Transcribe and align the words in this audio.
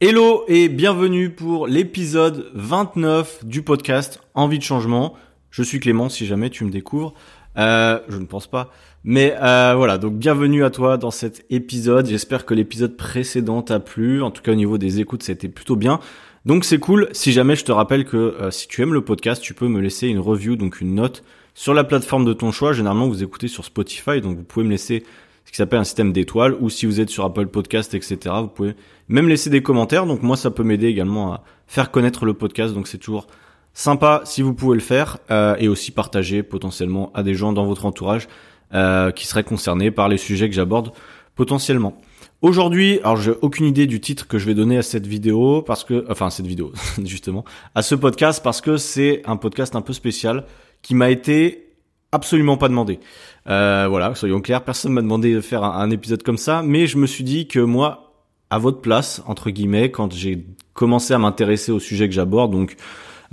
Hello 0.00 0.44
et 0.46 0.68
bienvenue 0.68 1.28
pour 1.28 1.66
l'épisode 1.66 2.52
29 2.54 3.44
du 3.44 3.62
podcast 3.62 4.20
Envie 4.34 4.60
de 4.60 4.62
changement. 4.62 5.16
Je 5.50 5.64
suis 5.64 5.80
Clément 5.80 6.08
si 6.08 6.24
jamais 6.24 6.50
tu 6.50 6.64
me 6.64 6.70
découvres. 6.70 7.14
Euh, 7.56 7.98
je 8.08 8.16
ne 8.16 8.24
pense 8.24 8.46
pas. 8.46 8.70
Mais 9.02 9.34
euh, 9.42 9.74
voilà, 9.76 9.98
donc 9.98 10.14
bienvenue 10.14 10.62
à 10.62 10.70
toi 10.70 10.98
dans 10.98 11.10
cet 11.10 11.44
épisode. 11.50 12.06
J'espère 12.06 12.46
que 12.46 12.54
l'épisode 12.54 12.96
précédent 12.96 13.60
t'a 13.60 13.80
plu. 13.80 14.22
En 14.22 14.30
tout 14.30 14.40
cas 14.40 14.52
au 14.52 14.54
niveau 14.54 14.78
des 14.78 15.00
écoutes, 15.00 15.24
c'était 15.24 15.48
plutôt 15.48 15.74
bien. 15.74 15.98
Donc 16.46 16.64
c'est 16.64 16.78
cool. 16.78 17.08
Si 17.10 17.32
jamais 17.32 17.56
je 17.56 17.64
te 17.64 17.72
rappelle 17.72 18.04
que 18.04 18.16
euh, 18.16 18.52
si 18.52 18.68
tu 18.68 18.82
aimes 18.82 18.94
le 18.94 19.02
podcast, 19.02 19.42
tu 19.42 19.52
peux 19.52 19.66
me 19.66 19.80
laisser 19.80 20.06
une 20.06 20.20
review, 20.20 20.54
donc 20.54 20.80
une 20.80 20.94
note 20.94 21.24
sur 21.54 21.74
la 21.74 21.82
plateforme 21.82 22.24
de 22.24 22.34
ton 22.34 22.52
choix. 22.52 22.72
Généralement, 22.72 23.08
vous 23.08 23.24
écoutez 23.24 23.48
sur 23.48 23.64
Spotify, 23.64 24.20
donc 24.20 24.36
vous 24.36 24.44
pouvez 24.44 24.64
me 24.64 24.70
laisser 24.70 25.02
ce 25.48 25.50
qui 25.50 25.56
s'appelle 25.56 25.78
un 25.78 25.84
système 25.84 26.12
d'étoiles, 26.12 26.54
ou 26.60 26.68
si 26.68 26.84
vous 26.84 27.00
êtes 27.00 27.08
sur 27.08 27.24
Apple 27.24 27.46
Podcast, 27.46 27.94
etc., 27.94 28.18
vous 28.42 28.48
pouvez 28.48 28.74
même 29.08 29.30
laisser 29.30 29.48
des 29.48 29.62
commentaires. 29.62 30.04
Donc 30.04 30.22
moi, 30.22 30.36
ça 30.36 30.50
peut 30.50 30.62
m'aider 30.62 30.88
également 30.88 31.32
à 31.32 31.42
faire 31.66 31.90
connaître 31.90 32.26
le 32.26 32.34
podcast. 32.34 32.74
Donc 32.74 32.86
c'est 32.86 32.98
toujours 32.98 33.28
sympa 33.72 34.20
si 34.26 34.42
vous 34.42 34.52
pouvez 34.52 34.74
le 34.74 34.82
faire, 34.82 35.16
euh, 35.30 35.56
et 35.58 35.66
aussi 35.66 35.90
partager 35.90 36.42
potentiellement 36.42 37.10
à 37.14 37.22
des 37.22 37.32
gens 37.32 37.54
dans 37.54 37.64
votre 37.64 37.86
entourage 37.86 38.28
euh, 38.74 39.10
qui 39.10 39.26
seraient 39.26 39.42
concernés 39.42 39.90
par 39.90 40.10
les 40.10 40.18
sujets 40.18 40.50
que 40.50 40.54
j'aborde 40.54 40.92
potentiellement. 41.34 41.98
Aujourd'hui, 42.42 43.00
alors 43.00 43.16
j'ai 43.16 43.32
aucune 43.40 43.64
idée 43.64 43.86
du 43.86 44.02
titre 44.02 44.28
que 44.28 44.36
je 44.36 44.44
vais 44.44 44.54
donner 44.54 44.76
à 44.76 44.82
cette 44.82 45.06
vidéo 45.06 45.62
parce 45.62 45.82
que, 45.82 46.04
enfin 46.10 46.28
cette 46.28 46.46
vidéo 46.46 46.72
justement, 47.06 47.46
à 47.74 47.80
ce 47.80 47.94
podcast 47.94 48.42
parce 48.44 48.60
que 48.60 48.76
c'est 48.76 49.22
un 49.24 49.36
podcast 49.36 49.74
un 49.76 49.80
peu 49.80 49.94
spécial 49.94 50.44
qui 50.82 50.94
m'a 50.94 51.08
été 51.08 51.68
absolument 52.12 52.56
pas 52.56 52.68
demandé. 52.68 53.00
Euh, 53.48 53.86
voilà, 53.88 54.14
soyons 54.14 54.40
clairs, 54.40 54.62
personne 54.62 54.92
m'a 54.92 55.02
demandé 55.02 55.34
de 55.34 55.40
faire 55.40 55.64
un, 55.64 55.90
épisode 55.90 56.22
comme 56.22 56.36
ça, 56.36 56.62
mais 56.62 56.86
je 56.86 56.98
me 56.98 57.06
suis 57.06 57.24
dit 57.24 57.48
que 57.48 57.60
moi, 57.60 58.12
à 58.50 58.58
votre 58.58 58.80
place, 58.80 59.22
entre 59.26 59.50
guillemets, 59.50 59.90
quand 59.90 60.12
j'ai 60.12 60.44
commencé 60.74 61.14
à 61.14 61.18
m'intéresser 61.18 61.72
au 61.72 61.78
sujet 61.78 62.08
que 62.08 62.14
j'aborde, 62.14 62.52
donc 62.52 62.76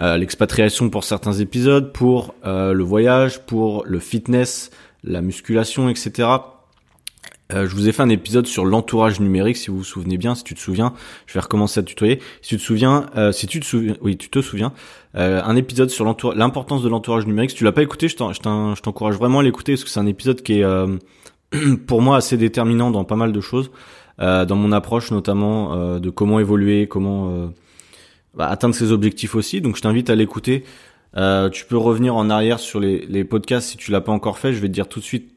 euh, 0.01 0.17
l'expatriation 0.17 0.89
pour 0.89 1.03
certains 1.03 1.33
épisodes, 1.33 1.91
pour 1.91 2.33
euh, 2.45 2.73
le 2.73 2.83
voyage, 2.83 3.45
pour 3.45 3.83
le 3.85 3.99
fitness, 3.99 4.71
la 5.03 5.21
musculation, 5.21 5.89
etc. 5.89 6.29
Euh, 7.53 7.67
je 7.67 7.75
vous 7.75 7.87
ai 7.87 7.91
fait 7.91 8.01
un 8.01 8.09
épisode 8.09 8.47
sur 8.47 8.65
l'entourage 8.65 9.19
numérique, 9.19 9.57
si 9.57 9.69
vous 9.69 9.77
vous 9.77 9.83
souvenez 9.83 10.17
bien, 10.17 10.33
si 10.35 10.43
tu 10.43 10.55
te 10.55 10.59
souviens. 10.59 10.93
Je 11.27 11.33
vais 11.33 11.39
recommencer 11.39 11.79
à 11.79 11.83
tutoyer. 11.83 12.19
Si 12.41 12.49
tu 12.49 12.57
te 12.57 12.61
souviens, 12.61 13.05
euh, 13.17 13.31
si 13.31 13.47
tu 13.47 13.59
te 13.59 13.65
souviens, 13.65 13.95
oui, 14.01 14.17
tu 14.17 14.29
te 14.29 14.41
souviens, 14.41 14.73
euh, 15.15 15.41
un 15.43 15.55
épisode 15.55 15.89
sur 15.89 16.05
l'importance 16.35 16.81
de 16.81 16.89
l'entourage 16.89 17.27
numérique. 17.27 17.51
Si 17.51 17.57
tu 17.57 17.63
l'as 17.63 17.71
pas 17.71 17.83
écouté, 17.83 18.07
je 18.07 18.15
t'encourage 18.15 19.15
vraiment 19.15 19.39
à 19.39 19.43
l'écouter 19.43 19.73
parce 19.73 19.83
que 19.83 19.89
c'est 19.89 19.99
un 19.99 20.07
épisode 20.07 20.41
qui 20.41 20.61
est 20.61 20.65
pour 21.87 22.01
moi 22.01 22.17
assez 22.17 22.37
déterminant 22.37 22.89
dans 22.89 23.03
pas 23.03 23.15
mal 23.15 23.31
de 23.31 23.41
choses, 23.41 23.69
dans 24.17 24.55
mon 24.55 24.71
approche 24.71 25.11
notamment 25.11 25.99
de 25.99 26.09
comment 26.09 26.39
évoluer, 26.39 26.87
comment 26.87 27.51
bah, 28.33 28.47
atteindre 28.47 28.75
ses 28.75 28.91
objectifs 28.91 29.35
aussi. 29.35 29.61
Donc 29.61 29.77
je 29.77 29.81
t'invite 29.81 30.09
à 30.09 30.15
l'écouter. 30.15 30.63
tu 31.13 31.65
peux 31.65 31.77
revenir 31.77 32.15
en 32.15 32.29
arrière 32.29 32.59
sur 32.59 32.79
les, 32.79 33.05
les 33.05 33.23
podcasts 33.23 33.69
si 33.69 33.77
tu 33.77 33.91
l'as 33.91 34.01
pas 34.01 34.11
encore 34.11 34.39
fait. 34.39 34.53
Je 34.53 34.59
vais 34.59 34.67
te 34.67 34.73
dire 34.73 34.87
tout 34.87 34.99
de 34.99 35.05
suite 35.05 35.34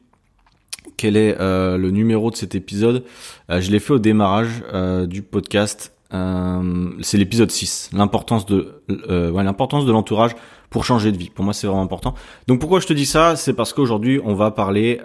quel 0.99 1.15
est 1.15 1.39
euh, 1.39 1.77
le 1.77 1.91
numéro 1.91 2.29
de 2.29 2.35
cet 2.35 2.55
épisode. 2.55 3.03
Euh, 3.49 3.61
je 3.61 3.71
l'ai 3.71 3.79
fait 3.79 3.93
au 3.93 3.99
démarrage 3.99 4.63
euh, 4.73 5.05
du 5.05 5.21
podcast. 5.21 5.93
c'est 6.11 7.17
l'épisode 7.17 7.51
6, 7.51 7.91
l'importance 7.93 8.45
de 8.45 8.81
l'importance 8.87 9.85
de 9.85 9.91
l'entourage 9.91 10.31
pour 10.69 10.83
changer 10.83 11.11
de 11.11 11.17
vie. 11.17 11.29
Pour 11.29 11.45
moi, 11.45 11.53
c'est 11.53 11.67
vraiment 11.67 11.83
important. 11.83 12.15
Donc 12.47 12.59
pourquoi 12.59 12.79
je 12.79 12.87
te 12.87 12.93
dis 12.93 13.05
ça? 13.05 13.35
C'est 13.35 13.53
parce 13.53 13.73
qu'aujourd'hui, 13.73 14.19
on 14.23 14.33
va 14.33 14.51
parler 14.51 14.99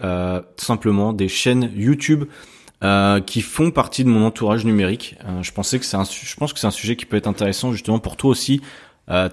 simplement 0.57 1.13
des 1.13 1.29
chaînes 1.29 1.71
YouTube 1.77 2.25
qui 3.27 3.41
font 3.43 3.71
partie 3.71 4.03
de 4.05 4.09
mon 4.09 4.25
entourage 4.25 4.65
numérique. 4.65 5.17
je 5.43 5.53
pensais 5.53 5.79
que 5.79 5.85
c'est 5.85 5.99
un, 5.99 6.05
je 6.05 6.37
pense 6.37 6.55
que 6.55 6.59
c'est 6.59 6.67
un 6.67 6.79
sujet 6.83 6.97
qui 6.97 7.05
peut 7.05 7.19
être 7.19 7.29
intéressant 7.29 7.71
justement 7.71 7.99
pour 7.99 8.17
toi 8.17 8.31
aussi 8.31 8.63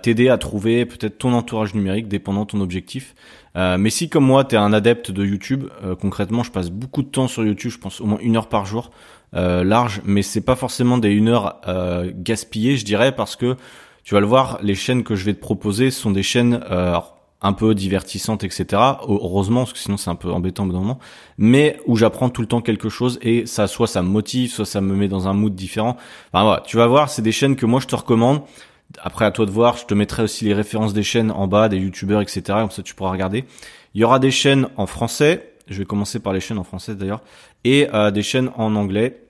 t'aider 0.01 0.27
à 0.27 0.37
trouver 0.37 0.85
peut-être 0.85 1.19
ton 1.19 1.31
entourage 1.31 1.73
numérique 1.73 2.09
dépendant 2.09 2.41
de 2.41 2.47
ton 2.47 2.59
objectif. 2.59 3.15
Euh, 3.55 3.77
mais 3.77 3.89
si 3.89 4.09
comme 4.09 4.25
moi, 4.25 4.43
tu 4.43 4.55
es 4.55 4.57
un 4.57 4.73
adepte 4.73 5.11
de 5.11 5.25
YouTube, 5.25 5.65
euh, 5.83 5.95
concrètement, 5.95 6.43
je 6.43 6.51
passe 6.51 6.69
beaucoup 6.69 7.03
de 7.03 7.07
temps 7.07 7.27
sur 7.27 7.43
YouTube, 7.45 7.71
je 7.71 7.77
pense 7.77 8.01
au 8.01 8.05
moins 8.05 8.19
une 8.21 8.37
heure 8.37 8.47
par 8.47 8.65
jour, 8.65 8.91
large, 9.33 10.01
mais 10.03 10.23
c'est 10.23 10.41
pas 10.41 10.57
forcément 10.57 10.97
des 10.97 11.09
une 11.09 11.29
heure 11.29 11.61
gaspillées, 12.15 12.75
je 12.75 12.83
dirais, 12.83 13.13
parce 13.13 13.37
que 13.37 13.55
tu 14.03 14.13
vas 14.13 14.19
le 14.19 14.25
voir, 14.25 14.59
les 14.61 14.75
chaînes 14.75 15.03
que 15.03 15.15
je 15.15 15.23
vais 15.23 15.33
te 15.33 15.39
proposer 15.39 15.89
sont 15.89 16.11
des 16.11 16.23
chaînes 16.23 16.59
un 17.41 17.53
peu 17.53 17.73
divertissantes, 17.73 18.43
etc. 18.43 18.65
Heureusement, 19.07 19.61
parce 19.61 19.73
que 19.73 19.79
sinon 19.79 19.97
c'est 19.97 20.09
un 20.09 20.15
peu 20.15 20.31
embêtant 20.31 20.63
au 20.63 20.67
moment, 20.67 20.99
mais 21.37 21.79
où 21.87 21.95
j'apprends 21.95 22.29
tout 22.29 22.41
le 22.41 22.47
temps 22.47 22.61
quelque 22.61 22.89
chose 22.89 23.19
et 23.21 23.45
ça, 23.45 23.67
soit 23.67 23.87
ça 23.87 24.01
me 24.01 24.09
motive, 24.09 24.51
soit 24.51 24.65
ça 24.65 24.81
me 24.81 24.95
met 24.95 25.07
dans 25.07 25.27
un 25.27 25.33
mood 25.33 25.55
différent. 25.55 25.97
Enfin 26.31 26.43
voilà, 26.43 26.63
tu 26.65 26.77
vas 26.77 26.87
voir, 26.87 27.09
c'est 27.09 27.21
des 27.21 27.31
chaînes 27.31 27.55
que 27.55 27.65
moi 27.65 27.79
je 27.79 27.87
te 27.87 27.95
recommande. 27.95 28.41
Après, 29.01 29.25
à 29.25 29.31
toi 29.31 29.45
de 29.45 29.51
voir. 29.51 29.77
Je 29.77 29.85
te 29.85 29.93
mettrai 29.93 30.23
aussi 30.23 30.45
les 30.45 30.53
références 30.53 30.93
des 30.93 31.03
chaînes 31.03 31.31
en 31.31 31.47
bas, 31.47 31.69
des 31.69 31.77
youtubeurs, 31.77 32.21
etc. 32.21 32.41
Comme 32.47 32.71
ça, 32.71 32.83
tu 32.83 32.95
pourras 32.95 33.11
regarder. 33.11 33.45
Il 33.93 34.01
y 34.01 34.03
aura 34.03 34.19
des 34.19 34.31
chaînes 34.31 34.67
en 34.77 34.85
français. 34.85 35.53
Je 35.67 35.77
vais 35.77 35.85
commencer 35.85 36.19
par 36.19 36.33
les 36.33 36.39
chaînes 36.39 36.57
en 36.57 36.63
français 36.63 36.95
d'ailleurs. 36.95 37.21
Et 37.63 37.87
euh, 37.93 38.11
des 38.11 38.23
chaînes 38.23 38.49
en 38.55 38.75
anglais 38.75 39.21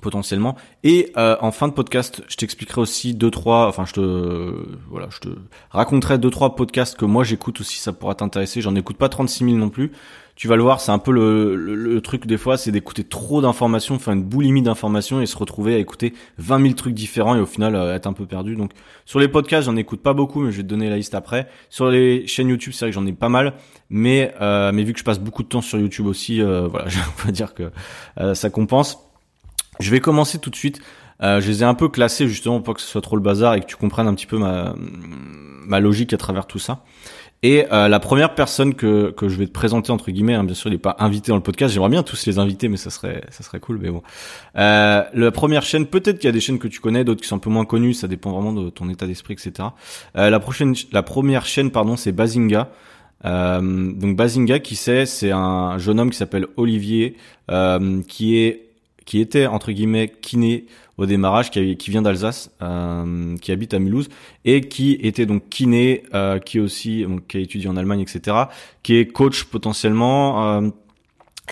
potentiellement. 0.00 0.56
Et 0.82 1.12
euh, 1.16 1.36
en 1.40 1.52
fin 1.52 1.68
de 1.68 1.72
podcast, 1.72 2.22
je 2.28 2.36
t'expliquerai 2.36 2.80
aussi 2.80 3.14
deux 3.14 3.30
trois, 3.30 3.68
enfin 3.68 3.84
je 3.84 3.92
te 3.92 4.64
voilà, 4.88 5.08
je 5.10 5.20
te 5.20 5.28
raconterai 5.70 6.18
deux 6.18 6.30
trois 6.30 6.56
podcasts 6.56 6.96
que 6.96 7.04
moi 7.04 7.22
j'écoute 7.22 7.60
aussi, 7.60 7.78
ça 7.78 7.92
pourra 7.92 8.14
t'intéresser. 8.14 8.60
J'en 8.60 8.74
écoute 8.74 8.96
pas 8.96 9.08
36 9.08 9.44
000 9.44 9.56
non 9.56 9.68
plus 9.68 9.92
tu 10.40 10.48
vas 10.48 10.56
le 10.56 10.62
voir, 10.62 10.80
c'est 10.80 10.90
un 10.90 10.98
peu 10.98 11.12
le, 11.12 11.54
le, 11.54 12.00
truc 12.00 12.26
des 12.26 12.38
fois, 12.38 12.56
c'est 12.56 12.72
d'écouter 12.72 13.04
trop 13.04 13.42
d'informations, 13.42 13.98
faire 13.98 14.14
une 14.14 14.22
boulimie 14.22 14.62
d'informations 14.62 15.20
et 15.20 15.26
se 15.26 15.36
retrouver 15.36 15.74
à 15.74 15.76
écouter 15.76 16.14
20 16.38 16.62
000 16.62 16.74
trucs 16.76 16.94
différents 16.94 17.36
et 17.36 17.40
au 17.40 17.44
final 17.44 17.76
euh, 17.76 17.94
être 17.94 18.06
un 18.06 18.14
peu 18.14 18.24
perdu. 18.24 18.56
Donc 18.56 18.70
sur 19.04 19.18
les 19.18 19.28
podcasts, 19.28 19.66
j'en 19.66 19.76
écoute 19.76 20.00
pas 20.00 20.14
beaucoup, 20.14 20.40
mais 20.40 20.50
je 20.50 20.56
vais 20.56 20.62
te 20.62 20.68
donner 20.68 20.88
la 20.88 20.96
liste 20.96 21.14
après. 21.14 21.46
Sur 21.68 21.90
les 21.90 22.26
chaînes 22.26 22.48
YouTube, 22.48 22.72
c'est 22.72 22.86
vrai 22.86 22.90
que 22.90 22.94
j'en 22.94 23.04
ai 23.04 23.12
pas 23.12 23.28
mal, 23.28 23.52
mais 23.90 24.32
euh, 24.40 24.72
mais 24.72 24.82
vu 24.82 24.94
que 24.94 24.98
je 24.98 25.04
passe 25.04 25.20
beaucoup 25.20 25.42
de 25.42 25.48
temps 25.48 25.60
sur 25.60 25.78
YouTube 25.78 26.06
aussi, 26.06 26.40
euh, 26.40 26.68
voilà, 26.68 26.86
on 27.18 27.26
va 27.26 27.32
dire 27.32 27.52
que 27.52 27.70
ça 28.32 28.48
compense. 28.48 28.98
Je 29.78 29.90
vais 29.90 30.00
commencer 30.00 30.38
tout 30.38 30.48
de 30.48 30.56
suite. 30.56 30.80
je 31.20 31.46
les 31.46 31.62
ai 31.62 31.66
un 31.66 31.74
peu 31.74 31.90
classés 31.90 32.28
justement 32.28 32.62
pour 32.62 32.72
que 32.72 32.80
ce 32.80 32.86
soit 32.86 33.02
trop 33.02 33.16
le 33.16 33.22
bazar 33.22 33.56
et 33.56 33.60
que 33.60 33.66
tu 33.66 33.76
comprennes 33.76 34.06
un 34.06 34.14
petit 34.14 34.26
peu 34.26 34.38
ma 34.38 34.74
ma 35.66 35.80
logique 35.80 36.14
à 36.14 36.16
travers 36.16 36.46
tout 36.46 36.58
ça. 36.58 36.82
Et 37.42 37.64
euh, 37.72 37.88
la 37.88 38.00
première 38.00 38.34
personne 38.34 38.74
que, 38.74 39.12
que 39.12 39.30
je 39.30 39.36
vais 39.36 39.46
te 39.46 39.52
présenter 39.52 39.90
entre 39.92 40.10
guillemets, 40.10 40.34
hein, 40.34 40.44
bien 40.44 40.54
sûr, 40.54 40.68
il 40.68 40.74
n'est 40.74 40.78
pas 40.78 40.96
invité 40.98 41.30
dans 41.30 41.36
le 41.36 41.42
podcast. 41.42 41.72
J'aimerais 41.72 41.88
bien 41.88 42.02
tous 42.02 42.26
les 42.26 42.38
inviter, 42.38 42.68
mais 42.68 42.76
ça 42.76 42.90
serait 42.90 43.24
ça 43.30 43.42
serait 43.42 43.60
cool. 43.60 43.78
Mais 43.80 43.88
bon, 43.88 44.02
euh, 44.56 45.02
la 45.12 45.30
première 45.30 45.62
chaîne, 45.62 45.86
peut-être 45.86 46.18
qu'il 46.18 46.28
y 46.28 46.28
a 46.28 46.32
des 46.32 46.40
chaînes 46.40 46.58
que 46.58 46.68
tu 46.68 46.80
connais, 46.80 47.02
d'autres 47.02 47.22
qui 47.22 47.28
sont 47.28 47.36
un 47.36 47.40
peu 47.40 47.48
moins 47.48 47.64
connues. 47.64 47.94
Ça 47.94 48.08
dépend 48.08 48.32
vraiment 48.32 48.52
de 48.52 48.68
ton 48.68 48.90
état 48.90 49.06
d'esprit, 49.06 49.34
etc. 49.34 49.68
Euh, 50.16 50.28
la 50.28 50.38
prochaine, 50.38 50.74
la 50.92 51.02
première 51.02 51.46
chaîne, 51.46 51.70
pardon, 51.70 51.96
c'est 51.96 52.12
Bazinga. 52.12 52.70
Euh, 53.24 53.92
donc 53.92 54.16
Bazinga, 54.16 54.58
qui 54.58 54.76
c'est? 54.76 55.06
C'est 55.06 55.30
un 55.30 55.78
jeune 55.78 55.98
homme 56.00 56.10
qui 56.10 56.18
s'appelle 56.18 56.46
Olivier, 56.56 57.16
euh, 57.50 58.02
qui 58.06 58.38
est 58.38 58.66
qui 59.06 59.20
était 59.20 59.46
entre 59.46 59.72
guillemets 59.72 60.12
kiné 60.20 60.66
au 61.00 61.06
démarrage, 61.06 61.50
qui, 61.50 61.90
vient 61.90 62.02
d'Alsace, 62.02 62.50
euh, 62.60 63.34
qui 63.38 63.52
habite 63.52 63.72
à 63.72 63.78
Mulhouse 63.78 64.10
et 64.44 64.60
qui 64.60 64.98
était 65.00 65.24
donc 65.24 65.48
kiné, 65.48 66.02
euh, 66.12 66.38
qui 66.38 66.60
aussi 66.60 67.06
qui 67.26 67.38
a 67.38 67.40
étudié 67.40 67.68
en 67.68 67.76
Allemagne, 67.76 68.00
etc., 68.00 68.36
qui 68.82 68.96
est 68.96 69.06
coach 69.06 69.44
potentiellement. 69.44 70.58
Euh, 70.58 70.68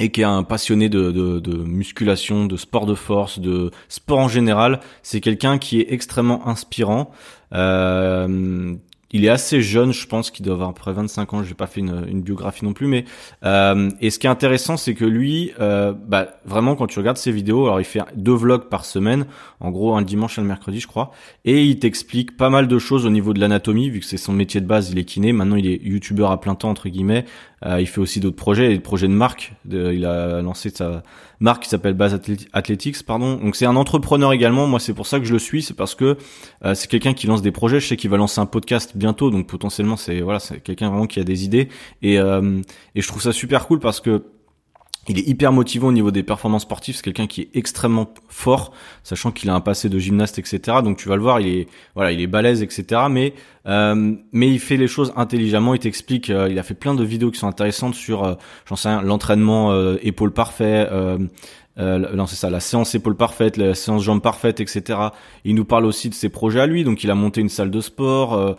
et 0.00 0.10
qui 0.10 0.20
est 0.20 0.24
un 0.24 0.44
passionné 0.44 0.88
de, 0.88 1.10
de, 1.10 1.40
de, 1.40 1.56
musculation, 1.56 2.46
de 2.46 2.56
sport 2.56 2.86
de 2.86 2.94
force, 2.94 3.40
de 3.40 3.72
sport 3.88 4.20
en 4.20 4.28
général. 4.28 4.78
C'est 5.02 5.20
quelqu'un 5.20 5.58
qui 5.58 5.80
est 5.80 5.92
extrêmement 5.92 6.46
inspirant, 6.46 7.10
euh, 7.52 8.76
il 9.10 9.24
est 9.24 9.28
assez 9.28 9.62
jeune, 9.62 9.92
je 9.92 10.06
pense 10.06 10.30
qu'il 10.30 10.44
doit 10.44 10.54
avoir 10.54 10.68
à 10.68 10.72
peu 10.72 10.80
près 10.80 10.92
25 10.92 11.34
ans. 11.34 11.42
J'ai 11.42 11.54
pas 11.54 11.66
fait 11.66 11.80
une, 11.80 12.20
biographie 12.20 12.64
non 12.64 12.72
plus, 12.72 12.86
mais 12.86 13.04
euh, 13.44 13.88
et 14.00 14.10
ce 14.10 14.18
qui 14.18 14.26
est 14.26 14.30
intéressant, 14.30 14.76
c'est 14.76 14.94
que 14.94 15.04
lui, 15.04 15.52
euh, 15.60 15.92
bah, 15.92 16.28
vraiment, 16.44 16.76
quand 16.76 16.86
tu 16.86 16.98
regardes 16.98 17.16
ses 17.16 17.32
vidéos, 17.32 17.66
alors 17.66 17.80
il 17.80 17.84
fait 17.84 18.00
deux 18.16 18.34
vlogs 18.34 18.68
par 18.68 18.84
semaine, 18.84 19.26
en 19.60 19.70
gros 19.70 19.96
un 19.96 20.02
dimanche 20.02 20.38
et 20.38 20.42
un 20.42 20.44
mercredi, 20.44 20.80
je 20.80 20.88
crois, 20.88 21.12
et 21.44 21.64
il 21.64 21.78
t'explique 21.78 22.36
pas 22.36 22.50
mal 22.50 22.68
de 22.68 22.78
choses 22.78 23.06
au 23.06 23.10
niveau 23.10 23.32
de 23.32 23.40
l'anatomie, 23.40 23.88
vu 23.88 24.00
que 24.00 24.06
c'est 24.06 24.18
son 24.18 24.32
métier 24.32 24.60
de 24.60 24.66
base, 24.66 24.90
il 24.90 24.98
est 24.98 25.04
kiné. 25.04 25.32
Maintenant, 25.32 25.56
il 25.56 25.66
est 25.66 25.80
youtubeur 25.82 26.30
à 26.30 26.40
plein 26.40 26.54
temps 26.54 26.70
entre 26.70 26.88
guillemets. 26.88 27.24
Euh, 27.66 27.80
il 27.80 27.86
fait 27.86 28.00
aussi 28.00 28.20
d'autres 28.20 28.36
projets, 28.36 28.68
des 28.68 28.80
projets 28.80 29.08
de 29.08 29.12
marque. 29.12 29.54
il 29.70 30.04
a 30.04 30.40
lancé 30.42 30.70
sa 30.70 31.02
marque 31.40 31.64
qui 31.64 31.68
s'appelle 31.68 31.94
Base 31.94 32.18
Athletics, 32.52 33.02
pardon. 33.04 33.36
Donc 33.36 33.56
c'est 33.56 33.66
un 33.66 33.76
entrepreneur 33.76 34.32
également. 34.32 34.66
Moi, 34.66 34.80
c'est 34.80 34.94
pour 34.94 35.06
ça 35.06 35.18
que 35.18 35.24
je 35.24 35.32
le 35.32 35.38
suis, 35.38 35.62
c'est 35.62 35.74
parce 35.74 35.94
que 35.94 36.16
euh, 36.64 36.74
c'est 36.74 36.88
quelqu'un 36.88 37.14
qui 37.14 37.26
lance 37.26 37.42
des 37.42 37.52
projets. 37.52 37.80
Je 37.80 37.86
sais 37.86 37.96
qu'il 37.96 38.10
va 38.10 38.16
lancer 38.16 38.40
un 38.40 38.46
podcast 38.46 38.92
bientôt, 38.96 39.30
donc 39.30 39.46
potentiellement 39.46 39.96
c'est 39.96 40.20
voilà, 40.20 40.38
c'est 40.38 40.60
quelqu'un 40.60 40.88
vraiment 40.88 41.06
qui 41.06 41.20
a 41.20 41.24
des 41.24 41.44
idées. 41.44 41.68
Et 42.02 42.18
euh, 42.18 42.60
et 42.94 43.02
je 43.02 43.08
trouve 43.08 43.22
ça 43.22 43.32
super 43.32 43.66
cool 43.66 43.80
parce 43.80 44.00
que 44.00 44.22
il 45.08 45.18
est 45.18 45.26
hyper 45.26 45.52
motivant 45.52 45.88
au 45.88 45.92
niveau 45.92 46.10
des 46.10 46.22
performances 46.22 46.62
sportives. 46.62 46.96
C'est 46.96 47.02
quelqu'un 47.02 47.26
qui 47.26 47.42
est 47.42 47.50
extrêmement 47.54 48.08
fort, 48.28 48.72
sachant 49.02 49.30
qu'il 49.30 49.50
a 49.50 49.54
un 49.54 49.60
passé 49.60 49.88
de 49.88 49.98
gymnaste, 49.98 50.38
etc. 50.38 50.78
Donc 50.82 50.98
tu 50.98 51.08
vas 51.08 51.16
le 51.16 51.22
voir, 51.22 51.40
il 51.40 51.48
est 51.48 51.68
voilà, 51.94 52.12
il 52.12 52.20
est 52.20 52.26
balèze, 52.26 52.62
etc. 52.62 53.02
Mais 53.10 53.34
euh, 53.66 54.14
mais 54.32 54.48
il 54.48 54.60
fait 54.60 54.76
les 54.76 54.88
choses 54.88 55.12
intelligemment. 55.16 55.74
Il 55.74 55.80
t'explique. 55.80 56.30
Euh, 56.30 56.48
il 56.50 56.58
a 56.58 56.62
fait 56.62 56.74
plein 56.74 56.94
de 56.94 57.04
vidéos 57.04 57.30
qui 57.30 57.38
sont 57.38 57.48
intéressantes 57.48 57.94
sur, 57.94 58.24
euh, 58.24 58.34
j'en 58.66 58.76
sais 58.76 58.88
l'entraînement 59.02 59.74
épaule 60.02 60.32
parfait. 60.32 60.88
euh, 61.78 62.14
non 62.14 62.26
c'est 62.26 62.36
ça, 62.36 62.50
la 62.50 62.60
séance 62.60 62.94
épaule 62.94 63.16
parfaite, 63.16 63.56
la 63.56 63.74
séance 63.74 64.02
jambes 64.02 64.22
parfaite, 64.22 64.60
etc. 64.60 64.98
Il 65.44 65.54
nous 65.54 65.64
parle 65.64 65.86
aussi 65.86 66.08
de 66.08 66.14
ses 66.14 66.28
projets 66.28 66.60
à 66.60 66.66
lui, 66.66 66.84
donc 66.84 67.04
il 67.04 67.10
a 67.10 67.14
monté 67.14 67.40
une 67.40 67.48
salle 67.48 67.70
de 67.70 67.80
sport. 67.80 68.56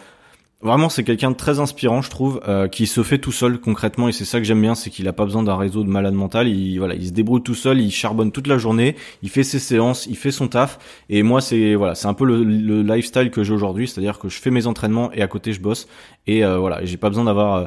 Vraiment, 0.61 0.89
c'est 0.89 1.05
quelqu'un 1.05 1.31
de 1.31 1.37
très 1.37 1.61
inspirant, 1.61 2.01
je 2.01 2.09
trouve, 2.09 2.41
euh, 2.45 2.67
qui 2.67 2.85
se 2.85 3.01
fait 3.01 3.17
tout 3.17 3.31
seul 3.31 3.61
concrètement, 3.61 4.09
et 4.09 4.11
c'est 4.11 4.25
ça 4.25 4.39
que 4.39 4.43
j'aime 4.43 4.61
bien, 4.61 4.75
c'est 4.75 4.89
qu'il 4.89 5.07
a 5.07 5.13
pas 5.13 5.23
besoin 5.23 5.41
d'un 5.41 5.55
réseau 5.55 5.85
de 5.85 5.89
malade 5.89 6.13
mental. 6.13 6.49
Il 6.49 6.79
voilà, 6.79 6.95
il 6.95 7.07
se 7.07 7.13
débrouille 7.13 7.41
tout 7.41 7.55
seul, 7.55 7.79
il 7.79 7.91
charbonne 7.91 8.33
toute 8.33 8.45
la 8.45 8.57
journée, 8.57 8.97
il 9.23 9.29
fait 9.29 9.43
ses 9.43 9.59
séances, 9.59 10.05
il 10.07 10.17
fait 10.17 10.31
son 10.31 10.49
taf. 10.49 10.77
Et 11.07 11.23
moi, 11.23 11.39
c'est 11.39 11.75
voilà, 11.75 11.95
c'est 11.95 12.07
un 12.07 12.13
peu 12.13 12.25
le, 12.25 12.43
le 12.43 12.83
lifestyle 12.83 13.31
que 13.31 13.41
j'ai 13.41 13.53
aujourd'hui, 13.53 13.87
c'est-à-dire 13.87 14.19
que 14.19 14.27
je 14.27 14.37
fais 14.37 14.51
mes 14.51 14.67
entraînements 14.67 15.13
et 15.13 15.21
à 15.21 15.27
côté 15.27 15.53
je 15.53 15.61
bosse. 15.61 15.87
Et 16.27 16.43
euh, 16.43 16.57
voilà, 16.57 16.83
j'ai 16.83 16.97
pas 16.97 17.07
besoin 17.07 17.23
d'avoir 17.23 17.55
euh, 17.55 17.65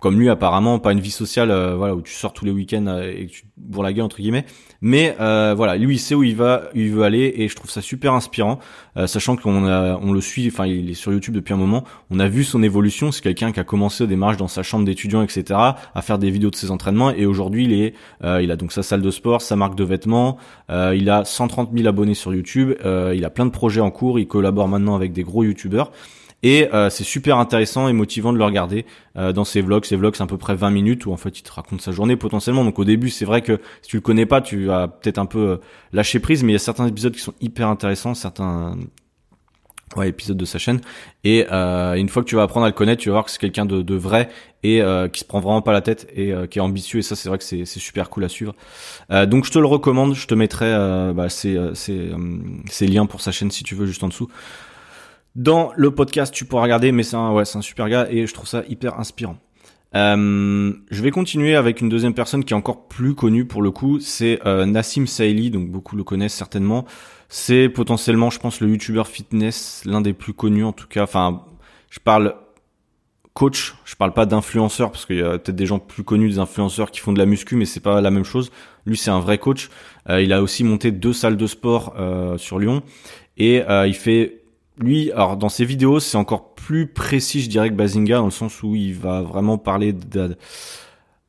comme 0.00 0.20
lui 0.20 0.28
apparemment 0.28 0.78
pas 0.78 0.92
une 0.92 1.00
vie 1.00 1.10
sociale 1.10 1.50
euh, 1.50 1.74
voilà 1.74 1.94
où 1.94 2.02
tu 2.02 2.12
sors 2.12 2.34
tous 2.34 2.44
les 2.44 2.50
week-ends 2.50 2.86
euh, 2.86 3.10
et 3.10 3.26
que 3.26 3.32
tu 3.32 3.44
bourres 3.56 3.82
la 3.82 3.94
gueule 3.94 4.04
entre 4.04 4.18
guillemets. 4.18 4.44
Mais 4.82 5.16
euh, 5.20 5.54
voilà 5.56 5.76
lui 5.76 5.94
il 5.94 5.98
sait 5.98 6.14
où 6.14 6.22
il 6.22 6.36
va 6.36 6.64
où 6.74 6.78
il 6.78 6.90
veut 6.90 7.02
aller 7.02 7.32
et 7.36 7.48
je 7.48 7.56
trouve 7.56 7.70
ça 7.70 7.80
super 7.80 8.12
inspirant 8.12 8.58
sachant 9.06 9.36
qu'on 9.36 9.66
on 9.66 10.12
le 10.12 10.20
suit 10.20 10.48
enfin 10.48 10.66
il 10.66 10.90
est 10.90 10.94
sur 10.94 11.12
YouTube 11.12 11.34
depuis 11.34 11.54
un 11.54 11.56
moment. 11.56 11.84
On 12.10 12.18
a 12.18 12.28
vu 12.28 12.44
son 12.44 12.62
évolution. 12.62 13.10
C'est 13.12 13.22
quelqu'un 13.22 13.52
qui 13.52 13.60
a 13.60 13.64
commencé 13.64 14.04
au 14.04 14.06
démarrage 14.06 14.36
dans 14.36 14.48
sa 14.48 14.62
chambre 14.62 14.84
d'étudiant 14.84 15.22
etc 15.22 15.44
à 15.94 16.02
faire 16.02 16.18
des 16.18 16.30
vidéos 16.30 16.50
de 16.50 16.56
ses 16.56 16.70
entraînements 16.70 17.10
et 17.10 17.26
aujourd'hui 17.26 17.64
il 17.64 17.72
est 17.72 17.94
il 18.22 18.50
a 18.50 18.56
donc 18.56 18.72
sa 18.72 18.82
salle 18.82 19.02
de 19.02 19.10
sport 19.10 19.42
sa 19.42 19.56
marque 19.56 19.74
de 19.74 19.84
vêtements 19.84 20.38
il 20.70 21.10
a 21.10 21.24
130 21.24 21.70
000 21.74 21.88
abonnés 21.88 22.14
sur 22.14 22.34
YouTube 22.34 22.72
il 22.84 23.24
a 23.24 23.30
plein 23.30 23.46
de 23.46 23.50
projets 23.50 23.80
en 23.80 23.90
cours 23.90 24.18
il 24.18 24.26
collabore 24.26 24.68
maintenant 24.68 24.94
avec 24.94 25.12
des 25.12 25.22
gros 25.22 25.44
youtubeurs 25.44 25.90
et 26.42 26.72
euh, 26.72 26.90
c'est 26.90 27.04
super 27.04 27.38
intéressant 27.38 27.88
et 27.88 27.92
motivant 27.92 28.32
de 28.32 28.38
le 28.38 28.44
regarder 28.44 28.84
euh, 29.16 29.32
dans 29.32 29.44
ses 29.44 29.62
vlogs. 29.62 29.84
Ses 29.84 29.96
vlogs, 29.96 30.14
c'est 30.14 30.22
à 30.22 30.26
peu 30.26 30.38
près 30.38 30.54
20 30.54 30.70
minutes 30.70 31.06
où 31.06 31.12
en 31.12 31.16
fait 31.16 31.38
il 31.38 31.42
te 31.42 31.52
raconte 31.52 31.80
sa 31.80 31.92
journée 31.92 32.16
potentiellement. 32.16 32.64
Donc 32.64 32.78
au 32.78 32.84
début, 32.84 33.08
c'est 33.08 33.24
vrai 33.24 33.42
que 33.42 33.60
si 33.82 33.90
tu 33.90 33.96
le 33.96 34.02
connais 34.02 34.26
pas, 34.26 34.40
tu 34.40 34.66
vas 34.66 34.88
peut-être 34.88 35.18
un 35.18 35.26
peu 35.26 35.38
euh, 35.38 35.56
lâcher 35.92 36.20
prise, 36.20 36.42
mais 36.42 36.52
il 36.52 36.54
y 36.54 36.56
a 36.56 36.60
certains 36.60 36.86
épisodes 36.86 37.12
qui 37.12 37.20
sont 37.20 37.34
hyper 37.40 37.68
intéressants, 37.68 38.14
certains 38.14 38.76
ouais, 39.96 40.10
épisodes 40.10 40.36
de 40.36 40.44
sa 40.44 40.58
chaîne. 40.58 40.82
Et 41.24 41.46
euh, 41.50 41.94
une 41.94 42.10
fois 42.10 42.22
que 42.22 42.28
tu 42.28 42.36
vas 42.36 42.42
apprendre 42.42 42.66
à 42.66 42.68
le 42.68 42.74
connaître, 42.74 43.00
tu 43.00 43.08
vas 43.08 43.14
voir 43.14 43.24
que 43.24 43.30
c'est 43.30 43.40
quelqu'un 43.40 43.64
de, 43.64 43.80
de, 43.80 43.94
vrai 43.94 44.28
et 44.62 44.82
euh, 44.82 45.08
qui 45.08 45.20
se 45.20 45.24
prend 45.24 45.40
vraiment 45.40 45.62
pas 45.62 45.72
la 45.72 45.80
tête 45.80 46.06
et 46.14 46.34
qui 46.50 46.58
est 46.58 46.62
ambitieux. 46.62 46.98
Et 46.98 47.02
ça, 47.02 47.16
c'est 47.16 47.30
vrai 47.30 47.38
que 47.38 47.44
c'est 47.44 47.64
super 47.64 48.10
cool 48.10 48.24
à 48.24 48.28
suivre. 48.28 48.54
donc 49.26 49.46
je 49.46 49.50
te 49.50 49.58
le 49.58 49.66
recommande. 49.66 50.14
Je 50.14 50.26
te 50.26 50.34
mettrai 50.34 50.70
bah, 51.14 51.30
ces, 51.30 51.58
ces, 51.74 52.10
ces 52.70 52.86
liens 52.86 53.06
pour 53.06 53.22
sa 53.22 53.32
chaîne 53.32 53.50
si 53.50 53.64
tu 53.64 53.74
veux 53.74 53.86
juste 53.86 54.04
en 54.04 54.08
dessous. 54.08 54.28
Dans 55.36 55.70
le 55.76 55.90
podcast, 55.90 56.32
tu 56.32 56.46
pourras 56.46 56.62
regarder, 56.62 56.92
mais 56.92 57.02
c'est 57.02 57.16
un, 57.16 57.30
ouais, 57.30 57.44
un 57.54 57.60
super 57.60 57.90
gars 57.90 58.06
et 58.10 58.26
je 58.26 58.32
trouve 58.32 58.48
ça 58.48 58.62
hyper 58.70 58.98
inspirant. 58.98 59.36
Euh, 59.94 60.72
je 60.90 61.02
vais 61.02 61.10
continuer 61.10 61.54
avec 61.54 61.82
une 61.82 61.90
deuxième 61.90 62.14
personne 62.14 62.42
qui 62.42 62.54
est 62.54 62.56
encore 62.56 62.88
plus 62.88 63.14
connue 63.14 63.44
pour 63.44 63.60
le 63.60 63.70
coup, 63.70 64.00
c'est 64.00 64.40
euh, 64.46 64.64
Nassim 64.64 65.06
Saïli, 65.06 65.50
donc 65.50 65.68
beaucoup 65.68 65.94
le 65.94 66.04
connaissent 66.04 66.34
certainement. 66.34 66.86
C'est 67.28 67.68
potentiellement, 67.68 68.30
je 68.30 68.38
pense, 68.38 68.60
le 68.60 68.68
youtubeur 68.70 69.08
fitness, 69.08 69.82
l'un 69.84 70.00
des 70.00 70.14
plus 70.14 70.32
connus 70.32 70.64
en 70.64 70.72
tout 70.72 70.88
cas. 70.88 71.02
Enfin, 71.02 71.44
je 71.90 72.00
parle 72.00 72.34
coach, 73.34 73.74
je 73.84 73.94
parle 73.94 74.14
pas 74.14 74.24
d'influenceur 74.24 74.90
parce 74.90 75.04
qu'il 75.04 75.18
y 75.18 75.22
a 75.22 75.38
peut-être 75.38 75.54
des 75.54 75.66
gens 75.66 75.78
plus 75.78 76.02
connus, 76.02 76.30
des 76.30 76.38
influenceurs 76.38 76.90
qui 76.90 77.00
font 77.00 77.12
de 77.12 77.18
la 77.18 77.26
muscu, 77.26 77.56
mais 77.56 77.66
c'est 77.66 77.80
pas 77.80 78.00
la 78.00 78.10
même 78.10 78.24
chose. 78.24 78.50
Lui, 78.86 78.96
c'est 78.96 79.10
un 79.10 79.20
vrai 79.20 79.36
coach. 79.36 79.68
Euh, 80.08 80.22
il 80.22 80.32
a 80.32 80.42
aussi 80.42 80.64
monté 80.64 80.92
deux 80.92 81.12
salles 81.12 81.36
de 81.36 81.46
sport 81.46 81.94
euh, 81.98 82.38
sur 82.38 82.58
Lyon 82.58 82.82
et 83.36 83.62
euh, 83.68 83.86
il 83.86 83.94
fait 83.94 84.45
lui, 84.78 85.10
alors 85.12 85.36
dans 85.36 85.48
ses 85.48 85.64
vidéos, 85.64 86.00
c'est 86.00 86.16
encore 86.16 86.54
plus 86.54 86.86
précis, 86.86 87.40
je 87.40 87.48
dirais, 87.48 87.70
que 87.70 87.74
Bazinga, 87.74 88.18
dans 88.18 88.26
le 88.26 88.30
sens 88.30 88.62
où 88.62 88.74
il 88.74 88.94
va 88.94 89.22
vraiment 89.22 89.58
parler 89.58 89.92
de... 89.92 90.36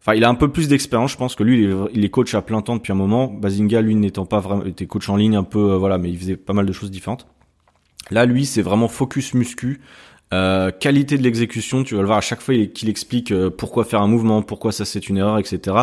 Enfin, 0.01 0.15
il 0.15 0.23
a 0.23 0.29
un 0.29 0.35
peu 0.35 0.51
plus 0.51 0.67
d'expérience, 0.67 1.11
je 1.11 1.17
pense 1.17 1.35
que 1.35 1.43
lui, 1.43 1.69
il 1.93 2.05
est, 2.05 2.09
coach 2.09 2.33
à 2.33 2.41
plein 2.41 2.61
temps 2.61 2.77
depuis 2.77 2.93
un 2.93 2.95
moment. 2.95 3.27
Bazinga, 3.27 3.81
lui, 3.81 3.95
n'étant 3.95 4.25
pas 4.25 4.39
vraiment, 4.39 4.63
était 4.65 4.85
coach 4.85 5.09
en 5.09 5.17
ligne 5.17 5.35
un 5.35 5.43
peu, 5.43 5.71
euh, 5.71 5.77
voilà, 5.77 5.97
mais 5.97 6.09
il 6.09 6.17
faisait 6.17 6.37
pas 6.37 6.53
mal 6.53 6.65
de 6.65 6.71
choses 6.71 6.91
différentes. 6.91 7.27
Là, 8.09 8.25
lui, 8.25 8.45
c'est 8.45 8.61
vraiment 8.61 8.87
focus 8.87 9.33
muscu, 9.33 9.81
euh, 10.33 10.71
qualité 10.71 11.17
de 11.17 11.23
l'exécution. 11.23 11.83
Tu 11.83 11.95
vas 11.95 12.01
le 12.01 12.07
voir 12.07 12.17
à 12.17 12.21
chaque 12.21 12.41
fois 12.41 12.53
qu'il 12.73 12.89
explique 12.89 13.31
euh, 13.31 13.49
pourquoi 13.49 13.85
faire 13.85 14.01
un 14.01 14.07
mouvement, 14.07 14.41
pourquoi 14.41 14.73
ça 14.73 14.83
c'est 14.83 15.07
une 15.07 15.17
erreur, 15.17 15.39
etc. 15.39 15.77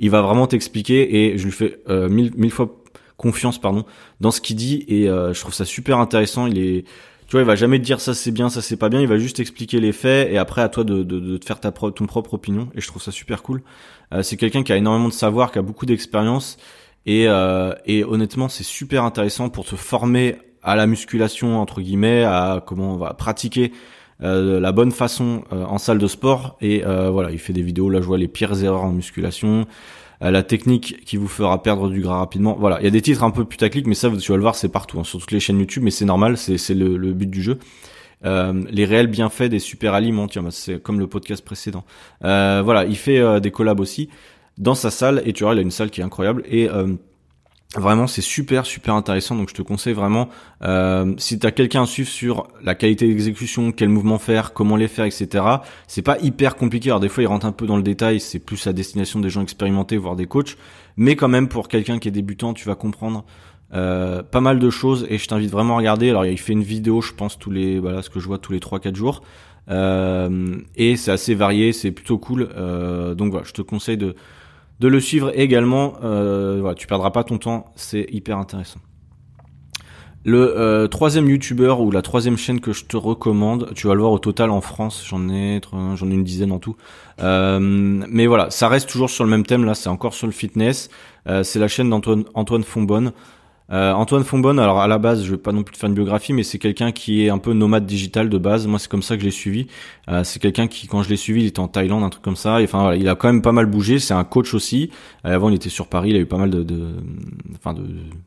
Il 0.00 0.10
va 0.10 0.20
vraiment 0.20 0.46
t'expliquer 0.46 1.16
et 1.32 1.38
je 1.38 1.44
lui 1.44 1.52
fais 1.52 1.78
euh, 1.88 2.08
mille, 2.08 2.32
mille 2.36 2.50
fois 2.50 2.82
confiance 3.16 3.58
pardon 3.60 3.84
dans 4.20 4.30
ce 4.30 4.40
qu'il 4.40 4.56
dit 4.56 4.84
et 4.88 5.08
euh, 5.08 5.32
je 5.32 5.40
trouve 5.40 5.54
ça 5.54 5.64
super 5.64 5.98
intéressant. 5.98 6.46
Il 6.46 6.58
est 6.58 6.84
tu 7.26 7.32
vois 7.32 7.40
il 7.40 7.46
va 7.46 7.56
jamais 7.56 7.78
te 7.78 7.84
dire 7.84 8.00
ça 8.00 8.14
c'est 8.14 8.30
bien 8.30 8.48
ça 8.50 8.62
c'est 8.62 8.76
pas 8.76 8.88
bien. 8.88 9.00
Il 9.00 9.08
va 9.08 9.18
juste 9.18 9.40
expliquer 9.40 9.80
les 9.80 9.92
faits 9.92 10.30
et 10.30 10.38
après 10.38 10.62
à 10.62 10.68
toi 10.68 10.84
de, 10.84 11.02
de, 11.02 11.18
de 11.18 11.36
te 11.38 11.44
faire 11.44 11.60
ta 11.60 11.72
ton 11.72 12.06
propre 12.06 12.34
opinion 12.34 12.68
et 12.74 12.80
je 12.80 12.86
trouve 12.86 13.02
ça 13.02 13.10
super 13.12 13.42
cool. 13.42 13.62
Euh, 14.12 14.22
c'est 14.22 14.36
quelqu'un 14.36 14.62
qui 14.62 14.72
a 14.72 14.76
énormément 14.76 15.08
de 15.08 15.12
savoir 15.12 15.50
qui 15.50 15.58
a 15.58 15.62
beaucoup 15.62 15.86
d'expérience 15.86 16.58
et, 17.06 17.24
euh, 17.28 17.72
et 17.86 18.04
honnêtement 18.04 18.48
c'est 18.48 18.64
super 18.64 19.04
intéressant 19.04 19.48
pour 19.48 19.64
te 19.64 19.76
former 19.76 20.36
à 20.62 20.76
la 20.76 20.86
musculation 20.86 21.58
entre 21.60 21.80
guillemets 21.80 22.24
à 22.24 22.62
comment 22.64 22.94
on 22.94 22.96
va 22.96 23.14
pratiquer 23.14 23.72
euh, 24.22 24.60
la 24.60 24.72
bonne 24.72 24.92
façon 24.92 25.44
en 25.50 25.78
salle 25.78 25.98
de 25.98 26.06
sport 26.06 26.56
et 26.60 26.82
voilà 26.84 27.30
il 27.30 27.38
fait 27.38 27.52
des 27.52 27.62
vidéos 27.62 27.90
là 27.90 28.00
je 28.00 28.06
vois 28.06 28.18
les 28.18 28.28
pires 28.28 28.62
erreurs 28.62 28.84
en 28.84 28.92
musculation. 28.92 29.60
euh, 29.60 29.64
la 30.20 30.42
technique 30.42 31.04
qui 31.04 31.16
vous 31.16 31.28
fera 31.28 31.62
perdre 31.62 31.90
du 31.90 32.00
gras 32.00 32.18
rapidement. 32.18 32.56
Voilà, 32.58 32.80
il 32.80 32.84
y 32.84 32.86
a 32.88 32.90
des 32.90 33.02
titres 33.02 33.22
un 33.22 33.30
peu 33.30 33.44
putaclic, 33.44 33.86
mais 33.86 33.94
ça, 33.94 34.10
tu 34.10 34.32
vas 34.32 34.36
le 34.36 34.42
voir, 34.42 34.54
c'est 34.54 34.68
partout, 34.68 34.98
hein, 34.98 35.04
sur 35.04 35.18
toutes 35.20 35.32
les 35.32 35.40
chaînes 35.40 35.58
YouTube, 35.58 35.82
mais 35.82 35.90
c'est 35.90 36.04
normal, 36.04 36.36
c'est 36.36 36.74
le, 36.74 36.96
le, 36.96 37.12
but 37.12 37.28
du 37.28 37.42
jeu. 37.42 37.58
Euh, 38.24 38.62
les 38.70 38.84
réels 38.86 39.08
bienfaits 39.08 39.44
des 39.44 39.58
super 39.58 39.94
aliments, 39.94 40.26
tiens, 40.26 40.42
bah, 40.42 40.50
c'est 40.50 40.82
comme 40.82 40.98
le 40.98 41.06
podcast 41.06 41.44
précédent. 41.44 41.84
Euh, 42.24 42.62
voilà, 42.64 42.86
il 42.86 42.96
fait 42.96 43.18
euh, 43.18 43.40
des 43.40 43.50
collabs 43.50 43.80
aussi 43.80 44.08
dans 44.58 44.74
sa 44.74 44.90
salle, 44.90 45.22
et 45.26 45.32
tu 45.32 45.44
vois, 45.44 45.54
il 45.54 45.58
a 45.58 45.62
une 45.62 45.70
salle 45.70 45.90
qui 45.90 46.00
est 46.00 46.04
incroyable, 46.04 46.42
et 46.48 46.68
Vraiment, 47.74 48.06
c'est 48.06 48.22
super, 48.22 48.64
super 48.64 48.94
intéressant. 48.94 49.34
Donc, 49.34 49.50
je 49.50 49.54
te 49.54 49.60
conseille 49.60 49.92
vraiment, 49.92 50.28
euh, 50.62 51.12
si 51.18 51.38
tu 51.38 51.46
as 51.46 51.50
quelqu'un 51.50 51.82
à 51.82 51.86
suivre 51.86 52.08
sur 52.08 52.48
la 52.62 52.74
qualité 52.74 53.08
d'exécution, 53.08 53.72
quel 53.72 53.88
mouvement 53.88 54.18
faire, 54.18 54.52
comment 54.52 54.76
les 54.76 54.88
faire, 54.88 55.04
etc. 55.04 55.44
C'est 55.86 56.02
pas 56.02 56.16
hyper 56.20 56.56
compliqué. 56.56 56.90
Alors, 56.90 57.00
des 57.00 57.08
fois, 57.08 57.22
il 57.22 57.26
rentre 57.26 57.44
un 57.44 57.52
peu 57.52 57.66
dans 57.66 57.76
le 57.76 57.82
détail. 57.82 58.20
C'est 58.20 58.38
plus 58.38 58.66
à 58.66 58.72
destination 58.72 59.20
des 59.20 59.28
gens 59.28 59.42
expérimentés, 59.42 59.96
voire 59.96 60.16
des 60.16 60.26
coachs. 60.26 60.56
Mais 60.96 61.16
quand 61.16 61.28
même, 61.28 61.48
pour 61.48 61.68
quelqu'un 61.68 61.98
qui 61.98 62.08
est 62.08 62.12
débutant, 62.12 62.54
tu 62.54 62.66
vas 62.66 62.76
comprendre 62.76 63.24
euh, 63.74 64.22
pas 64.22 64.40
mal 64.40 64.58
de 64.58 64.70
choses. 64.70 65.06
Et 65.10 65.18
je 65.18 65.26
t'invite 65.26 65.50
vraiment 65.50 65.74
à 65.74 65.78
regarder. 65.78 66.10
Alors, 66.10 66.24
il 66.24 66.38
fait 66.38 66.52
une 66.52 66.62
vidéo, 66.62 67.02
je 67.02 67.12
pense, 67.12 67.38
tous 67.38 67.50
les, 67.50 67.78
voilà, 67.78 68.00
ce 68.00 68.08
que 68.08 68.20
je 68.20 68.26
vois 68.26 68.38
tous 68.38 68.52
les 68.52 68.60
3-4 68.60 68.94
jours. 68.94 69.22
Euh, 69.68 70.58
et 70.76 70.96
c'est 70.96 71.10
assez 71.10 71.34
varié, 71.34 71.72
c'est 71.72 71.90
plutôt 71.90 72.18
cool. 72.18 72.48
Euh, 72.56 73.14
donc 73.14 73.32
voilà, 73.32 73.46
je 73.46 73.52
te 73.52 73.62
conseille 73.62 73.96
de 73.96 74.14
de 74.80 74.88
le 74.88 75.00
suivre 75.00 75.32
également. 75.38 75.94
Euh, 76.02 76.58
voilà, 76.60 76.74
tu 76.74 76.86
perdras 76.86 77.10
pas 77.10 77.24
ton 77.24 77.38
temps, 77.38 77.72
c'est 77.76 78.06
hyper 78.10 78.38
intéressant. 78.38 78.80
Le 80.28 80.58
euh, 80.58 80.88
troisième 80.88 81.30
youtubeur 81.30 81.80
ou 81.80 81.92
la 81.92 82.02
troisième 82.02 82.36
chaîne 82.36 82.58
que 82.58 82.72
je 82.72 82.84
te 82.84 82.96
recommande, 82.96 83.70
tu 83.76 83.86
vas 83.86 83.94
le 83.94 84.00
voir 84.00 84.10
au 84.10 84.18
total 84.18 84.50
en 84.50 84.60
France, 84.60 85.04
j'en 85.08 85.28
ai 85.28 85.60
j'en 85.70 86.10
ai 86.10 86.14
une 86.14 86.24
dizaine 86.24 86.50
en 86.50 86.58
tout. 86.58 86.74
Euh, 87.20 87.60
mais 87.60 88.26
voilà, 88.26 88.50
ça 88.50 88.66
reste 88.66 88.88
toujours 88.88 89.08
sur 89.08 89.22
le 89.22 89.30
même 89.30 89.46
thème 89.46 89.64
là, 89.64 89.74
c'est 89.74 89.88
encore 89.88 90.14
sur 90.14 90.26
le 90.26 90.32
fitness. 90.32 90.90
Euh, 91.28 91.44
c'est 91.44 91.60
la 91.60 91.68
chaîne 91.68 91.90
d'Antoine 91.90 92.24
Antoine 92.34 92.64
Fonbonne. 92.64 93.12
Euh, 93.72 93.92
Antoine 93.92 94.22
Fonbonne, 94.22 94.60
alors 94.60 94.80
à 94.80 94.86
la 94.86 94.98
base, 94.98 95.24
je 95.24 95.32
vais 95.32 95.38
pas 95.38 95.50
non 95.50 95.64
plus 95.64 95.74
te 95.74 95.78
faire 95.78 95.88
une 95.88 95.94
biographie, 95.94 96.32
mais 96.32 96.44
c'est 96.44 96.58
quelqu'un 96.58 96.92
qui 96.92 97.24
est 97.24 97.30
un 97.30 97.38
peu 97.38 97.52
nomade 97.52 97.84
digital 97.84 98.28
de 98.28 98.38
base. 98.38 98.66
Moi, 98.66 98.78
c'est 98.78 98.88
comme 98.88 99.02
ça 99.02 99.16
que 99.16 99.22
je 99.22 99.26
l'ai 99.26 99.32
suivi. 99.32 99.66
Euh, 100.08 100.22
c'est 100.22 100.40
quelqu'un 100.40 100.68
qui, 100.68 100.86
quand 100.86 101.02
je 101.02 101.08
l'ai 101.08 101.16
suivi, 101.16 101.42
il 101.42 101.46
était 101.46 101.60
en 101.60 101.66
Thaïlande, 101.66 102.04
un 102.04 102.08
truc 102.08 102.22
comme 102.22 102.36
ça. 102.36 102.58
Enfin, 102.62 102.82
voilà, 102.82 102.96
il 102.96 103.08
a 103.08 103.16
quand 103.16 103.26
même 103.28 103.42
pas 103.42 103.52
mal 103.52 103.66
bougé. 103.66 103.98
C'est 103.98 104.14
un 104.14 104.22
coach 104.22 104.54
aussi. 104.54 104.90
Euh, 105.24 105.34
avant, 105.34 105.48
il 105.48 105.56
était 105.56 105.68
sur 105.68 105.88
Paris. 105.88 106.10
Il 106.10 106.16
a 106.16 106.20
eu 106.20 106.26
pas 106.26 106.38
mal 106.38 106.50
de, 106.50 106.64
enfin, 107.56 107.74
de, 107.74 107.82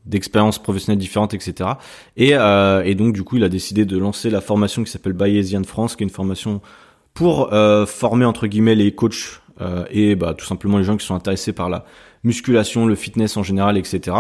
d'expériences 0.05 0.60
professionnelles 0.60 1.00
différentes, 1.00 1.34
etc. 1.34 1.69
Et, 2.17 2.31
euh, 2.34 2.84
et 2.84 2.96
donc, 2.96 3.13
du 3.13 3.24
coup, 3.24 3.38
il 3.38 3.43
a 3.46 3.50
décidé 3.50 3.86
de 3.86 3.98
lancer 3.98 4.29
la 4.29 4.41
formation 4.41 4.84
qui 4.84 4.91
s'appelle 4.91 5.13
Bayesian 5.13 5.63
France, 5.63 5.96
qui 5.96 6.03
est 6.03 6.08
une 6.08 6.12
formation 6.12 6.62
pour 7.13 7.50
former 7.88 8.24
entre 8.24 8.48
guillemets 8.48 8.75
les 8.75 8.93
coachs 8.93 9.41
et 9.91 10.15
bah, 10.15 10.34
tout 10.36 10.46
simplement 10.46 10.77
les 10.77 10.86
gens 10.86 10.96
qui 10.96 11.05
sont 11.05 11.15
intéressés 11.15 11.51
par 11.51 11.69
la 11.69 11.84
musculation, 12.24 12.86
le 12.86 12.96
fitness 12.96 13.36
en 13.36 13.43
général, 13.43 13.77
etc 13.77 14.15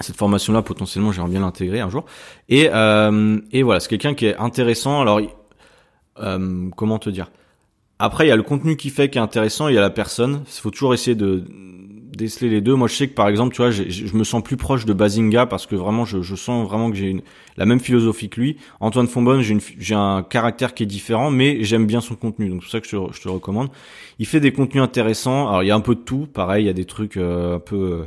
cette 0.00 0.16
formation-là, 0.16 0.62
potentiellement, 0.62 1.12
j'aimerais 1.12 1.30
bien 1.30 1.40
l'intégrer 1.40 1.80
un 1.80 1.90
jour. 1.90 2.04
Et, 2.48 2.68
euh, 2.72 3.38
et 3.52 3.62
voilà, 3.62 3.80
c'est 3.80 3.88
quelqu'un 3.88 4.14
qui 4.14 4.26
est 4.26 4.36
intéressant. 4.36 5.00
Alors, 5.00 5.20
euh, 6.20 6.68
comment 6.76 6.98
te 6.98 7.10
dire? 7.10 7.30
Après, 7.98 8.26
il 8.26 8.28
y 8.28 8.32
a 8.32 8.36
le 8.36 8.42
contenu 8.42 8.76
qui 8.76 8.90
fait 8.90 9.10
qui 9.10 9.18
est 9.18 9.20
intéressant, 9.20 9.68
il 9.68 9.74
y 9.74 9.78
a 9.78 9.82
la 9.82 9.90
personne. 9.90 10.42
Il 10.46 10.60
faut 10.60 10.70
toujours 10.70 10.94
essayer 10.94 11.14
de 11.14 11.44
déceler 12.16 12.50
les 12.50 12.60
deux. 12.60 12.74
Moi, 12.74 12.88
je 12.88 12.94
sais 12.94 13.08
que 13.08 13.14
par 13.14 13.28
exemple, 13.28 13.54
tu 13.54 13.62
vois, 13.62 13.70
je 13.70 14.16
me 14.16 14.24
sens 14.24 14.42
plus 14.42 14.56
proche 14.56 14.86
de 14.86 14.92
Bazinga 14.92 15.46
parce 15.46 15.66
que 15.66 15.76
vraiment, 15.76 16.04
je, 16.04 16.20
je 16.20 16.34
sens 16.34 16.66
vraiment 16.66 16.90
que 16.90 16.96
j'ai 16.96 17.08
une 17.08 17.22
la 17.56 17.66
même 17.66 17.80
philosophie 17.80 18.28
que 18.28 18.40
lui. 18.40 18.56
Antoine 18.80 19.06
Fonbonne, 19.06 19.42
j'ai, 19.42 19.94
un 19.94 20.22
caractère 20.22 20.74
qui 20.74 20.82
est 20.82 20.86
différent, 20.86 21.30
mais 21.30 21.62
j'aime 21.64 21.86
bien 21.86 22.00
son 22.00 22.14
contenu, 22.14 22.48
donc 22.48 22.62
c'est 22.62 22.66
pour 22.66 22.72
ça 22.72 22.80
que 22.80 22.88
je, 22.88 23.16
je, 23.16 23.22
te 23.22 23.28
recommande. 23.28 23.68
Il 24.18 24.26
fait 24.26 24.40
des 24.40 24.52
contenus 24.52 24.82
intéressants. 24.82 25.48
Alors, 25.48 25.62
il 25.62 25.66
y 25.66 25.70
a 25.70 25.74
un 25.74 25.80
peu 25.80 25.94
de 25.94 26.00
tout. 26.00 26.26
Pareil, 26.32 26.64
il 26.64 26.66
y 26.66 26.70
a 26.70 26.74
des 26.74 26.84
trucs 26.84 27.16
euh, 27.16 27.56
un 27.56 27.58
peu 27.58 27.76
euh, 27.76 28.04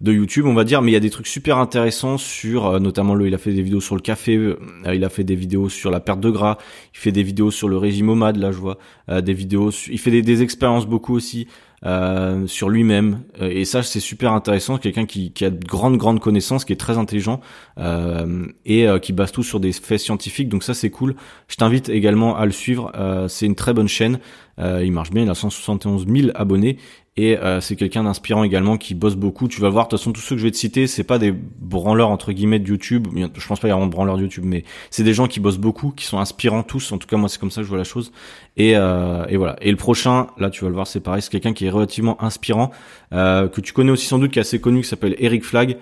de 0.00 0.12
YouTube, 0.12 0.46
on 0.46 0.54
va 0.54 0.64
dire, 0.64 0.82
mais 0.82 0.90
il 0.90 0.94
y 0.94 0.96
a 0.96 1.00
des 1.00 1.10
trucs 1.10 1.26
super 1.26 1.58
intéressants 1.58 2.18
sur, 2.18 2.66
euh, 2.66 2.78
notamment, 2.78 3.14
le, 3.14 3.26
il 3.26 3.34
a 3.34 3.38
fait 3.38 3.52
des 3.52 3.62
vidéos 3.62 3.80
sur 3.80 3.94
le 3.94 4.00
café, 4.00 4.54
il 4.92 5.04
a 5.04 5.08
fait 5.08 5.24
des 5.24 5.34
vidéos 5.34 5.68
sur 5.68 5.90
la 5.90 6.00
perte 6.00 6.20
de 6.20 6.30
gras, 6.30 6.58
il 6.94 6.98
fait 6.98 7.12
des 7.12 7.22
vidéos 7.22 7.50
sur 7.50 7.68
le 7.68 7.76
régime 7.76 8.08
OMAD, 8.08 8.36
là, 8.36 8.52
je 8.52 8.58
vois, 8.58 8.78
des 9.08 9.34
vidéos, 9.34 9.70
il 9.70 9.98
fait 9.98 10.10
des, 10.10 10.22
des 10.22 10.42
expériences 10.42 10.86
beaucoup 10.86 11.14
aussi. 11.14 11.48
euh, 11.84 12.46
sur 12.46 12.68
lui-même. 12.68 13.22
Euh, 13.40 13.50
et 13.50 13.64
ça, 13.64 13.82
c'est 13.82 14.00
super 14.00 14.32
intéressant. 14.32 14.78
Quelqu'un 14.78 15.06
qui, 15.06 15.32
qui, 15.32 15.44
a 15.44 15.50
de 15.50 15.64
grandes, 15.64 15.96
grandes 15.96 16.20
connaissances, 16.20 16.64
qui 16.64 16.72
est 16.72 16.76
très 16.76 16.98
intelligent 16.98 17.40
euh, 17.78 18.46
et 18.64 18.87
qui 19.02 19.12
base 19.12 19.32
tout 19.32 19.42
sur 19.42 19.60
des 19.60 19.72
faits 19.72 20.00
scientifiques. 20.00 20.48
Donc 20.48 20.62
ça, 20.62 20.74
c'est 20.74 20.90
cool. 20.90 21.14
Je 21.48 21.56
t'invite 21.56 21.88
également 21.88 22.36
à 22.36 22.46
le 22.46 22.52
suivre. 22.52 22.92
c'est 23.28 23.46
une 23.46 23.54
très 23.54 23.74
bonne 23.74 23.88
chaîne. 23.88 24.18
il 24.58 24.92
marche 24.92 25.10
bien. 25.10 25.22
Il 25.22 25.30
a 25.30 25.34
171 25.34 26.06
000 26.06 26.30
abonnés 26.34 26.78
et 27.18 27.36
euh, 27.36 27.60
c'est 27.60 27.74
quelqu'un 27.74 28.04
d'inspirant 28.04 28.44
également 28.44 28.76
qui 28.76 28.94
bosse 28.94 29.16
beaucoup. 29.16 29.48
Tu 29.48 29.60
vas 29.60 29.68
voir, 29.68 29.86
de 29.86 29.90
toute 29.90 29.98
façon, 29.98 30.12
tous 30.12 30.20
ceux 30.20 30.36
que 30.36 30.40
je 30.40 30.46
vais 30.46 30.52
te 30.52 30.56
citer, 30.56 30.86
c'est 30.86 31.02
pas 31.02 31.18
des 31.18 31.32
branleurs 31.32 32.10
entre 32.10 32.30
guillemets 32.30 32.60
de 32.60 32.68
YouTube. 32.68 33.08
Je 33.12 33.48
pense 33.48 33.58
pas 33.58 33.66
y 33.66 33.72
avoir 33.72 33.84
de 33.84 33.90
branleurs 33.90 34.18
de 34.18 34.22
YouTube, 34.22 34.44
mais 34.46 34.62
c'est 34.90 35.02
des 35.02 35.14
gens 35.14 35.26
qui 35.26 35.40
bossent 35.40 35.58
beaucoup, 35.58 35.90
qui 35.90 36.04
sont 36.04 36.20
inspirants 36.20 36.62
tous. 36.62 36.92
En 36.92 36.98
tout 36.98 37.08
cas, 37.08 37.16
moi, 37.16 37.28
c'est 37.28 37.40
comme 37.40 37.50
ça 37.50 37.62
que 37.62 37.64
je 37.64 37.70
vois 37.70 37.78
la 37.78 37.82
chose. 37.82 38.12
Et, 38.56 38.76
euh, 38.76 39.26
voilà. 39.34 39.56
Et 39.60 39.72
le 39.72 39.76
prochain, 39.76 40.28
là, 40.38 40.48
tu 40.48 40.62
vas 40.62 40.68
le 40.68 40.76
voir, 40.76 40.86
c'est 40.86 41.00
pareil. 41.00 41.20
C'est 41.20 41.30
quelqu'un 41.30 41.54
qui 41.54 41.66
est 41.66 41.70
relativement 41.70 42.22
inspirant, 42.22 42.70
euh, 43.12 43.48
que 43.48 43.60
tu 43.60 43.72
connais 43.72 43.90
aussi 43.90 44.06
sans 44.06 44.20
doute, 44.20 44.30
qui 44.30 44.38
est 44.38 44.42
assez 44.42 44.60
connu, 44.60 44.82
qui 44.82 44.88
s'appelle 44.88 45.16
Eric 45.18 45.44
Flag, 45.44 45.76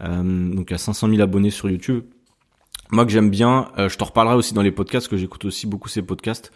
euh, 0.00 0.54
donc 0.54 0.70
à 0.70 0.76
500 0.76 1.08
000 1.08 1.22
abonnés 1.22 1.48
sur 1.48 1.70
YouTube. 1.70 2.02
Moi 2.94 3.04
que 3.04 3.10
j'aime 3.10 3.28
bien, 3.28 3.72
euh, 3.76 3.88
je 3.88 3.98
t'en 3.98 4.04
reparlerai 4.04 4.36
aussi 4.36 4.54
dans 4.54 4.62
les 4.62 4.70
podcasts, 4.70 5.08
que 5.08 5.16
j'écoute 5.16 5.44
aussi 5.44 5.66
beaucoup 5.66 5.88
ces 5.88 6.02
podcasts. 6.02 6.52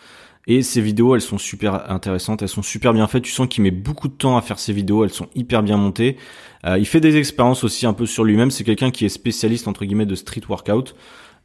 Et 0.46 0.62
ces 0.62 0.80
vidéos, 0.80 1.16
elles 1.16 1.20
sont 1.20 1.36
super 1.36 1.90
intéressantes, 1.90 2.42
elles 2.42 2.48
sont 2.48 2.62
super 2.62 2.92
bien 2.92 3.08
faites. 3.08 3.24
Tu 3.24 3.32
sens 3.32 3.48
qu'il 3.48 3.64
met 3.64 3.72
beaucoup 3.72 4.06
de 4.06 4.12
temps 4.12 4.36
à 4.36 4.40
faire 4.40 4.60
ces 4.60 4.72
vidéos, 4.72 5.02
elles 5.02 5.10
sont 5.10 5.26
hyper 5.34 5.64
bien 5.64 5.76
montées. 5.76 6.16
Euh, 6.64 6.78
il 6.78 6.86
fait 6.86 7.00
des 7.00 7.16
expériences 7.16 7.64
aussi 7.64 7.86
un 7.86 7.92
peu 7.92 8.06
sur 8.06 8.22
lui-même. 8.22 8.52
C'est 8.52 8.62
quelqu'un 8.62 8.92
qui 8.92 9.04
est 9.04 9.08
spécialiste 9.08 9.66
entre 9.66 9.84
guillemets 9.84 10.06
de 10.06 10.14
street 10.14 10.42
workout. 10.48 10.94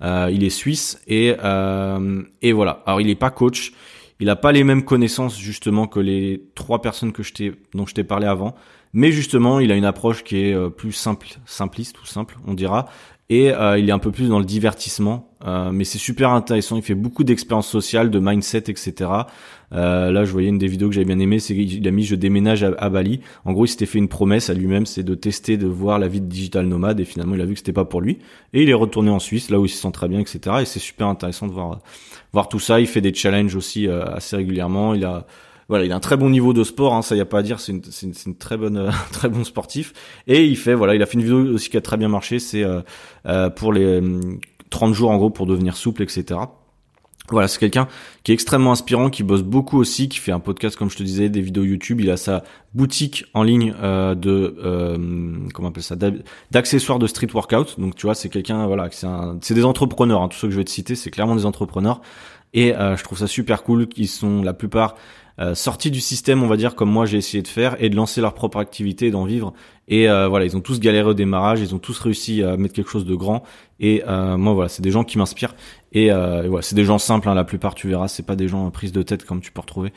Euh, 0.03 0.29
il 0.31 0.43
est 0.43 0.51
suisse 0.51 1.01
et 1.07 1.35
euh, 1.43 2.21
et 2.43 2.51
voilà. 2.51 2.83
Alors 2.85 3.01
il 3.01 3.09
est 3.09 3.15
pas 3.15 3.31
coach, 3.31 3.73
il 4.19 4.29
a 4.29 4.35
pas 4.35 4.51
les 4.51 4.63
mêmes 4.63 4.85
connaissances 4.85 5.39
justement 5.39 5.88
que 5.88 6.00
les 6.00 6.43
trois 6.53 6.83
personnes 6.83 7.13
que 7.13 7.23
je 7.23 7.33
t'ai 7.33 7.53
dont 7.73 7.88
je 7.88 7.95
t'ai 7.95 8.03
parlé 8.03 8.27
avant. 8.27 8.53
Mais 8.95 9.12
justement, 9.12 9.59
il 9.59 9.71
a 9.71 9.75
une 9.75 9.85
approche 9.85 10.23
qui 10.23 10.38
est 10.38 10.69
plus 10.69 10.91
simple, 10.91 11.27
simpliste 11.45 12.00
ou 12.00 12.05
simple, 12.05 12.38
on 12.45 12.53
dira, 12.53 12.88
et 13.29 13.51
euh, 13.51 13.77
il 13.77 13.89
est 13.89 13.91
un 13.93 13.99
peu 13.99 14.11
plus 14.11 14.27
dans 14.29 14.39
le 14.39 14.45
divertissement. 14.45 15.29
Euh, 15.45 15.71
mais 15.71 15.83
c'est 15.83 15.97
super 15.97 16.31
intéressant. 16.31 16.77
Il 16.77 16.83
fait 16.83 16.95
beaucoup 16.95 17.23
d'expériences 17.23 17.67
sociales, 17.67 18.09
de 18.11 18.19
mindset, 18.19 18.69
etc. 18.69 19.09
Euh, 19.73 20.11
là, 20.11 20.23
je 20.23 20.31
voyais 20.31 20.49
une 20.49 20.57
des 20.57 20.67
vidéos 20.67 20.87
que 20.89 20.95
j'avais 20.95 21.05
bien 21.05 21.19
aimé, 21.19 21.39
c'est 21.39 21.55
qu'il 21.55 21.85
a 21.87 21.91
mis 21.91 22.03
je 22.03 22.15
déménage 22.15 22.63
à, 22.63 22.89
Bali. 22.89 23.21
En 23.43 23.53
gros, 23.53 23.65
il 23.65 23.69
s'était 23.69 23.85
fait 23.85 23.97
une 23.97 24.07
promesse 24.07 24.49
à 24.49 24.53
lui-même, 24.53 24.85
c'est 24.85 25.03
de 25.03 25.15
tester, 25.15 25.57
de 25.57 25.67
voir 25.67 25.99
la 25.99 26.07
vie 26.07 26.21
de 26.21 26.27
digital 26.27 26.65
nomade. 26.67 26.99
Et 26.99 27.05
finalement, 27.05 27.35
il 27.35 27.41
a 27.41 27.45
vu 27.45 27.53
que 27.53 27.59
c'était 27.59 27.73
pas 27.73 27.85
pour 27.85 28.01
lui. 28.01 28.19
Et 28.53 28.63
il 28.63 28.69
est 28.69 28.75
retourné 28.75 29.09
en 29.09 29.19
Suisse, 29.19 29.49
là 29.49 29.59
où 29.59 29.65
il 29.65 29.69
se 29.69 29.81
sent 29.81 29.91
très 29.91 30.07
bien, 30.07 30.19
etc. 30.19 30.57
Et 30.61 30.65
c'est 30.65 30.79
super 30.79 31.07
intéressant 31.07 31.47
de 31.47 31.53
voir 31.53 31.79
voir 32.33 32.49
tout 32.49 32.59
ça. 32.59 32.79
Il 32.79 32.87
fait 32.87 33.01
des 33.01 33.13
challenges 33.13 33.55
aussi 33.55 33.87
assez 33.87 34.35
régulièrement. 34.35 34.93
Il 34.93 35.05
a 35.05 35.25
voilà, 35.70 35.86
il 35.86 35.91
a 35.91 35.96
un 35.96 36.00
très 36.00 36.17
bon 36.17 36.29
niveau 36.29 36.53
de 36.53 36.63
sport, 36.63 36.93
hein, 36.93 37.01
ça 37.01 37.15
y 37.15 37.22
a 37.22 37.25
pas 37.25 37.39
à 37.39 37.43
dire, 37.43 37.60
c'est 37.60 37.72
une, 37.72 37.82
une, 38.01 38.13
une, 38.25 38.36
très 38.36 38.58
bonne, 38.58 38.91
très 39.12 39.29
bon 39.29 39.43
sportif. 39.43 39.93
Et 40.27 40.46
il 40.46 40.58
fait, 40.58 40.74
voilà, 40.74 40.96
il 40.96 41.01
a 41.01 41.05
fait 41.05 41.13
une 41.13 41.22
vidéo 41.24 41.53
aussi 41.53 41.70
qui 41.70 41.77
a 41.77 41.82
très 41.82 41.98
bien 41.98 42.10
marché, 42.10 42.39
c'est 42.39 42.63
euh, 42.63 42.82
euh 43.25 43.50
pour 43.50 43.74
les 43.74 44.01
30 44.70 44.91
euh, 44.91 44.93
jours 44.93 45.12
en 45.12 45.17
gros 45.17 45.29
pour 45.29 45.46
devenir 45.46 45.77
souple, 45.77 46.03
etc. 46.03 46.39
Voilà, 47.29 47.48
c'est 47.48 47.58
quelqu'un 47.58 47.88
qui 48.24 48.32
est 48.32 48.34
extrêmement 48.34 48.74
inspirant, 48.74 49.10
qui 49.10 49.24
bosse 49.24 49.43
beaucoup 49.43 49.79
aussi, 49.79 50.10
qui 50.10 50.20
fait 50.20 50.34
un 50.34 50.41
podcast 50.41 50.75
comme 50.75 50.89
je 50.89 50.98
te 50.98 51.03
disais, 51.03 51.29
des 51.29 51.39
vidéos 51.39 51.63
YouTube. 51.63 52.01
Il 52.01 52.12
a 52.12 52.17
sa 52.17 52.43
boutique 52.74 53.24
en 53.34 53.43
ligne 53.43 53.72
de 53.72 54.58
euh, 54.62 55.38
comment 55.53 55.70
appelle 55.70 55.84
ça, 55.84 55.96
d'accessoires 56.51 57.00
de 57.00 57.08
street 57.08 57.29
workout. 57.34 57.79
Donc 57.79 57.96
tu 57.96 58.08
vois, 58.08 58.13
c'est 58.13 58.27
quelqu'un 58.27 58.67
voilà, 58.67 58.89
c'est 58.91 59.53
des 59.53 59.63
entrepreneurs. 59.63 60.22
Hein, 60.22 60.27
tous 60.27 60.38
ceux 60.38 60.48
que 60.50 60.53
je 60.53 60.58
vais 60.58 60.65
te 60.65 60.70
citer, 60.70 60.96
c'est 60.96 61.12
clairement 61.12 61.38
des 61.38 61.46
entrepreneurs. 61.46 62.01
Et 62.53 62.74
je 62.74 63.03
trouve 63.03 63.17
ça 63.17 63.27
super 63.27 63.63
cool 63.63 63.88
qu'ils 63.88 64.10
sont 64.10 64.43
la 64.43 64.53
plupart 64.53 64.96
euh, 65.39 65.55
sortis 65.55 65.91
du 65.91 66.01
système, 66.01 66.43
on 66.43 66.47
va 66.47 66.57
dire, 66.57 66.75
comme 66.75 66.91
moi 66.91 67.05
j'ai 67.05 67.17
essayé 67.17 67.41
de 67.41 67.47
faire, 67.47 67.75
et 67.83 67.89
de 67.89 67.95
lancer 67.95 68.21
leur 68.21 68.33
propre 68.33 68.59
activité 68.59 69.11
d'en 69.11 69.25
vivre. 69.25 69.53
Et 69.87 70.09
euh, 70.09 70.27
voilà, 70.27 70.45
ils 70.45 70.55
ont 70.55 70.61
tous 70.61 70.79
galéré 70.79 71.09
au 71.09 71.13
démarrage, 71.13 71.59
ils 71.59 71.75
ont 71.75 71.79
tous 71.79 71.99
réussi 71.99 72.43
à 72.43 72.55
mettre 72.55 72.73
quelque 72.73 72.89
chose 72.89 73.05
de 73.05 73.15
grand. 73.15 73.43
Et 73.79 74.03
euh, 74.07 74.37
moi, 74.37 74.53
voilà, 74.53 74.69
c'est 74.69 74.81
des 74.81 74.91
gens 74.91 75.03
qui 75.03 75.17
m'inspirent. 75.17 75.55
Et, 75.91 76.11
euh, 76.11 76.43
voilà, 76.47 76.61
c'est 76.61 76.75
des 76.75 76.85
gens 76.85 76.97
simples, 76.97 77.27
hein, 77.27 77.33
la 77.33 77.43
plupart, 77.43 77.75
tu 77.75 77.87
verras, 77.87 78.07
c'est 78.07 78.25
pas 78.25 78.35
des 78.35 78.47
gens 78.47 78.69
prise 78.71 78.91
de 78.91 79.03
tête 79.03 79.25
comme 79.25 79.41
tu 79.41 79.51
peux 79.51 79.61
retrouver 79.61 79.91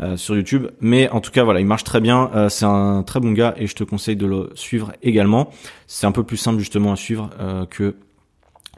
euh, 0.00 0.16
sur 0.16 0.34
YouTube. 0.34 0.66
Mais 0.80 1.08
en 1.10 1.20
tout 1.20 1.30
cas, 1.30 1.44
voilà, 1.44 1.60
il 1.60 1.66
marche 1.66 1.84
très 1.84 2.00
bien. 2.00 2.30
c'est 2.48 2.64
un 2.64 3.02
très 3.02 3.20
bon 3.20 3.32
gars 3.32 3.54
et 3.56 3.66
je 3.66 3.74
te 3.74 3.84
conseille 3.84 4.16
de 4.16 4.26
le 4.26 4.50
suivre 4.54 4.92
également. 5.02 5.50
C'est 5.86 6.06
un 6.06 6.12
peu 6.12 6.24
plus 6.24 6.36
simple 6.36 6.58
justement 6.58 6.92
à 6.92 6.96
suivre 6.96 7.30
que 7.70 7.94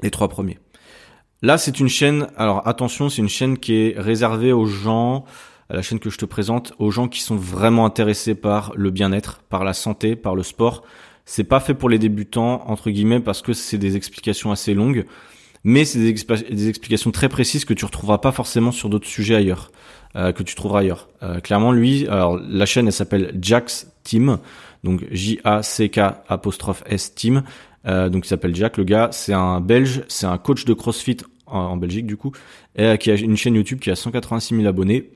les 0.03 0.11
trois 0.11 0.29
premiers. 0.29 0.59
Là, 1.41 1.59
c'est 1.59 1.81
une 1.81 1.89
chaîne. 1.89 2.29
Alors 2.37 2.67
attention, 2.69 3.09
c'est 3.09 3.23
une 3.23 3.29
chaîne 3.29 3.59
qui 3.59 3.75
est 3.75 3.95
réservée 3.97 4.53
aux 4.53 4.67
gens 4.67 5.25
la 5.73 5.83
chaîne 5.83 5.99
que 5.99 6.11
je 6.11 6.19
te 6.19 6.27
présente, 6.27 6.75
aux 6.79 6.91
gens 6.91 7.09
qui 7.09 7.23
sont 7.23 7.37
vraiment 7.37 7.87
intéressés 7.87 8.35
par 8.35 8.73
le 8.77 8.91
bien-être, 8.91 9.41
par 9.49 9.65
la 9.65 9.73
santé, 9.73 10.17
par 10.17 10.35
le 10.35 10.43
sport. 10.43 10.83
C'est 11.25 11.45
pas 11.45 11.61
fait 11.61 11.75
pour 11.75 11.89
les 11.89 11.99
débutants 11.99 12.63
entre 12.69 12.91
guillemets 12.91 13.21
parce 13.21 13.43
que 13.43 13.53
c'est 13.53 13.79
des 13.79 13.97
explications 13.97 14.53
assez 14.53 14.75
longues, 14.75 15.07
mais 15.65 15.85
c'est 15.85 15.99
des, 15.99 16.69
explications 16.69 17.11
très 17.11 17.29
précises 17.29 17.65
que 17.65 17.75
tu 17.75 17.85
retrouveras 17.85 18.19
pas 18.19 18.33
forcément 18.33 18.73
sur 18.73 18.89
d'autres 18.89 19.07
sujets 19.07 19.37
ailleurs, 19.37 19.71
euh, 20.17 20.33
que 20.33 20.43
tu 20.43 20.55
trouveras 20.55 20.81
ailleurs. 20.81 21.09
Euh, 21.23 21.41
clairement, 21.41 21.73
lui, 21.73 22.07
alors 22.09 22.39
la 22.39 22.67
chaîne 22.67 22.87
elle 22.87 22.93
s'appelle 22.93 23.39
Jack's 23.41 23.87
Team, 24.03 24.39
donc 24.83 25.05
J 25.11 25.41
A 25.45 25.63
C 25.63 25.89
K 25.89 26.01
apostrophe 26.29 26.83
S 26.87 27.15
Team. 27.15 27.45
Euh, 27.87 28.09
donc 28.09 28.27
il 28.27 28.29
s'appelle 28.29 28.55
Jack, 28.55 28.77
le 28.77 28.85
gars, 28.85 29.09
c'est 29.13 29.33
un 29.33 29.61
Belge, 29.61 30.03
c'est 30.09 30.27
un 30.27 30.39
coach 30.39 30.65
de 30.65 30.75
CrossFit 30.75 31.19
en, 31.47 31.77
Belgique 31.77 32.07
du 32.07 32.17
coup, 32.17 32.33
et 32.77 32.97
qui 32.99 33.11
a 33.11 33.15
une 33.15 33.37
chaîne 33.37 33.55
YouTube 33.55 33.79
qui 33.81 33.91
a 33.91 33.97
186 33.97 34.57
000 34.57 34.67
abonnés 34.67 35.11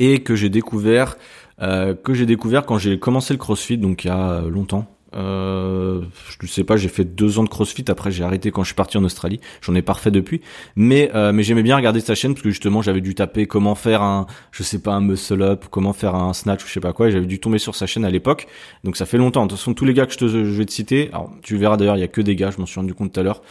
et 0.00 0.24
que 0.24 0.34
j'ai 0.34 0.48
découvert 0.48 1.16
euh, 1.62 1.94
que 1.94 2.14
j'ai 2.14 2.26
découvert 2.26 2.66
quand 2.66 2.78
j'ai 2.78 2.98
commencé 2.98 3.32
le 3.32 3.38
CrossFit 3.38 3.78
donc 3.78 4.04
il 4.04 4.08
y 4.08 4.10
a 4.10 4.40
longtemps 4.40 4.86
euh, 5.14 6.02
je 6.40 6.46
sais 6.46 6.64
pas, 6.64 6.76
j'ai 6.76 6.88
fait 6.88 7.04
deux 7.04 7.38
ans 7.38 7.44
de 7.44 7.48
CrossFit. 7.48 7.84
Après, 7.88 8.10
j'ai 8.10 8.24
arrêté 8.24 8.50
quand 8.50 8.62
je 8.62 8.68
suis 8.68 8.74
parti 8.74 8.98
en 8.98 9.04
Australie. 9.04 9.40
J'en 9.62 9.74
ai 9.74 9.82
pas 9.82 9.94
refait 9.94 10.10
depuis. 10.10 10.40
Mais 10.76 11.10
euh, 11.14 11.32
mais 11.32 11.42
j'aimais 11.42 11.62
bien 11.62 11.76
regarder 11.76 12.00
sa 12.00 12.14
chaîne 12.14 12.34
parce 12.34 12.42
que 12.42 12.50
justement, 12.50 12.82
j'avais 12.82 13.00
dû 13.00 13.14
taper 13.14 13.46
comment 13.46 13.74
faire 13.74 14.02
un, 14.02 14.26
je 14.52 14.62
sais 14.62 14.80
pas, 14.80 14.92
un 14.92 15.00
muscle 15.00 15.42
up, 15.42 15.64
comment 15.70 15.92
faire 15.92 16.14
un 16.14 16.32
snatch 16.32 16.64
ou 16.64 16.68
je 16.68 16.72
sais 16.72 16.80
pas 16.80 16.92
quoi. 16.92 17.10
J'avais 17.10 17.26
dû 17.26 17.40
tomber 17.40 17.58
sur 17.58 17.74
sa 17.74 17.86
chaîne 17.86 18.04
à 18.04 18.10
l'époque. 18.10 18.46
Donc 18.84 18.96
ça 18.96 19.06
fait 19.06 19.18
longtemps. 19.18 19.44
De 19.44 19.50
toute 19.50 19.58
façon, 19.58 19.74
tous 19.74 19.84
les 19.84 19.94
gars 19.94 20.06
que 20.06 20.12
je, 20.12 20.18
te, 20.18 20.28
je 20.28 20.42
vais 20.42 20.66
te 20.66 20.72
citer, 20.72 21.08
alors 21.12 21.30
tu 21.42 21.56
verras 21.56 21.76
d'ailleurs, 21.76 21.96
il 21.96 22.00
y 22.00 22.04
a 22.04 22.08
que 22.08 22.20
des 22.20 22.36
gars. 22.36 22.50
Je 22.50 22.58
m'en 22.58 22.66
suis 22.66 22.80
rendu 22.80 22.94
compte 22.94 23.12
tout 23.12 23.20
à 23.20 23.22
l'heure. 23.22 23.42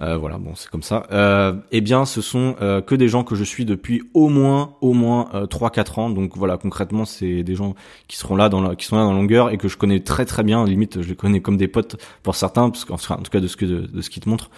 Euh, 0.00 0.16
voilà, 0.16 0.38
bon, 0.38 0.54
c'est 0.54 0.68
comme 0.68 0.82
ça. 0.82 1.06
Euh, 1.12 1.54
eh 1.70 1.80
bien, 1.80 2.04
ce 2.04 2.20
sont 2.20 2.56
euh, 2.60 2.80
que 2.80 2.94
des 2.94 3.08
gens 3.08 3.24
que 3.24 3.34
je 3.34 3.44
suis 3.44 3.64
depuis 3.64 4.02
au 4.14 4.28
moins 4.28 4.74
au 4.80 4.92
moins 4.92 5.28
euh, 5.34 5.46
trois 5.46 5.70
4 5.70 5.98
ans. 5.98 6.10
Donc 6.10 6.36
voilà, 6.36 6.56
concrètement, 6.56 7.04
c'est 7.04 7.42
des 7.42 7.54
gens 7.54 7.74
qui 8.06 8.16
seront 8.16 8.36
là 8.36 8.48
dans 8.48 8.60
la, 8.60 8.76
qui 8.76 8.86
sont 8.86 8.96
là 8.96 9.02
dans 9.02 9.12
la 9.12 9.18
longueur 9.18 9.50
et 9.50 9.58
que 9.58 9.68
je 9.68 9.76
connais 9.76 10.00
très 10.00 10.24
très 10.24 10.42
bien. 10.42 10.64
Limite 10.64 10.97
je 11.02 11.08
les 11.08 11.16
connais 11.16 11.40
comme 11.40 11.56
des 11.56 11.68
potes 11.68 11.96
pour 12.22 12.34
certains, 12.34 12.70
parce 12.70 12.84
qu'en 12.84 12.94
en 12.94 13.22
tout 13.22 13.30
cas 13.30 13.40
de 13.40 13.46
ce 13.46 13.56
que 13.56 13.64
de, 13.64 14.00
ce 14.00 14.10
qu'ils 14.10 14.22
te 14.22 14.28
montrent. 14.28 14.50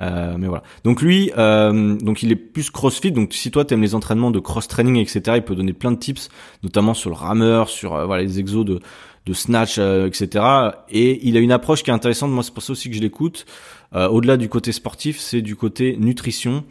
Euh, 0.00 0.36
mais 0.38 0.48
voilà. 0.48 0.62
Donc 0.82 1.02
lui, 1.02 1.30
euh, 1.38 1.96
donc 1.96 2.22
il 2.22 2.32
est 2.32 2.36
plus 2.36 2.70
CrossFit. 2.70 3.12
Donc 3.12 3.32
si 3.32 3.50
toi 3.50 3.64
t'aimes 3.64 3.82
les 3.82 3.94
entraînements 3.94 4.30
de 4.30 4.40
cross 4.40 4.66
training, 4.68 4.96
etc., 4.96 5.36
il 5.36 5.42
peut 5.42 5.54
donner 5.54 5.72
plein 5.72 5.92
de 5.92 5.98
tips, 5.98 6.28
notamment 6.62 6.94
sur 6.94 7.10
le 7.10 7.16
rameur, 7.16 7.68
sur 7.68 7.94
euh, 7.94 8.06
voilà 8.06 8.22
les 8.22 8.40
exos 8.40 8.64
de 8.64 8.80
de 9.26 9.32
snatch, 9.32 9.78
etc. 9.78 10.44
Et 10.90 11.26
il 11.26 11.38
a 11.38 11.40
une 11.40 11.52
approche 11.52 11.82
qui 11.82 11.88
est 11.88 11.94
intéressante. 11.94 12.30
Moi, 12.30 12.42
c'est 12.42 12.52
pour 12.52 12.62
ça 12.62 12.72
aussi 12.72 12.90
que 12.90 12.96
je 12.96 13.00
l'écoute. 13.00 13.46
Au-delà 13.94 14.36
du 14.36 14.50
côté 14.50 14.70
sportif, 14.70 15.18
c'est 15.18 15.40
du 15.40 15.56
côté 15.56 15.96
nutrition. 15.98 16.62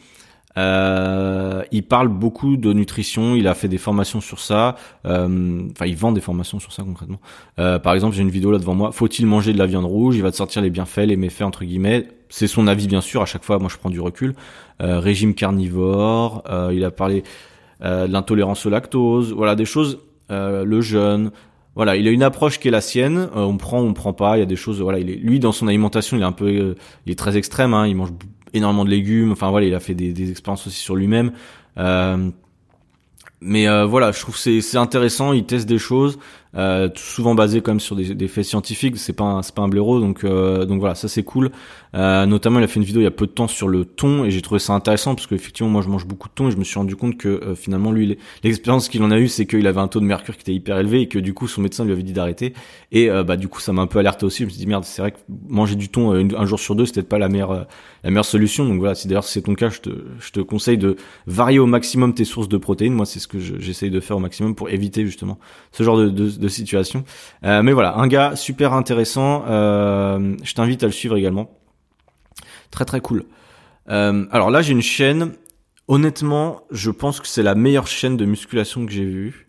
Euh, 0.57 1.63
il 1.71 1.83
parle 1.83 2.09
beaucoup 2.09 2.57
de 2.57 2.73
nutrition, 2.73 3.35
il 3.35 3.47
a 3.47 3.53
fait 3.53 3.67
des 3.67 3.77
formations 3.77 4.21
sur 4.21 4.39
ça, 4.39 4.75
euh, 5.05 5.63
enfin 5.71 5.85
il 5.85 5.95
vend 5.95 6.11
des 6.11 6.21
formations 6.21 6.59
sur 6.59 6.71
ça 6.71 6.83
concrètement. 6.83 7.19
Euh, 7.59 7.79
par 7.79 7.93
exemple, 7.93 8.15
j'ai 8.15 8.21
une 8.21 8.29
vidéo 8.29 8.51
là 8.51 8.59
devant 8.59 8.75
moi, 8.75 8.91
faut-il 8.91 9.25
manger 9.25 9.53
de 9.53 9.57
la 9.57 9.65
viande 9.65 9.85
rouge? 9.85 10.15
Il 10.15 10.21
va 10.21 10.31
te 10.31 10.35
sortir 10.35 10.61
les 10.61 10.69
bienfaits, 10.69 11.05
les 11.07 11.15
méfaits 11.15 11.43
entre 11.43 11.65
guillemets. 11.65 12.07
C'est 12.29 12.47
son 12.47 12.67
avis 12.67 12.87
bien 12.87 13.01
sûr, 13.01 13.21
à 13.21 13.25
chaque 13.25 13.43
fois 13.43 13.59
moi 13.59 13.69
je 13.71 13.77
prends 13.77 13.89
du 13.89 13.99
recul. 13.99 14.35
Euh, 14.81 14.99
régime 14.99 15.33
carnivore, 15.33 16.43
euh, 16.49 16.71
il 16.73 16.83
a 16.83 16.91
parlé 16.91 17.23
de 17.81 18.05
l'intolérance 18.05 18.65
au 18.65 18.69
lactose, 18.69 19.33
voilà 19.33 19.55
des 19.55 19.65
choses, 19.65 19.99
le 20.29 20.79
jeûne, 20.79 21.31
voilà, 21.75 21.97
il 21.97 22.07
a 22.07 22.11
une 22.11 22.23
approche 22.23 22.59
qui 22.59 22.69
est 22.69 22.71
la 22.71 22.79
sienne. 22.79 23.27
on 23.35 23.57
prend, 23.57 23.81
on 23.81 23.93
prend 23.93 24.13
pas. 24.13 24.37
Il 24.37 24.39
y 24.39 24.43
a 24.43 24.45
des 24.45 24.55
choses. 24.55 24.79
Voilà, 24.79 24.99
il 24.99 25.09
est, 25.09 25.15
lui 25.15 25.39
dans 25.39 25.51
son 25.51 25.67
alimentation, 25.67 26.15
il 26.15 26.21
est 26.21 26.25
un 26.25 26.31
peu, 26.31 26.75
il 27.05 27.11
est 27.11 27.19
très 27.19 27.35
extrême. 27.35 27.73
Hein, 27.73 27.87
il 27.87 27.95
mange 27.97 28.13
énormément 28.53 28.85
de 28.85 28.89
légumes. 28.89 29.31
Enfin 29.31 29.49
voilà, 29.49 29.67
il 29.67 29.73
a 29.73 29.79
fait 29.79 29.95
des, 29.95 30.13
des 30.13 30.31
expériences 30.31 30.67
aussi 30.67 30.79
sur 30.79 30.95
lui-même. 30.95 31.31
Euh, 31.77 32.29
mais 33.41 33.67
euh, 33.67 33.85
voilà, 33.85 34.11
je 34.11 34.19
trouve 34.21 34.37
c'est 34.37 34.61
c'est 34.61 34.77
intéressant. 34.77 35.33
Il 35.33 35.45
teste 35.45 35.67
des 35.67 35.77
choses. 35.77 36.17
Euh, 36.55 36.89
souvent 36.95 37.35
basé 37.35 37.61
quand 37.61 37.71
même 37.71 37.79
sur 37.79 37.95
des, 37.95 38.13
des 38.13 38.27
faits 38.27 38.45
scientifiques. 38.45 38.97
C'est 38.97 39.13
pas 39.13 39.41
c'est 39.43 39.55
pas 39.55 39.61
un 39.61 39.67
blaireau, 39.67 39.99
donc 39.99 40.23
euh, 40.23 40.65
donc 40.65 40.79
voilà, 40.79 40.95
ça 40.95 41.07
c'est 41.07 41.23
cool. 41.23 41.51
Euh, 41.95 42.25
notamment, 42.25 42.59
il 42.59 42.63
a 42.63 42.67
fait 42.67 42.79
une 42.79 42.85
vidéo 42.85 43.01
il 43.01 43.05
y 43.05 43.07
a 43.07 43.11
peu 43.11 43.27
de 43.27 43.31
temps 43.31 43.47
sur 43.47 43.67
le 43.67 43.85
thon 43.85 44.25
et 44.25 44.31
j'ai 44.31 44.41
trouvé 44.41 44.59
ça 44.59 44.73
intéressant 44.73 45.15
parce 45.15 45.27
qu'effectivement, 45.27 45.69
moi 45.69 45.81
je 45.81 45.89
mange 45.89 46.05
beaucoup 46.05 46.27
de 46.27 46.33
thon 46.33 46.47
et 46.47 46.51
je 46.51 46.57
me 46.57 46.63
suis 46.63 46.77
rendu 46.77 46.95
compte 46.95 47.17
que 47.17 47.27
euh, 47.27 47.55
finalement 47.55 47.91
lui, 47.91 48.17
l'expérience 48.43 48.89
qu'il 48.89 49.03
en 49.03 49.11
a 49.11 49.19
eu, 49.19 49.27
c'est 49.27 49.45
qu'il 49.45 49.65
avait 49.67 49.81
un 49.81 49.87
taux 49.87 49.99
de 49.99 50.05
mercure 50.05 50.35
qui 50.35 50.41
était 50.41 50.53
hyper 50.53 50.77
élevé 50.77 51.01
et 51.01 51.07
que 51.07 51.19
du 51.19 51.33
coup 51.33 51.47
son 51.47 51.61
médecin 51.61 51.85
lui 51.85 51.91
avait 51.91 52.03
dit 52.03 52.13
d'arrêter. 52.13 52.53
Et 52.91 53.09
bah 53.09 53.37
du 53.37 53.47
coup, 53.47 53.59
ça 53.59 53.73
m'a 53.73 53.81
un 53.81 53.87
peu 53.87 53.99
alerté 53.99 54.25
aussi. 54.25 54.39
Je 54.39 54.45
me 54.45 54.49
suis 54.49 54.59
dit 54.59 54.67
merde, 54.67 54.83
c'est 54.83 55.01
vrai 55.01 55.11
que 55.11 55.17
manger 55.47 55.75
du 55.75 55.89
thon 55.89 56.11
un 56.13 56.45
jour 56.45 56.59
sur 56.59 56.75
deux, 56.75 56.85
c'était 56.85 57.01
pas 57.03 57.17
la 57.17 57.29
meilleure 57.29 57.65
la 58.03 58.09
meilleure 58.09 58.25
solution. 58.25 58.65
Donc 58.65 58.79
voilà, 58.79 58.95
si 58.95 59.07
d'ailleurs 59.07 59.23
c'est 59.23 59.41
ton 59.41 59.55
cas, 59.55 59.69
je 59.69 59.79
te 59.79 59.89
je 60.19 60.31
te 60.31 60.39
conseille 60.39 60.77
de 60.77 60.95
varier 61.25 61.59
au 61.59 61.65
maximum 61.65 62.13
tes 62.13 62.25
sources 62.25 62.49
de 62.49 62.57
protéines. 62.57 62.93
Moi, 62.93 63.05
c'est 63.05 63.19
ce 63.19 63.27
que 63.27 63.39
j'essaye 63.39 63.89
de 63.89 63.99
faire 63.99 64.17
au 64.17 64.19
maximum 64.19 64.55
pour 64.55 64.69
éviter 64.69 65.05
justement 65.05 65.39
ce 65.71 65.83
genre 65.83 65.97
de, 65.97 66.42
de 66.43 66.49
situation. 66.49 67.03
Euh, 67.43 67.63
mais 67.63 67.73
voilà, 67.73 67.97
un 67.97 68.07
gars 68.07 68.35
super 68.35 68.73
intéressant. 68.73 69.45
Euh, 69.47 70.35
je 70.43 70.53
t'invite 70.53 70.83
à 70.83 70.85
le 70.85 70.91
suivre 70.91 71.15
également. 71.17 71.49
Très 72.69 72.85
très 72.85 73.01
cool. 73.01 73.25
Euh, 73.89 74.25
alors 74.31 74.51
là, 74.51 74.61
j'ai 74.61 74.73
une 74.73 74.81
chaîne. 74.81 75.33
Honnêtement, 75.87 76.61
je 76.71 76.91
pense 76.91 77.19
que 77.19 77.27
c'est 77.27 77.43
la 77.43 77.55
meilleure 77.55 77.87
chaîne 77.87 78.17
de 78.17 78.25
musculation 78.25 78.85
que 78.85 78.91
j'ai 78.91 79.05
vue. 79.05 79.47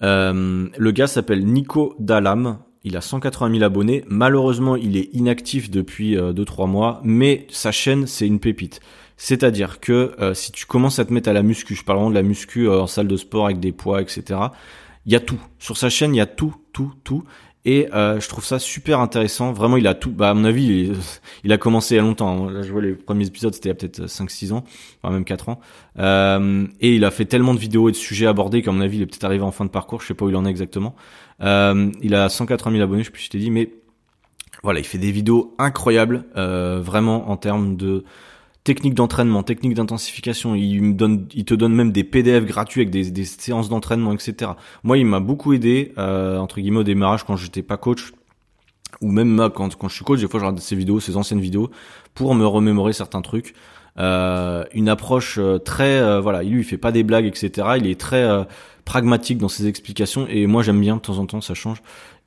Le 0.00 0.90
gars 0.90 1.06
s'appelle 1.06 1.44
Nico 1.46 1.94
Dalam. 1.98 2.58
Il 2.86 2.96
a 2.98 3.00
180 3.00 3.52
000 3.52 3.64
abonnés. 3.64 4.04
Malheureusement, 4.06 4.76
il 4.76 4.98
est 4.98 5.08
inactif 5.14 5.70
depuis 5.70 6.16
2-3 6.16 6.68
mois, 6.68 7.00
mais 7.04 7.46
sa 7.48 7.72
chaîne, 7.72 8.06
c'est 8.06 8.26
une 8.26 8.40
pépite. 8.40 8.80
C'est-à-dire 9.16 9.80
que 9.80 10.14
si 10.34 10.52
tu 10.52 10.66
commences 10.66 10.98
à 10.98 11.06
te 11.06 11.12
mettre 11.12 11.30
à 11.30 11.32
la 11.32 11.42
muscu, 11.42 11.74
je 11.74 11.84
parle 11.84 12.00
vraiment 12.00 12.10
de 12.10 12.16
la 12.16 12.22
muscu 12.22 12.68
en 12.68 12.86
salle 12.86 13.08
de 13.08 13.16
sport 13.16 13.46
avec 13.46 13.60
des 13.60 13.72
poids, 13.72 14.02
etc. 14.02 14.38
Il 15.06 15.12
y 15.12 15.16
a 15.16 15.20
tout. 15.20 15.40
Sur 15.58 15.76
sa 15.76 15.90
chaîne, 15.90 16.14
il 16.14 16.18
y 16.18 16.22
a 16.22 16.26
tout, 16.26 16.54
tout, 16.72 16.92
tout. 17.04 17.24
Et 17.66 17.88
euh, 17.94 18.20
je 18.20 18.28
trouve 18.28 18.44
ça 18.44 18.58
super 18.58 19.00
intéressant. 19.00 19.52
Vraiment, 19.52 19.76
il 19.78 19.86
a 19.86 19.94
tout. 19.94 20.10
Bah, 20.10 20.30
à 20.30 20.34
mon 20.34 20.44
avis, 20.44 20.92
il, 21.44 21.52
a 21.52 21.58
commencé 21.58 21.94
il 21.94 21.96
y 21.96 22.00
a 22.00 22.02
longtemps. 22.02 22.48
Hein. 22.48 22.52
Là, 22.52 22.62
je 22.62 22.70
vois 22.70 22.82
les 22.82 22.92
premiers 22.92 23.26
épisodes, 23.26 23.54
c'était 23.54 23.70
il 23.70 23.72
y 23.72 23.72
a 23.72 23.74
peut-être 23.74 24.04
5-6 24.04 24.52
ans, 24.52 24.64
enfin 25.02 25.14
même 25.14 25.24
4 25.24 25.48
ans. 25.48 25.60
Euh, 25.98 26.66
et 26.80 26.94
il 26.94 27.04
a 27.04 27.10
fait 27.10 27.24
tellement 27.24 27.54
de 27.54 27.58
vidéos 27.58 27.88
et 27.88 27.92
de 27.92 27.96
sujets 27.96 28.26
abordés 28.26 28.60
qu'à 28.60 28.70
mon 28.70 28.82
avis, 28.82 28.98
il 28.98 29.02
est 29.02 29.06
peut-être 29.06 29.24
arrivé 29.24 29.42
en 29.42 29.50
fin 29.50 29.64
de 29.64 29.70
parcours. 29.70 30.02
Je 30.02 30.08
sais 30.08 30.14
pas 30.14 30.26
où 30.26 30.28
il 30.28 30.36
en 30.36 30.44
est 30.44 30.50
exactement. 30.50 30.94
Euh, 31.40 31.90
il 32.02 32.14
a 32.14 32.28
180 32.28 32.72
000 32.72 32.82
abonnés, 32.82 33.02
je 33.02 33.06
sais 33.06 33.12
plus 33.12 33.22
si 33.22 33.26
je 33.26 33.30
t'ai 33.30 33.38
dit, 33.38 33.50
mais 33.50 33.72
voilà, 34.62 34.78
il 34.80 34.84
fait 34.84 34.98
des 34.98 35.10
vidéos 35.10 35.54
incroyables, 35.58 36.24
vraiment 36.34 37.30
en 37.30 37.36
termes 37.36 37.76
de 37.76 38.04
technique 38.64 38.94
d'entraînement, 38.94 39.42
technique 39.42 39.74
d'intensification. 39.74 40.54
Il 40.54 40.82
me 40.82 40.94
donne, 40.94 41.26
il 41.34 41.44
te 41.44 41.54
donne 41.54 41.74
même 41.74 41.92
des 41.92 42.02
PDF 42.02 42.44
gratuits 42.44 42.80
avec 42.80 42.90
des, 42.90 43.24
séances 43.24 43.68
d'entraînement, 43.68 44.12
etc. 44.12 44.52
Moi, 44.82 44.98
il 44.98 45.06
m'a 45.06 45.20
beaucoup 45.20 45.52
aidé 45.52 45.92
euh, 45.98 46.38
entre 46.38 46.60
guillemets 46.60 46.80
au 46.80 46.84
démarrage 46.84 47.24
quand 47.24 47.36
j'étais 47.36 47.62
pas 47.62 47.76
coach, 47.76 48.12
ou 49.00 49.12
même 49.12 49.50
quand 49.54 49.76
quand 49.76 49.88
je 49.88 49.94
suis 49.94 50.04
coach, 50.04 50.20
des 50.20 50.28
fois 50.28 50.40
je 50.40 50.46
regarde 50.46 50.60
ses 50.60 50.76
vidéos, 50.76 50.98
ses 50.98 51.16
anciennes 51.16 51.40
vidéos, 51.40 51.70
pour 52.14 52.34
me 52.34 52.46
remémorer 52.46 52.92
certains 52.94 53.22
trucs. 53.22 53.54
Euh, 53.98 54.64
une 54.72 54.88
approche 54.88 55.38
euh, 55.38 55.58
très, 55.58 56.00
euh, 56.00 56.20
voilà, 56.20 56.42
lui 56.42 56.64
fait 56.64 56.78
pas 56.78 56.90
des 56.90 57.04
blagues, 57.04 57.26
etc. 57.26 57.68
Il 57.76 57.86
est 57.86 58.00
très 58.00 58.22
euh, 58.22 58.44
pragmatique 58.84 59.38
dans 59.38 59.48
ses 59.48 59.68
explications 59.68 60.26
et 60.28 60.46
moi 60.46 60.62
j'aime 60.62 60.80
bien 60.80 60.96
de 60.96 61.00
temps 61.00 61.18
en 61.18 61.26
temps, 61.26 61.40
ça 61.40 61.54
change. 61.54 61.80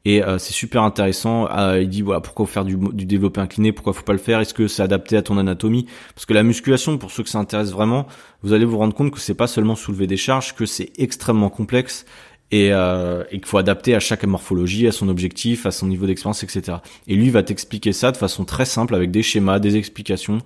Et 0.05 0.23
euh, 0.23 0.37
c'est 0.37 0.53
super 0.53 0.83
intéressant. 0.83 1.49
Euh, 1.51 1.81
il 1.81 1.89
dit 1.89 2.01
voilà 2.01 2.21
pourquoi 2.21 2.45
faire 2.45 2.63
du, 2.63 2.77
du 2.77 3.05
développé 3.05 3.41
incliné, 3.41 3.71
pourquoi 3.71 3.93
faut 3.93 4.03
pas 4.03 4.13
le 4.13 4.19
faire, 4.19 4.39
est-ce 4.39 4.53
que 4.53 4.67
c'est 4.67 4.83
adapté 4.83 5.17
à 5.17 5.21
ton 5.21 5.37
anatomie? 5.37 5.85
Parce 6.15 6.25
que 6.25 6.33
la 6.33 6.43
musculation, 6.43 6.97
pour 6.97 7.11
ceux 7.11 7.23
que 7.23 7.29
ça 7.29 7.39
intéresse 7.39 7.71
vraiment, 7.71 8.07
vous 8.41 8.53
allez 8.53 8.65
vous 8.65 8.77
rendre 8.77 8.93
compte 8.93 9.11
que 9.11 9.19
c'est 9.19 9.33
pas 9.33 9.47
seulement 9.47 9.75
soulever 9.75 10.07
des 10.07 10.17
charges, 10.17 10.55
que 10.55 10.65
c'est 10.65 10.91
extrêmement 10.97 11.49
complexe 11.49 12.05
et, 12.51 12.69
euh, 12.71 13.23
et 13.31 13.37
qu'il 13.37 13.45
faut 13.45 13.57
adapter 13.57 13.95
à 13.95 13.99
chaque 13.99 14.23
morphologie, 14.23 14.87
à 14.87 14.91
son 14.91 15.09
objectif, 15.09 15.65
à 15.65 15.71
son 15.71 15.87
niveau 15.87 16.05
d'expérience, 16.05 16.43
etc. 16.43 16.77
Et 17.07 17.15
lui 17.15 17.29
va 17.29 17.43
t'expliquer 17.43 17.91
ça 17.91 18.11
de 18.11 18.17
façon 18.17 18.45
très 18.45 18.65
simple 18.65 18.95
avec 18.95 19.11
des 19.11 19.23
schémas, 19.23 19.59
des 19.59 19.75
explications. 19.75 20.39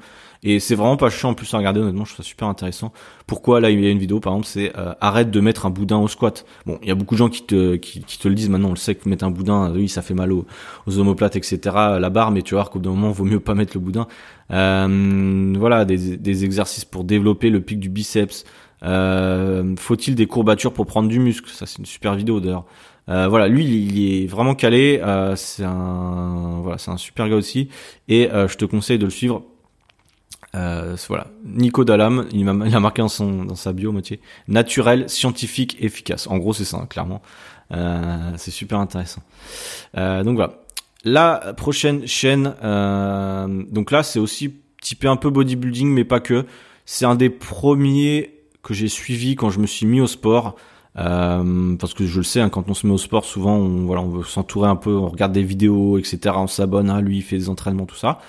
Et 0.43 0.59
c'est 0.59 0.73
vraiment 0.73 0.97
pas 0.97 1.11
chiant 1.11 1.29
en 1.29 1.33
plus 1.35 1.53
à 1.53 1.57
regarder, 1.59 1.79
honnêtement, 1.79 2.03
je 2.03 2.13
trouve 2.13 2.25
ça 2.25 2.29
super 2.29 2.47
intéressant. 2.47 2.91
Pourquoi 3.27 3.59
là 3.59 3.69
il 3.69 3.79
y 3.79 3.85
a 3.85 3.91
une 3.91 3.99
vidéo 3.99 4.19
par 4.19 4.33
exemple, 4.33 4.47
c'est 4.47 4.75
euh, 4.75 4.93
arrête 4.99 5.29
de 5.29 5.39
mettre 5.39 5.67
un 5.67 5.69
boudin 5.69 5.97
au 5.99 6.07
squat. 6.07 6.45
Bon, 6.65 6.79
il 6.81 6.87
y 6.87 6.91
a 6.91 6.95
beaucoup 6.95 7.13
de 7.13 7.19
gens 7.19 7.29
qui 7.29 7.43
te 7.43 7.75
qui, 7.75 8.01
te 8.01 8.27
le 8.27 8.33
disent 8.33 8.49
maintenant, 8.49 8.69
on 8.69 8.73
le 8.73 8.77
sait 8.77 8.95
que 8.95 9.07
mettre 9.07 9.23
un 9.23 9.29
boudin, 9.29 9.71
oui, 9.71 9.87
ça 9.87 10.01
fait 10.01 10.15
mal 10.15 10.31
aux, 10.31 10.47
aux 10.87 10.97
omoplates, 10.97 11.35
etc. 11.35 11.59
La 11.99 12.09
barre, 12.09 12.31
mais 12.31 12.41
tu 12.41 12.55
vois 12.55 12.65
qu'au 12.65 12.79
bout 12.79 12.85
d'un 12.85 12.95
moment, 12.95 13.11
vaut 13.11 13.23
mieux 13.25 13.39
pas 13.39 13.53
mettre 13.53 13.73
le 13.75 13.81
boudin. 13.81 14.07
Euh, 14.51 15.53
voilà, 15.57 15.85
des, 15.85 16.17
des 16.17 16.43
exercices 16.43 16.85
pour 16.85 17.03
développer 17.03 17.51
le 17.51 17.61
pic 17.61 17.79
du 17.79 17.89
biceps. 17.89 18.43
Euh, 18.83 19.75
faut-il 19.77 20.15
des 20.15 20.25
courbatures 20.25 20.73
pour 20.73 20.85
prendre 20.87 21.07
du 21.07 21.19
muscle? 21.19 21.49
Ça 21.49 21.65
c'est 21.65 21.77
une 21.77 21.85
super 21.85 22.15
vidéo 22.15 22.39
d'ailleurs. 22.39 22.65
Euh, 23.09 23.27
voilà, 23.27 23.47
lui 23.47 23.65
il 23.65 24.23
est 24.23 24.27
vraiment 24.27 24.55
calé. 24.55 24.99
Euh, 25.03 25.35
c'est 25.35 25.63
un 25.63 26.61
voilà, 26.61 26.77
c'est 26.77 26.91
un 26.91 26.97
super 26.97 27.29
gars 27.29 27.35
aussi. 27.35 27.69
Et 28.07 28.29
je 28.31 28.55
te 28.55 28.65
conseille 28.65 28.97
de 28.97 29.05
le 29.05 29.11
suivre 29.11 29.43
euh, 30.55 30.97
voilà, 31.07 31.27
Nico 31.45 31.85
Dalam, 31.85 32.25
il, 32.31 32.47
a, 32.47 32.53
il 32.65 32.75
a 32.75 32.79
marqué 32.79 33.01
dans, 33.01 33.07
son, 33.07 33.45
dans 33.45 33.55
sa 33.55 33.71
bio 33.73 33.91
moitié 33.91 34.19
naturel, 34.47 35.09
scientifique, 35.09 35.77
efficace. 35.79 36.27
En 36.27 36.37
gros, 36.37 36.53
c'est 36.53 36.65
ça, 36.65 36.77
hein, 36.77 36.87
clairement. 36.87 37.21
Euh, 37.71 38.33
c'est 38.37 38.51
super 38.51 38.79
intéressant. 38.79 39.21
Euh, 39.97 40.23
donc 40.23 40.35
voilà. 40.35 40.55
La 41.03 41.53
prochaine 41.57 42.05
chaîne, 42.05 42.53
euh, 42.63 43.63
donc 43.71 43.91
là, 43.91 44.03
c'est 44.03 44.19
aussi 44.19 44.53
typé 44.81 45.07
un 45.07 45.15
peu 45.15 45.29
bodybuilding, 45.29 45.87
mais 45.87 46.03
pas 46.03 46.19
que. 46.19 46.45
C'est 46.85 47.05
un 47.05 47.15
des 47.15 47.29
premiers 47.29 48.35
que 48.61 48.73
j'ai 48.73 48.87
suivi 48.87 49.35
quand 49.35 49.49
je 49.49 49.59
me 49.59 49.67
suis 49.67 49.85
mis 49.85 50.01
au 50.01 50.07
sport. 50.07 50.55
Euh, 50.97 51.75
parce 51.77 51.93
que 51.93 52.05
je 52.05 52.17
le 52.17 52.23
sais, 52.23 52.41
hein, 52.41 52.49
quand 52.49 52.69
on 52.69 52.73
se 52.73 52.85
met 52.85 52.93
au 52.93 52.97
sport, 52.97 53.23
souvent, 53.23 53.55
on, 53.55 53.85
voilà, 53.85 54.01
on 54.01 54.09
veut 54.09 54.23
s'entourer 54.23 54.67
un 54.67 54.75
peu, 54.75 54.93
on 54.93 55.07
regarde 55.07 55.31
des 55.31 55.43
vidéos, 55.43 55.97
etc. 55.97 56.35
On 56.37 56.47
s'abonne, 56.47 56.89
à 56.89 56.99
lui, 56.99 57.17
il 57.17 57.21
fait 57.21 57.37
des 57.37 57.49
entraînements, 57.49 57.85
tout 57.85 57.95
ça. 57.95 58.19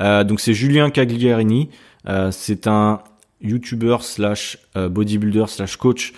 Euh, 0.00 0.24
donc 0.24 0.40
c'est 0.40 0.54
Julien 0.54 0.90
Cagliarini. 0.90 1.68
Euh, 2.08 2.30
c'est 2.30 2.66
un 2.66 3.00
YouTuber 3.40 3.98
slash 4.00 4.58
euh, 4.76 4.88
bodybuilder 4.88 5.44
slash 5.48 5.76
coach 5.76 6.12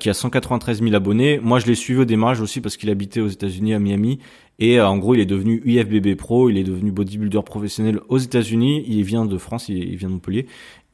qui 0.00 0.08
a 0.08 0.14
193 0.14 0.82
000 0.82 0.94
abonnés. 0.94 1.38
Moi, 1.38 1.60
je 1.60 1.66
l'ai 1.66 1.74
suivi 1.74 2.00
au 2.00 2.04
démarrage 2.06 2.40
aussi 2.40 2.60
parce 2.62 2.76
qu'il 2.76 2.90
habitait 2.90 3.20
aux 3.20 3.28
États-Unis 3.28 3.74
à 3.74 3.78
Miami 3.78 4.18
et 4.58 4.80
en 4.80 4.96
gros, 4.96 5.14
il 5.14 5.20
est 5.20 5.26
devenu 5.26 5.62
UFBB 5.64 6.16
pro, 6.16 6.48
il 6.48 6.56
est 6.56 6.64
devenu 6.64 6.90
bodybuilder 6.90 7.42
professionnel 7.44 8.00
aux 8.08 8.16
États-Unis. 8.18 8.84
Il 8.88 9.04
vient 9.04 9.26
de 9.26 9.38
France, 9.38 9.68
il 9.68 9.94
vient 9.96 10.08
de 10.08 10.14
Montpellier 10.14 10.46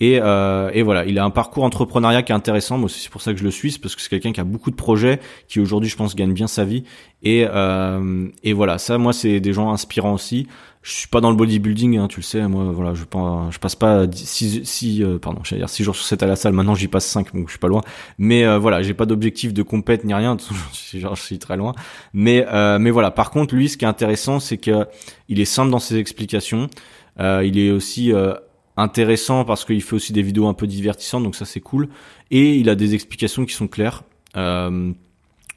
et, 0.03 0.19
euh, 0.21 0.69
et, 0.75 0.83
voilà, 0.83 1.05
il 1.05 1.17
a 1.21 1.25
un 1.25 1.31
parcours 1.31 1.63
entrepreneuriat 1.63 2.25
qui 2.25 2.33
est 2.33 2.35
intéressant. 2.35 2.77
Moi, 2.77 2.89
c'est 2.89 3.09
pour 3.09 3.23
ça 3.23 3.33
que 3.33 3.39
je 3.39 3.45
le 3.45 3.53
suis, 3.53 3.79
parce 3.79 3.95
que 3.95 4.03
c'est 4.03 4.09
quelqu'un 4.09 4.33
qui 4.33 4.41
a 4.41 4.45
beaucoup 4.45 4.73
de 4.73 4.77
projets, 4.77 5.21
qui 5.47 5.61
aujourd'hui, 5.61 5.89
je 5.89 5.97
pense, 5.97 6.17
gagne 6.17 6.33
bien 6.33 6.49
sa 6.49 6.65
vie. 6.65 6.83
Et, 7.23 7.47
euh, 7.49 8.27
et 8.43 8.53
voilà, 8.53 8.79
ça, 8.79 8.99
moi, 8.99 9.13
c'est 9.13 9.39
des 9.39 9.53
gens 9.53 9.71
inspirants 9.71 10.15
aussi. 10.15 10.49
Je 10.83 10.93
suis 10.93 11.09
pas 11.09 11.21
dans 11.21 11.31
le 11.31 11.37
bodybuilding, 11.37 11.97
hein, 11.97 12.09
tu 12.09 12.19
le 12.19 12.25
sais. 12.25 12.47
Moi, 12.49 12.65
voilà, 12.73 12.93
je, 12.95 13.05
passe 13.05 13.77
pas 13.77 14.05
six, 14.13 14.65
six 14.65 15.03
euh, 15.03 15.19
jours 15.81 15.95
sur 15.97 16.05
7 16.05 16.23
à 16.25 16.27
la 16.27 16.35
salle. 16.35 16.53
Maintenant, 16.53 16.75
j'y 16.75 16.89
passe 16.89 17.07
5, 17.07 17.33
donc 17.35 17.47
je 17.47 17.53
suis 17.53 17.61
pas 17.61 17.69
loin. 17.69 17.83
Mais 18.19 18.45
euh, 18.45 18.59
voilà, 18.59 18.83
j'ai 18.83 18.95
pas 18.95 19.07
d'objectif 19.07 19.55
de 19.55 19.63
compète 19.63 20.05
ni 20.05 20.13
rien. 20.13 20.37
genre, 20.95 21.15
je 21.15 21.23
suis 21.23 21.39
très 21.39 21.57
loin. 21.57 21.73
Mais 22.13 22.45
euh, 22.53 22.81
mais 22.81 22.91
voilà. 22.91 23.13
Par 23.13 23.31
contre, 23.31 23.55
lui, 23.55 23.69
ce 23.69 23.77
qui 23.77 23.85
est 23.85 23.89
intéressant, 23.89 24.41
c'est 24.41 24.59
que 24.59 24.87
il 25.29 25.41
est 25.41 25.45
simple 25.45 25.71
dans 25.71 25.79
ses 25.79 25.99
explications. 25.99 26.69
il 27.19 27.59
est 27.59 27.71
aussi 27.71 28.13
intéressant 28.77 29.45
parce 29.45 29.65
qu'il 29.65 29.83
fait 29.83 29.95
aussi 29.95 30.13
des 30.13 30.23
vidéos 30.23 30.49
un 30.49 30.55
peu 30.55 30.67
divertissantes, 30.67 31.23
donc 31.23 31.37
ça 31.37 31.45
c'est 31.45 31.61
cool. 31.61 31.89
Et 32.31 32.57
il 32.57 32.69
a 32.69 32.75
des 32.75 32.95
explications 32.95 33.45
qui 33.45 33.55
sont 33.55 33.69
claires. 33.69 34.03
Euh, 34.37 34.93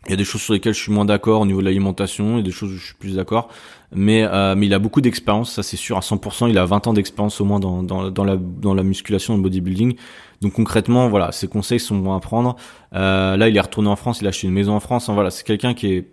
il 0.07 0.11
y 0.11 0.13
a 0.13 0.17
des 0.17 0.23
choses 0.23 0.41
sur 0.41 0.53
lesquelles 0.53 0.73
je 0.73 0.81
suis 0.81 0.91
moins 0.91 1.05
d'accord 1.05 1.41
au 1.41 1.45
niveau 1.45 1.61
de 1.61 1.65
l'alimentation, 1.65 2.37
et 2.37 2.43
des 2.43 2.51
choses 2.51 2.71
où 2.71 2.77
je 2.77 2.85
suis 2.85 2.95
plus 2.95 3.15
d'accord. 3.15 3.49
Mais, 3.93 4.23
euh, 4.23 4.55
mais 4.55 4.65
il 4.65 4.73
a 4.73 4.79
beaucoup 4.79 5.01
d'expérience, 5.01 5.53
ça 5.53 5.63
c'est 5.63 5.77
sûr, 5.77 5.97
à 5.97 6.01
100%. 6.01 6.49
Il 6.49 6.57
a 6.57 6.65
20 6.65 6.87
ans 6.87 6.93
d'expérience 6.93 7.39
au 7.41 7.45
moins 7.45 7.59
dans, 7.59 7.81
dans, 7.81 8.11
dans, 8.11 8.23
la, 8.23 8.35
dans 8.37 8.73
la 8.73 8.83
musculation, 8.83 9.33
dans 9.33 9.37
le 9.37 9.43
bodybuilding. 9.43 9.95
Donc 10.41 10.53
concrètement, 10.53 11.07
voilà, 11.07 11.31
ses 11.31 11.47
conseils 11.47 11.79
sont 11.79 11.97
bons 11.97 12.13
à 12.13 12.19
prendre. 12.19 12.55
Euh, 12.93 13.37
là, 13.37 13.47
il 13.49 13.55
est 13.55 13.61
retourné 13.61 13.89
en 13.89 13.95
France, 13.95 14.19
il 14.21 14.27
a 14.27 14.29
acheté 14.29 14.47
une 14.47 14.53
maison 14.53 14.73
en 14.73 14.79
France. 14.79 15.09
Voilà, 15.09 15.31
c'est 15.31 15.45
quelqu'un 15.45 15.73
qui 15.73 15.87
est 15.87 16.07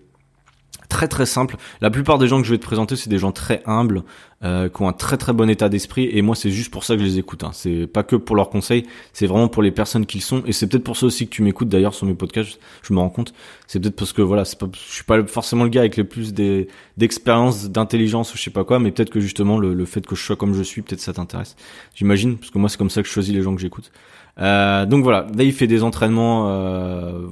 très 0.92 1.09
très 1.09 1.24
simple. 1.24 1.57
La 1.81 1.88
plupart 1.88 2.18
des 2.18 2.28
gens 2.28 2.38
que 2.38 2.46
je 2.46 2.52
vais 2.52 2.59
te 2.59 2.64
présenter, 2.64 2.96
c'est 2.96 3.09
des 3.09 3.16
gens 3.16 3.33
très 3.33 3.62
humbles, 3.64 4.02
euh, 4.44 4.68
qui 4.68 4.83
ont 4.83 4.88
un 4.88 4.92
très 4.92 5.16
très 5.16 5.33
bon 5.33 5.48
état 5.48 5.70
d'esprit. 5.70 6.11
Et 6.12 6.20
moi, 6.20 6.37
c'est 6.37 6.50
juste 6.50 6.70
pour 6.70 6.85
ça 6.85 6.94
que 6.94 7.00
je 7.00 7.07
les 7.07 7.18
écoute. 7.18 7.44
Hein. 7.44 7.50
C'est 7.55 7.87
pas 7.87 8.02
que 8.02 8.14
pour 8.14 8.37
leurs 8.37 8.50
conseils, 8.50 8.85
c'est 9.14 9.26
vraiment 9.26 9.48
pour 9.48 9.62
les 9.62 9.70
personnes 9.70 10.05
qu'ils 10.05 10.20
sont. 10.20 10.42
Et 10.46 10.52
c'est 10.52 10.66
peut-être 10.66 10.85
pour 10.85 10.98
ça 10.98 11.07
aussi 11.07 11.26
que 11.26 11.33
tu 11.33 11.42
m'écoutes 11.42 11.70
d'ailleurs 11.70 11.94
sur 11.94 12.07
mes 12.07 12.14
podcasts. 12.14 12.61
Je 12.83 12.92
me 12.92 12.98
rends 12.98 13.09
compte. 13.09 13.33
C'est 13.66 13.81
peut-être 13.81 13.96
parce 13.96 14.12
que 14.12 14.20
voilà, 14.20 14.44
c'est 14.44 14.59
pas, 14.59 14.66
je 14.70 14.92
suis 14.92 15.05
pas 15.05 15.24
forcément 15.26 15.64
le 15.64 15.70
gars 15.70 15.81
avec 15.81 15.96
le 15.96 16.05
plus 16.05 16.35
d'expérience, 16.35 17.70
d'intelligence 17.70 18.35
ou 18.35 18.37
je 18.37 18.42
sais 18.42 18.50
pas 18.50 18.64
quoi, 18.64 18.78
mais 18.78 18.90
peut-être 18.90 19.11
que 19.11 19.20
justement 19.20 19.59
le, 19.59 19.72
le, 19.72 19.85
fait 19.87 20.07
que 20.07 20.14
je 20.14 20.22
sois 20.22 20.37
comme 20.37 20.52
je 20.55 20.62
suis, 20.62 20.83
peut-être 20.83 21.00
ça 21.00 21.14
t'intéresse. 21.14 21.57
J'imagine, 21.94 22.37
parce 22.37 22.50
que 22.50 22.59
moi 22.59 22.68
c'est 22.68 22.76
comme 22.76 22.90
ça 22.90 23.00
que 23.00 23.09
je 23.09 23.12
choisis 23.12 23.35
les 23.35 23.40
gens 23.40 23.55
que 23.55 23.62
j'écoute. 23.62 23.90
Euh, 24.38 24.87
donc 24.87 25.05
voilà, 25.05 25.26
là 25.35 25.44
il 25.44 25.52
fait 25.52 25.66
des 25.66 25.83
entraînements. 25.83 26.48
Euh, 26.48 27.28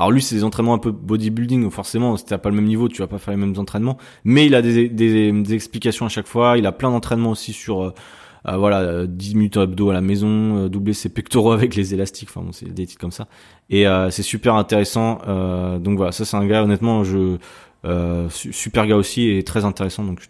alors 0.00 0.12
lui, 0.12 0.22
c'est 0.22 0.34
des 0.34 0.44
entraînements 0.44 0.72
un 0.72 0.78
peu 0.78 0.92
bodybuilding, 0.92 1.68
forcément, 1.68 2.16
si 2.16 2.24
t'as 2.24 2.38
pas 2.38 2.48
le 2.48 2.56
même 2.56 2.64
niveau, 2.64 2.88
tu 2.88 3.02
vas 3.02 3.06
pas 3.06 3.18
faire 3.18 3.34
les 3.34 3.36
mêmes 3.36 3.52
entraînements. 3.58 3.98
Mais 4.24 4.46
il 4.46 4.54
a 4.54 4.62
des, 4.62 5.54
explications 5.54 6.06
à 6.06 6.08
chaque 6.08 6.26
fois. 6.26 6.56
Il 6.56 6.64
a 6.64 6.72
plein 6.72 6.90
d'entraînements 6.90 7.32
aussi 7.32 7.52
sur 7.52 7.82
euh, 7.82 7.92
voilà 8.56 9.06
10 9.06 9.34
minutes 9.34 9.58
abdos 9.58 9.90
à 9.90 9.92
la 9.92 10.00
maison, 10.00 10.68
doubler 10.68 10.94
ses 10.94 11.10
pectoraux 11.10 11.52
avec 11.58 11.74
les 11.74 11.92
élastiques, 11.92 12.30
enfin 12.30 12.40
bon, 12.40 12.52
c'est 12.52 12.72
des 12.72 12.86
titres 12.86 12.98
comme 12.98 13.10
ça. 13.10 13.28
Et 13.68 13.84
c'est 14.08 14.22
super 14.22 14.54
intéressant. 14.54 15.18
donc 15.78 15.98
voilà, 15.98 16.12
ça 16.12 16.24
c'est 16.24 16.38
un 16.38 16.46
gars 16.46 16.64
honnêtement, 16.64 17.02
super 18.30 18.86
gars 18.86 18.96
aussi 18.96 19.28
et 19.28 19.42
très 19.44 19.66
intéressant. 19.66 20.04
Donc 20.04 20.22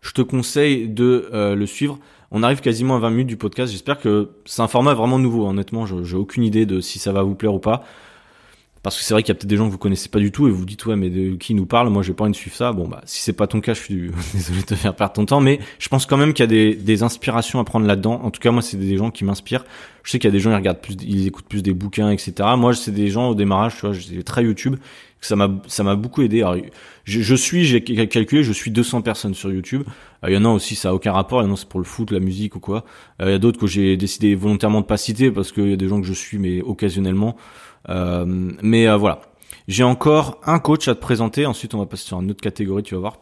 je 0.00 0.10
te 0.10 0.22
conseille 0.22 0.88
de 0.88 1.30
le 1.32 1.66
suivre. 1.66 2.00
On 2.32 2.42
arrive 2.42 2.60
quasiment 2.60 2.96
à 2.96 2.98
20 2.98 3.10
minutes 3.10 3.26
du 3.28 3.36
podcast. 3.36 3.70
J'espère 3.70 4.00
que 4.00 4.30
c'est 4.44 4.62
un 4.62 4.68
format 4.68 4.94
vraiment 4.94 5.20
nouveau. 5.20 5.46
Honnêtement, 5.46 5.86
j'ai 5.86 6.16
aucune 6.16 6.42
idée 6.42 6.66
de 6.66 6.80
si 6.80 6.98
ça 6.98 7.12
va 7.12 7.22
vous 7.22 7.36
plaire 7.36 7.54
ou 7.54 7.60
pas. 7.60 7.84
Parce 8.82 8.96
que 8.96 9.04
c'est 9.04 9.12
vrai 9.12 9.22
qu'il 9.22 9.28
y 9.28 9.32
a 9.32 9.34
peut-être 9.34 9.46
des 9.46 9.58
gens 9.58 9.66
que 9.66 9.72
vous 9.72 9.78
connaissez 9.78 10.08
pas 10.08 10.18
du 10.18 10.32
tout 10.32 10.48
et 10.48 10.50
vous 10.50 10.64
dites 10.64 10.86
ouais 10.86 10.96
mais 10.96 11.10
de 11.10 11.36
qui 11.36 11.52
nous 11.54 11.66
parle? 11.66 11.90
Moi 11.90 12.02
j'ai 12.02 12.14
pas 12.14 12.24
envie 12.24 12.32
de 12.32 12.36
suivre 12.36 12.56
ça. 12.56 12.72
Bon 12.72 12.88
bah 12.88 13.02
si 13.04 13.20
c'est 13.20 13.34
pas 13.34 13.46
ton 13.46 13.60
cas, 13.60 13.74
je 13.74 13.80
suis 13.80 14.10
désolé 14.32 14.60
de 14.60 14.66
te 14.66 14.74
faire 14.74 14.94
perdre 14.94 15.12
ton 15.12 15.26
temps, 15.26 15.40
mais 15.40 15.60
je 15.78 15.88
pense 15.88 16.06
quand 16.06 16.16
même 16.16 16.32
qu'il 16.32 16.50
y 16.50 16.70
a 16.70 16.74
des, 16.74 17.02
inspirations 17.02 17.60
à 17.60 17.64
prendre 17.64 17.86
là-dedans. 17.86 18.20
En 18.22 18.30
tout 18.30 18.40
cas 18.40 18.50
moi 18.50 18.62
c'est 18.62 18.78
des 18.78 18.96
gens 18.96 19.10
qui 19.10 19.24
m'inspirent. 19.24 19.64
Je 20.02 20.10
sais 20.10 20.18
qu'il 20.18 20.28
y 20.28 20.32
a 20.32 20.32
des 20.32 20.40
gens 20.40 20.50
qui 20.50 20.56
regardent 20.56 20.80
plus, 20.80 20.96
ils 21.02 21.26
écoutent 21.26 21.46
plus 21.46 21.62
des 21.62 21.74
bouquins, 21.74 22.10
etc. 22.10 22.32
Moi 22.56 22.74
c'est 22.74 22.90
des 22.90 23.08
gens 23.08 23.28
au 23.28 23.34
démarrage, 23.34 23.74
tu 23.74 23.80
vois, 23.82 23.92
j'étais 23.92 24.22
très 24.22 24.44
YouTube. 24.44 24.76
Ça 25.22 25.36
m'a 25.36 25.50
ça 25.66 25.82
m'a 25.82 25.96
beaucoup 25.96 26.22
aidé. 26.22 26.40
Alors, 26.40 26.56
je, 27.04 27.20
je 27.20 27.34
suis, 27.34 27.64
j'ai 27.64 27.82
calculé, 27.82 28.42
je 28.42 28.52
suis 28.52 28.70
200 28.70 29.02
personnes 29.02 29.34
sur 29.34 29.52
YouTube. 29.52 29.82
Euh, 30.24 30.30
il 30.30 30.34
y 30.34 30.36
en 30.38 30.46
a 30.46 30.48
aussi, 30.48 30.76
ça 30.76 30.90
a 30.90 30.94
aucun 30.94 31.12
rapport. 31.12 31.42
Il 31.42 31.46
y 31.46 31.50
en 31.50 31.52
a 31.52 31.56
c'est 31.56 31.68
pour 31.68 31.80
le 31.80 31.84
foot, 31.84 32.10
la 32.10 32.20
musique 32.20 32.56
ou 32.56 32.60
quoi. 32.60 32.86
Euh, 33.20 33.26
il 33.26 33.32
y 33.32 33.34
a 33.34 33.38
d'autres 33.38 33.60
que 33.60 33.66
j'ai 33.66 33.98
décidé 33.98 34.34
volontairement 34.34 34.80
de 34.80 34.86
pas 34.86 34.96
citer 34.96 35.30
parce 35.30 35.52
qu'il 35.52 35.68
y 35.68 35.72
a 35.74 35.76
des 35.76 35.88
gens 35.88 36.00
que 36.00 36.06
je 36.06 36.14
suis 36.14 36.38
mais 36.38 36.62
occasionnellement. 36.62 37.36
Euh, 37.88 38.24
mais 38.62 38.94
voilà. 38.96 39.20
J'ai 39.68 39.84
encore 39.84 40.40
un 40.44 40.58
coach 40.58 40.88
à 40.88 40.94
te 40.94 41.00
présenter. 41.00 41.46
Ensuite, 41.46 41.74
on 41.74 41.78
va 41.78 41.86
passer 41.86 42.04
sur 42.04 42.20
une 42.20 42.30
autre 42.30 42.40
catégorie, 42.40 42.82
tu 42.82 42.94
vas 42.94 43.00
voir. 43.00 43.18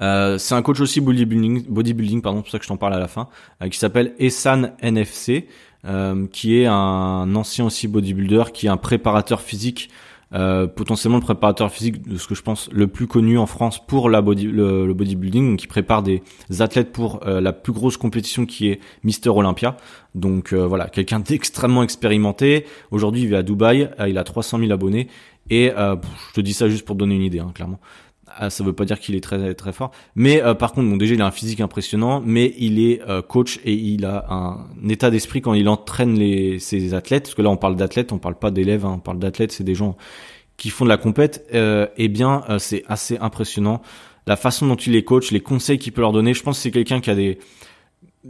Euh, 0.00 0.38
c'est 0.38 0.54
un 0.54 0.62
coach 0.62 0.80
aussi 0.80 1.00
bodybuilding, 1.00 1.66
bodybuilding 1.68 2.22
pardon, 2.22 2.42
pour 2.42 2.50
ça 2.50 2.58
que 2.58 2.64
je 2.64 2.68
t'en 2.68 2.76
parle 2.76 2.94
à 2.94 2.98
la 2.98 3.08
fin, 3.08 3.28
euh, 3.62 3.68
qui 3.68 3.78
s'appelle 3.78 4.14
Essan 4.18 4.72
NFC, 4.80 5.48
euh, 5.84 6.26
qui 6.32 6.60
est 6.60 6.66
un 6.66 7.34
ancien 7.34 7.64
aussi 7.64 7.88
bodybuilder, 7.88 8.44
qui 8.52 8.66
est 8.66 8.70
un 8.70 8.76
préparateur 8.76 9.40
physique 9.40 9.90
euh, 10.34 10.66
potentiellement 10.66 11.16
le 11.16 11.22
préparateur 11.22 11.70
physique 11.70 12.06
de 12.06 12.18
ce 12.18 12.26
que 12.26 12.34
je 12.34 12.42
pense 12.42 12.68
le 12.70 12.86
plus 12.86 13.06
connu 13.06 13.38
en 13.38 13.46
France 13.46 13.84
pour 13.84 14.10
la 14.10 14.20
body, 14.20 14.44
le, 14.44 14.92
bodybuilding, 14.92 15.56
qui 15.56 15.66
prépare 15.66 16.02
des 16.02 16.22
athlètes 16.60 16.92
pour 16.92 17.26
euh, 17.26 17.40
la 17.40 17.54
plus 17.54 17.72
grosse 17.72 17.96
compétition 17.96 18.44
qui 18.44 18.68
est 18.68 18.80
Mister 19.04 19.30
Olympia. 19.30 19.76
Donc 20.14 20.52
euh, 20.52 20.66
voilà, 20.66 20.88
quelqu'un 20.88 21.20
d'extrêmement 21.26 21.82
expérimenté. 21.82 22.66
Aujourd'hui, 22.90 23.22
il 23.22 23.28
vit 23.28 23.36
à 23.36 23.42
Dubaï, 23.42 23.90
il 24.06 24.18
a 24.18 24.24
300 24.24 24.58
000 24.58 24.70
abonnés 24.70 25.08
et 25.50 25.70
je 25.74 26.34
te 26.34 26.42
dis 26.42 26.52
ça 26.52 26.68
juste 26.68 26.84
pour 26.84 26.94
donner 26.94 27.14
une 27.14 27.22
idée, 27.22 27.38
hein, 27.38 27.52
clairement. 27.54 27.80
Ah, 28.36 28.50
ça 28.50 28.64
veut 28.64 28.72
pas 28.72 28.84
dire 28.84 29.00
qu'il 29.00 29.14
est 29.14 29.20
très 29.20 29.54
très 29.54 29.72
fort, 29.72 29.90
mais 30.14 30.42
euh, 30.42 30.54
par 30.54 30.72
contre, 30.72 30.88
bon 30.88 30.96
déjà 30.96 31.14
il 31.14 31.22
a 31.22 31.26
un 31.26 31.30
physique 31.30 31.60
impressionnant, 31.60 32.22
mais 32.24 32.54
il 32.58 32.80
est 32.80 33.00
euh, 33.08 33.22
coach 33.22 33.60
et 33.64 33.72
il 33.72 34.04
a 34.04 34.26
un, 34.30 34.66
état 34.88 35.10
d'esprit 35.10 35.40
quand 35.40 35.54
il 35.54 35.68
entraîne 35.68 36.18
les 36.18 36.58
ses 36.58 36.94
athlètes, 36.94 37.24
parce 37.24 37.34
que 37.34 37.42
là 37.42 37.50
on 37.50 37.56
parle 37.56 37.76
d'athlètes, 37.76 38.12
on 38.12 38.18
parle 38.18 38.36
pas 38.36 38.50
d'élèves, 38.50 38.84
hein, 38.84 38.94
on 38.96 39.00
parle 39.00 39.18
d'athlètes, 39.18 39.52
c'est 39.52 39.64
des 39.64 39.74
gens 39.74 39.96
qui 40.56 40.70
font 40.70 40.84
de 40.84 40.90
la 40.90 40.98
compète. 40.98 41.46
Euh, 41.54 41.86
eh 41.96 42.08
bien, 42.08 42.44
euh, 42.50 42.58
c'est 42.58 42.84
assez 42.88 43.16
impressionnant 43.18 43.80
la 44.26 44.36
façon 44.36 44.66
dont 44.66 44.76
il 44.76 44.92
les 44.92 45.04
coach, 45.04 45.30
les 45.30 45.40
conseils 45.40 45.78
qu'il 45.78 45.92
peut 45.92 46.02
leur 46.02 46.12
donner. 46.12 46.34
Je 46.34 46.42
pense 46.42 46.58
que 46.58 46.62
c'est 46.62 46.70
quelqu'un 46.70 47.00
qui 47.00 47.10
a 47.10 47.14
des 47.14 47.38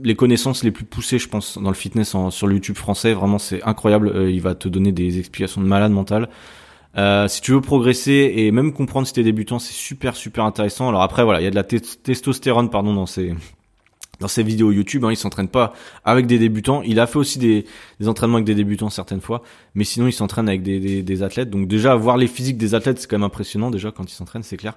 les 0.05 0.15
connaissances 0.15 0.63
les 0.63 0.71
plus 0.71 0.85
poussées, 0.85 1.19
je 1.19 1.29
pense, 1.29 1.59
dans 1.59 1.71
le 1.71 1.75
fitness 1.75 2.15
sur 2.31 2.47
le 2.47 2.55
YouTube 2.55 2.77
français. 2.77 3.15
Vraiment, 3.15 3.39
c'est 3.39 3.63
incroyable. 3.65 4.29
il 4.31 4.41
va 4.41 4.55
te 4.55 4.69
donner 4.69 4.93
des 4.93 5.19
explications 5.19 5.61
de 5.61 5.67
malade 5.67 5.91
mental. 5.91 6.29
Euh, 6.99 7.29
si 7.29 7.41
tu 7.41 7.53
veux 7.53 7.61
progresser 7.61 8.33
et 8.37 8.51
même 8.51 8.73
comprendre 8.73 9.07
si 9.07 9.13
t'es 9.13 9.23
débutant, 9.23 9.59
c'est 9.59 9.73
super 9.73 10.17
super 10.17 10.45
intéressant. 10.45 10.89
Alors 10.89 11.03
après 11.03 11.23
voilà, 11.23 11.41
il 11.41 11.45
y 11.45 11.47
a 11.47 11.51
de 11.51 11.55
la 11.55 11.65
testostérone 11.65 12.71
pardon 12.71 12.93
dans 12.93 13.07
ces 13.07 13.35
dans 14.21 14.27
ses 14.27 14.43
vidéos 14.43 14.73
YouTube, 14.73 15.05
hein, 15.05 15.13
il 15.13 15.17
s'entraîne 15.17 15.47
pas 15.47 15.73
avec 16.05 16.27
des 16.27 16.39
débutants. 16.39 16.83
Il 16.83 16.99
a 16.99 17.07
fait 17.07 17.19
aussi 17.19 17.39
des, 17.39 17.65
des 18.01 18.09
entraînements 18.09 18.37
avec 18.37 18.47
des 18.47 18.57
débutants 18.57 18.91
certaines 18.91 19.21
fois, 19.21 19.43
mais 19.77 19.85
sinon 19.85 20.09
il 20.09 20.13
s'entraîne 20.13 20.49
avec 20.49 20.63
des, 20.63 20.81
des, 20.81 21.03
des, 21.05 21.23
athlètes. 21.23 21.51
Donc 21.51 21.69
déjà 21.69 21.95
voir 21.95 22.17
les 22.17 22.27
physiques 22.27 22.57
des 22.57 22.75
athlètes, 22.75 22.99
c'est 22.99 23.09
quand 23.09 23.19
même 23.19 23.25
impressionnant 23.27 23.71
déjà 23.71 23.93
quand 23.93 24.11
il 24.11 24.15
s'entraîne, 24.15 24.43
c'est 24.43 24.57
clair. 24.57 24.77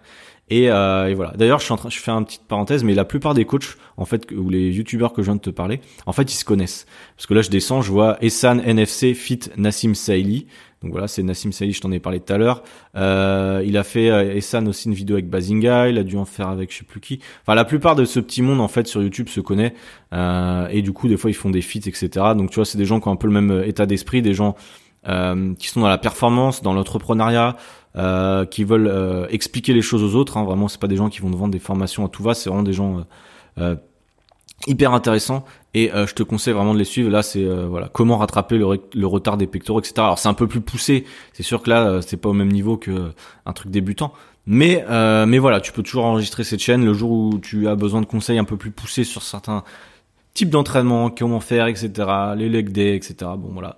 Et, 0.52 0.70
euh, 0.70 1.08
et, 1.08 1.14
voilà. 1.14 1.32
D'ailleurs, 1.38 1.60
je 1.60 1.64
suis 1.64 1.74
en 1.74 1.78
train, 1.78 1.90
je 1.90 1.98
fais 1.98 2.12
une 2.12 2.26
petite 2.26 2.44
parenthèse, 2.44 2.84
mais 2.84 2.94
la 2.94 3.06
plupart 3.06 3.34
des 3.34 3.46
coachs, 3.46 3.78
en 3.96 4.04
fait, 4.04 4.30
ou 4.32 4.50
les 4.50 4.70
youtubeurs 4.70 5.14
que 5.14 5.22
je 5.22 5.28
viens 5.28 5.38
de 5.38 5.42
te 5.42 5.50
parler, 5.50 5.80
en 6.06 6.12
fait, 6.12 6.32
ils 6.32 6.36
se 6.36 6.44
connaissent. 6.44 6.86
Parce 7.16 7.26
que 7.26 7.34
là, 7.34 7.42
je 7.42 7.50
descends, 7.50 7.82
je 7.82 7.90
vois 7.90 8.18
Essan 8.22 8.60
NFC 8.60 9.14
Fit 9.14 9.40
Nassim 9.56 9.96
Saïli. 9.96 10.48
Donc 10.82 10.92
voilà, 10.94 11.08
c'est 11.08 11.22
Nassim 11.22 11.52
Saïli, 11.52 11.74
je 11.74 11.82
t'en 11.82 11.92
ai 11.92 12.00
parlé 12.00 12.20
tout 12.20 12.34
à 12.34 12.38
l'heure. 12.40 12.64
Euh, 12.96 13.62
il 13.66 13.78
a 13.78 13.84
fait 13.84 14.10
euh, 14.10 14.36
Essan 14.36 14.68
aussi 14.68 14.88
une 14.88 14.96
vidéo 14.96 15.16
avec 15.16 15.30
Bazinga, 15.30 15.90
il 15.90 15.98
a 16.00 16.04
dû 16.04 16.18
en 16.18 16.26
faire 16.26 16.48
avec 16.48 16.72
je 16.74 16.80
sais 16.80 16.84
plus 16.84 17.00
qui. 17.00 17.20
Enfin, 17.44 17.54
la 17.54 17.66
plupart 17.66 17.96
de 17.96 18.04
ce 18.04 18.20
petit 18.20 18.42
monde 18.42 18.60
en 18.60 18.68
fait 18.68 18.88
sur 18.88 19.04
YouTube 19.04 19.30
se 19.30 19.42
connaît 19.42 19.76
euh, 20.14 20.68
et 20.70 20.82
du 20.82 20.92
coup 20.92 21.08
des 21.08 21.18
fois 21.18 21.30
ils 21.30 21.36
font 21.36 21.52
des 21.52 21.62
feats 21.62 21.88
etc. 21.88 22.10
Donc 22.36 22.50
tu 22.50 22.56
vois, 22.56 22.66
c'est 22.66 22.80
des 22.80 22.86
gens 22.86 23.00
qui 23.00 23.08
ont 23.08 23.12
un 23.12 23.16
peu 23.16 23.28
le 23.28 23.34
même 23.34 23.52
euh, 23.52 23.68
état 23.68 23.86
d'esprit, 23.86 24.24
des 24.24 24.34
gens 24.34 24.56
euh, 25.08 25.54
qui 25.54 25.68
sont 25.68 25.82
dans 25.82 25.88
la 25.88 26.00
performance, 26.00 26.64
dans 26.64 26.74
l'entrepreneuriat, 26.74 27.58
euh, 27.96 28.46
qui 28.46 28.64
veulent 28.64 29.28
expliquer 29.30 29.74
les 29.74 29.84
choses 29.84 30.04
aux 30.04 30.18
autres. 30.18 30.38
Hein. 30.38 30.46
Vraiment, 30.46 30.68
c'est 30.68 30.82
pas 30.82 30.88
des 30.88 30.96
gens 30.96 31.10
qui 31.10 31.20
vont 31.20 31.30
te 31.30 31.38
vendre 31.38 31.52
des 31.52 31.60
formations 31.60 32.06
à 32.06 32.10
tout 32.10 32.24
va, 32.24 32.34
c'est 32.34 32.50
vraiment 32.50 32.64
des 32.64 32.74
gens 32.74 33.06
hyper 34.68 34.94
intéressants 34.94 35.44
et 35.74 35.94
euh, 35.94 36.06
je 36.06 36.14
te 36.14 36.24
conseille 36.24 36.54
vraiment 36.54 36.74
de 36.74 36.80
les 36.80 36.86
suivre. 36.86 37.10
Là, 37.10 37.24
c'est 37.24 37.44
euh, 37.44 37.66
voilà 37.68 37.90
comment 37.92 38.18
rattraper 38.18 38.58
le, 38.58 39.06
retard 39.08 39.38
des 39.38 39.48
pectoraux, 39.48 39.80
etc. 39.80 39.94
Alors 39.98 40.20
c'est 40.20 40.28
un 40.28 40.34
peu 40.34 40.48
plus 40.48 40.62
poussé. 40.62 41.06
C'est 41.34 41.44
sûr 41.44 41.62
que 41.62 41.70
là, 41.70 41.88
euh, 41.88 42.02
c'est 42.02 42.18
pas 42.18 42.30
au 42.30 42.34
même 42.34 42.52
niveau 42.52 42.78
que 42.78 43.12
un 43.46 43.54
truc 43.54 43.72
débutant. 43.72 44.14
Mais 44.48 44.84
mais 45.28 45.38
voilà, 45.38 45.62
tu 45.62 45.72
peux 45.72 45.84
toujours 45.84 46.06
enregistrer 46.06 46.44
cette 46.44 46.60
chaîne 46.62 46.84
le 46.84 46.94
jour 46.94 47.12
où 47.12 47.40
tu 47.40 47.68
as 47.68 47.76
besoin 47.76 48.02
de 48.02 48.08
conseils 48.08 48.40
un 48.40 48.44
peu 48.44 48.58
plus 48.58 48.72
poussés 48.72 49.04
sur 49.04 49.22
certains 49.22 49.64
types 50.34 50.50
d'entraînement, 50.50 51.10
comment 51.10 51.40
faire, 51.40 51.68
etc. 51.68 51.92
Les 52.36 52.50
leg 52.50 52.72
day, 52.72 52.96
etc. 52.96 53.14
Bon 53.38 53.50
voilà. 53.54 53.78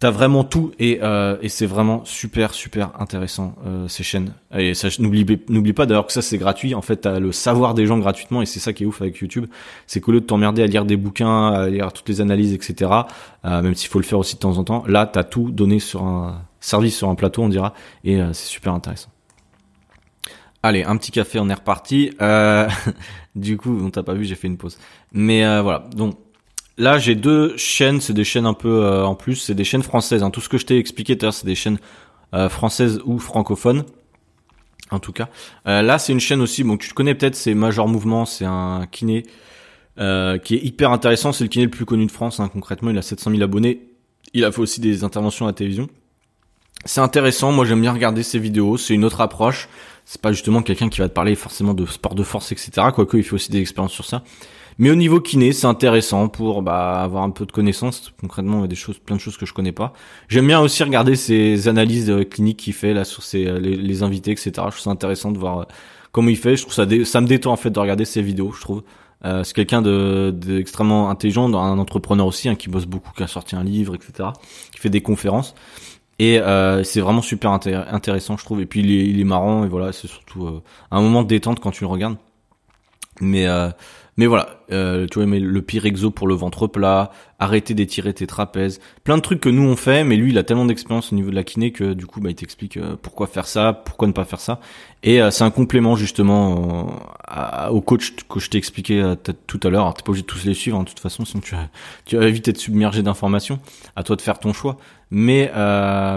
T'as 0.00 0.10
vraiment 0.10 0.44
tout 0.44 0.72
et, 0.78 1.00
euh, 1.02 1.36
et 1.42 1.50
c'est 1.50 1.66
vraiment 1.66 2.06
super 2.06 2.54
super 2.54 2.98
intéressant 2.98 3.54
euh, 3.66 3.86
ces 3.86 4.02
chaînes. 4.02 4.32
Et 4.56 4.72
ça 4.72 4.88
n'oublie 4.98 5.72
pas 5.74 5.84
d'ailleurs 5.84 6.06
que 6.06 6.12
ça 6.14 6.22
c'est 6.22 6.38
gratuit. 6.38 6.74
En 6.74 6.80
fait, 6.80 6.96
t'as 6.96 7.18
le 7.18 7.32
savoir 7.32 7.74
des 7.74 7.84
gens 7.84 7.98
gratuitement 7.98 8.40
et 8.40 8.46
c'est 8.46 8.60
ça 8.60 8.72
qui 8.72 8.84
est 8.84 8.86
ouf 8.86 9.02
avec 9.02 9.18
YouTube. 9.18 9.44
C'est 9.86 10.00
qu'au 10.00 10.12
lieu 10.12 10.22
de 10.22 10.24
t'emmerder 10.24 10.62
à 10.62 10.66
lire 10.66 10.86
des 10.86 10.96
bouquins, 10.96 11.48
à 11.48 11.68
lire 11.68 11.92
toutes 11.92 12.08
les 12.08 12.22
analyses, 12.22 12.54
etc. 12.54 12.90
Euh, 13.44 13.60
même 13.60 13.74
s'il 13.74 13.90
faut 13.90 13.98
le 13.98 14.06
faire 14.06 14.18
aussi 14.18 14.36
de 14.36 14.40
temps 14.40 14.56
en 14.56 14.64
temps, 14.64 14.84
là 14.86 15.04
t'as 15.04 15.22
tout 15.22 15.50
donné 15.50 15.80
sur 15.80 16.02
un 16.02 16.46
service 16.60 16.96
sur 16.96 17.10
un 17.10 17.14
plateau, 17.14 17.42
on 17.42 17.50
dira, 17.50 17.74
et 18.02 18.22
euh, 18.22 18.32
c'est 18.32 18.48
super 18.48 18.72
intéressant. 18.72 19.10
Allez, 20.62 20.82
un 20.82 20.96
petit 20.96 21.10
café, 21.10 21.38
on 21.40 21.50
est 21.50 21.54
reparti. 21.54 22.12
Euh, 22.22 22.66
du 23.34 23.58
coup, 23.58 23.78
on 23.82 23.90
t'a 23.90 24.02
pas 24.02 24.14
vu, 24.14 24.24
j'ai 24.24 24.34
fait 24.34 24.46
une 24.46 24.56
pause. 24.56 24.78
Mais 25.12 25.42
voilà, 25.60 25.84
donc 25.94 26.16
Là, 26.80 26.98
j'ai 26.98 27.14
deux 27.14 27.54
chaînes, 27.58 28.00
c'est 28.00 28.14
des 28.14 28.24
chaînes 28.24 28.46
un 28.46 28.54
peu 28.54 28.82
euh, 28.82 29.04
en 29.04 29.14
plus, 29.14 29.36
c'est 29.36 29.54
des 29.54 29.64
chaînes 29.64 29.82
françaises. 29.82 30.22
Hein. 30.22 30.30
Tout 30.30 30.40
ce 30.40 30.48
que 30.48 30.56
je 30.56 30.64
t'ai 30.64 30.78
expliqué 30.78 31.14
tout 31.14 31.26
à 31.26 31.28
l'heure, 31.28 31.34
c'est 31.34 31.44
des 31.44 31.54
chaînes 31.54 31.78
euh, 32.32 32.48
françaises 32.48 33.02
ou 33.04 33.18
francophones. 33.18 33.84
En 34.90 34.98
tout 34.98 35.12
cas, 35.12 35.28
euh, 35.66 35.82
là, 35.82 35.98
c'est 35.98 36.14
une 36.14 36.20
chaîne 36.20 36.40
aussi. 36.40 36.64
Bon, 36.64 36.78
tu 36.78 36.94
connais 36.94 37.14
peut-être, 37.14 37.34
c'est 37.34 37.52
Major 37.52 37.86
Mouvement, 37.86 38.24
c'est 38.24 38.46
un 38.46 38.86
kiné 38.90 39.24
qui 39.98 40.54
est 40.54 40.64
hyper 40.64 40.90
intéressant. 40.90 41.32
C'est 41.32 41.44
le 41.44 41.48
kiné 41.48 41.66
le 41.66 41.70
plus 41.70 41.84
connu 41.84 42.06
de 42.06 42.10
France. 42.10 42.40
Hein, 42.40 42.48
concrètement, 42.50 42.88
il 42.88 42.96
a 42.96 43.02
700 43.02 43.32
000 43.32 43.42
abonnés. 43.42 43.82
Il 44.32 44.46
a 44.46 44.50
fait 44.50 44.62
aussi 44.62 44.80
des 44.80 45.04
interventions 45.04 45.44
à 45.44 45.50
la 45.50 45.52
télévision. 45.52 45.86
C'est 46.86 47.02
intéressant. 47.02 47.52
Moi, 47.52 47.66
j'aime 47.66 47.82
bien 47.82 47.92
regarder 47.92 48.22
ses 48.22 48.38
vidéos. 48.38 48.78
C'est 48.78 48.94
une 48.94 49.04
autre 49.04 49.20
approche. 49.20 49.68
C'est 50.06 50.22
pas 50.22 50.32
justement 50.32 50.62
quelqu'un 50.62 50.88
qui 50.88 51.00
va 51.00 51.10
te 51.10 51.14
parler 51.14 51.34
forcément 51.34 51.74
de 51.74 51.84
sport 51.84 52.14
de 52.14 52.22
force, 52.22 52.52
etc. 52.52 52.70
Quoique, 52.94 53.18
il 53.18 53.22
fait 53.22 53.34
aussi 53.34 53.50
des 53.50 53.60
expériences 53.60 53.92
sur 53.92 54.06
ça. 54.06 54.22
Mais 54.80 54.90
au 54.90 54.94
niveau 54.94 55.20
kiné, 55.20 55.52
c'est 55.52 55.66
intéressant 55.66 56.28
pour 56.28 56.62
bah, 56.62 57.02
avoir 57.02 57.22
un 57.22 57.28
peu 57.28 57.44
de 57.44 57.52
connaissances. 57.52 58.14
Concrètement, 58.18 58.58
il 58.58 58.60
y 58.62 58.64
a 58.64 58.66
des 58.66 58.76
choses, 58.76 58.98
plein 58.98 59.16
de 59.16 59.20
choses 59.20 59.36
que 59.36 59.44
je 59.44 59.52
connais 59.52 59.72
pas. 59.72 59.92
J'aime 60.28 60.46
bien 60.46 60.58
aussi 60.58 60.82
regarder 60.82 61.16
ces 61.16 61.68
analyses 61.68 62.08
euh, 62.08 62.24
cliniques 62.24 62.60
qu'il 62.60 62.72
fait 62.72 62.94
là 62.94 63.04
sur 63.04 63.22
ses, 63.22 63.46
euh, 63.46 63.58
les, 63.58 64.02
invités, 64.02 64.30
etc. 64.30 64.52
Je 64.54 64.60
trouve 64.60 64.78
ça 64.78 64.88
intéressant 64.88 65.32
de 65.32 65.38
voir 65.38 65.58
euh, 65.58 65.64
comment 66.12 66.30
il 66.30 66.38
fait. 66.38 66.56
Je 66.56 66.62
trouve 66.62 66.72
ça, 66.72 66.86
ça 67.04 67.20
me 67.20 67.26
détend 67.26 67.52
en 67.52 67.56
fait 67.56 67.68
de 67.68 67.78
regarder 67.78 68.06
ses 68.06 68.22
vidéos. 68.22 68.52
Je 68.52 68.60
trouve. 68.62 68.82
Euh, 69.26 69.44
c'est 69.44 69.52
quelqu'un 69.52 69.82
de 69.82 70.32
d'extrêmement 70.34 71.10
intelligent, 71.10 71.52
un 71.52 71.78
entrepreneur 71.78 72.26
aussi, 72.26 72.48
hein, 72.48 72.54
qui 72.54 72.70
bosse 72.70 72.86
beaucoup, 72.86 73.12
qui 73.14 73.22
a 73.22 73.26
sorti 73.26 73.56
un 73.56 73.64
livre, 73.64 73.94
etc. 73.94 74.30
Qui 74.72 74.80
fait 74.80 74.88
des 74.88 75.02
conférences. 75.02 75.54
Et 76.18 76.38
euh, 76.38 76.84
c'est 76.84 77.02
vraiment 77.02 77.20
super 77.20 77.50
intéressant, 77.50 78.38
je 78.38 78.44
trouve. 78.46 78.62
Et 78.62 78.66
puis 78.66 78.80
il 78.80 78.90
est, 78.90 79.04
il 79.04 79.20
est 79.20 79.24
marrant 79.24 79.62
et 79.64 79.68
voilà, 79.68 79.92
c'est 79.92 80.08
surtout 80.08 80.62
un 80.90 81.02
moment 81.02 81.22
de 81.22 81.28
détente 81.28 81.60
quand 81.60 81.70
tu 81.70 81.84
le 81.84 81.88
regardes. 81.88 82.16
Mais 83.20 83.46
mais 84.16 84.26
voilà, 84.26 84.60
euh, 84.72 85.06
tu 85.10 85.18
vois, 85.18 85.26
mais 85.26 85.40
le 85.40 85.62
pire 85.62 85.86
exo 85.86 86.10
pour 86.10 86.28
le 86.28 86.34
ventre 86.34 86.66
plat, 86.66 87.10
arrêter 87.38 87.74
d'étirer 87.74 88.12
tes 88.12 88.26
trapèzes, 88.26 88.80
plein 89.04 89.16
de 89.16 89.22
trucs 89.22 89.40
que 89.40 89.48
nous 89.48 89.62
on 89.62 89.76
fait, 89.76 90.04
mais 90.04 90.16
lui 90.16 90.30
il 90.30 90.38
a 90.38 90.42
tellement 90.42 90.66
d'expérience 90.66 91.12
au 91.12 91.16
niveau 91.16 91.30
de 91.30 91.34
la 91.34 91.44
kiné 91.44 91.72
que 91.72 91.94
du 91.94 92.06
coup 92.06 92.20
bah, 92.20 92.30
il 92.30 92.34
t'explique 92.34 92.76
euh, 92.76 92.96
pourquoi 93.00 93.26
faire 93.26 93.46
ça, 93.46 93.72
pourquoi 93.72 94.08
ne 94.08 94.12
pas 94.12 94.24
faire 94.24 94.40
ça. 94.40 94.60
Et 95.02 95.22
euh, 95.22 95.30
c'est 95.30 95.44
un 95.44 95.50
complément 95.50 95.96
justement 95.96 97.00
au 97.70 97.80
coach 97.80 98.14
que 98.28 98.40
je 98.40 98.50
t'ai 98.50 98.58
expliqué 98.58 99.14
tout 99.46 99.60
à 99.62 99.70
l'heure. 99.70 99.82
Alors 99.82 99.94
t'es 99.94 100.02
pas 100.02 100.10
obligé 100.10 100.22
de 100.22 100.26
tous 100.26 100.44
les 100.44 100.54
suivre, 100.54 100.78
hein, 100.78 100.82
de 100.82 100.88
toute 100.88 101.00
façon, 101.00 101.24
sinon 101.24 101.40
tu, 101.40 101.54
tu 102.04 102.16
vas 102.16 102.28
vite 102.28 102.48
être 102.48 102.58
submergé 102.58 103.02
d'informations. 103.02 103.60
À 103.96 104.02
toi 104.02 104.16
de 104.16 104.22
faire 104.22 104.38
ton 104.38 104.52
choix. 104.52 104.76
Mais 105.10 105.50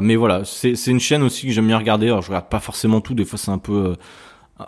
mais 0.02 0.16
voilà, 0.16 0.44
c'est 0.44 0.76
c'est 0.76 0.92
une 0.92 1.00
chaîne 1.00 1.24
aussi 1.24 1.48
que 1.48 1.54
j'aime 1.54 1.68
bien 1.68 1.78
regarder. 1.78 2.08
Alors 2.08 2.22
je 2.22 2.28
regarde 2.28 2.50
pas 2.50 2.60
forcément 2.60 3.00
tout, 3.00 3.14
des 3.14 3.26
fois 3.26 3.40
c'est 3.40 3.52
un 3.52 3.58
peu 3.58 3.96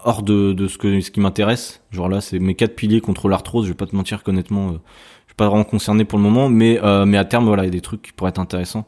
hors 0.03 0.23
de, 0.23 0.53
de 0.53 0.67
ce 0.67 0.77
que 0.77 0.99
ce 0.99 1.11
qui 1.11 1.19
m'intéresse. 1.19 1.81
Genre 1.91 2.09
là, 2.09 2.21
c'est 2.21 2.39
mes 2.39 2.55
quatre 2.55 2.75
piliers 2.75 3.01
contre 3.01 3.29
l'arthrose. 3.29 3.65
Je 3.65 3.71
vais 3.71 3.77
pas 3.77 3.85
te 3.85 3.95
mentir 3.95 4.21
honnêtement, 4.25 4.69
euh, 4.69 4.71
je 4.71 5.31
suis 5.31 5.35
pas 5.37 5.47
vraiment 5.47 5.63
concerné 5.63 6.05
pour 6.05 6.17
le 6.17 6.23
moment, 6.23 6.49
mais 6.49 6.79
euh, 6.83 7.05
mais 7.05 7.17
à 7.17 7.25
terme 7.25 7.45
voilà, 7.45 7.63
il 7.63 7.67
y 7.67 7.69
a 7.69 7.71
des 7.71 7.81
trucs 7.81 8.01
qui 8.01 8.11
pourraient 8.11 8.29
être 8.29 8.39
intéressants. 8.39 8.87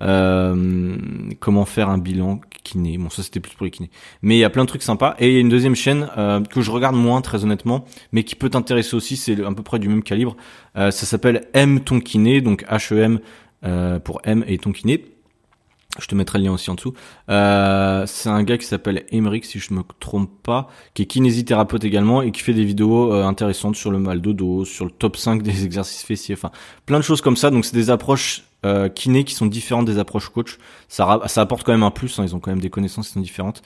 Euh, 0.00 0.96
comment 1.40 1.64
faire 1.64 1.90
un 1.90 1.98
bilan 1.98 2.40
kiné? 2.64 2.98
Bon, 2.98 3.10
ça 3.10 3.22
c'était 3.22 3.40
plus 3.40 3.54
pour 3.54 3.64
les 3.64 3.70
kinés. 3.70 3.90
Mais 4.22 4.36
il 4.36 4.40
y 4.40 4.44
a 4.44 4.50
plein 4.50 4.64
de 4.64 4.68
trucs 4.68 4.82
sympas. 4.82 5.14
Et 5.18 5.28
il 5.28 5.34
y 5.34 5.36
a 5.36 5.40
une 5.40 5.48
deuxième 5.48 5.74
chaîne 5.74 6.08
que 6.50 6.60
je 6.60 6.70
regarde 6.70 6.96
moins 6.96 7.20
très 7.20 7.44
honnêtement, 7.44 7.84
mais 8.12 8.22
qui 8.24 8.34
peut 8.34 8.48
t'intéresser 8.48 8.94
aussi. 8.96 9.16
C'est 9.16 9.44
à 9.44 9.52
peu 9.52 9.62
près 9.62 9.78
du 9.78 9.88
même 9.88 10.02
calibre. 10.02 10.36
ça 10.74 10.92
s'appelle 10.92 11.48
M 11.52 11.80
ton 11.80 12.00
kiné, 12.00 12.40
donc 12.40 12.64
H 12.70 12.94
E 12.94 12.98
M 12.98 14.00
pour 14.00 14.20
M 14.24 14.44
et 14.46 14.58
ton 14.58 14.72
kiné. 14.72 15.04
Je 15.98 16.06
te 16.06 16.14
mettrai 16.14 16.38
le 16.38 16.44
lien 16.44 16.52
aussi 16.52 16.70
en 16.70 16.74
dessous. 16.74 16.92
Euh, 17.30 18.04
c'est 18.06 18.28
un 18.28 18.42
gars 18.42 18.58
qui 18.58 18.66
s'appelle 18.66 19.06
Emeric, 19.10 19.44
si 19.44 19.58
je 19.58 19.72
me 19.72 19.82
trompe 20.00 20.30
pas, 20.42 20.68
qui 20.94 21.02
est 21.02 21.06
kinésithérapeute 21.06 21.82
également 21.84 22.22
et 22.22 22.30
qui 22.30 22.42
fait 22.42 22.52
des 22.52 22.64
vidéos 22.64 23.12
euh, 23.12 23.24
intéressantes 23.24 23.74
sur 23.74 23.90
le 23.90 23.98
mal 23.98 24.20
de 24.20 24.32
dos, 24.32 24.64
sur 24.64 24.84
le 24.84 24.90
top 24.90 25.16
5 25.16 25.42
des 25.42 25.64
exercices 25.64 26.04
fessiers, 26.04 26.34
enfin 26.34 26.50
plein 26.86 26.98
de 26.98 27.04
choses 27.04 27.20
comme 27.20 27.36
ça. 27.36 27.50
Donc 27.50 27.64
c'est 27.64 27.74
des 27.74 27.90
approches 27.90 28.44
euh, 28.66 28.88
kiné 28.88 29.22
qui 29.22 29.34
sont 29.34 29.46
différentes 29.46 29.86
des 29.86 29.98
approches 29.98 30.28
coach. 30.30 30.58
Ça, 30.88 31.20
apporte 31.36 31.62
quand 31.62 31.72
même 31.72 31.84
un 31.84 31.90
plus. 31.90 32.18
Hein, 32.18 32.24
ils 32.24 32.34
ont 32.34 32.40
quand 32.40 32.50
même 32.50 32.60
des 32.60 32.70
connaissances 32.70 33.08
qui 33.08 33.14
sont 33.14 33.20
différentes. 33.20 33.62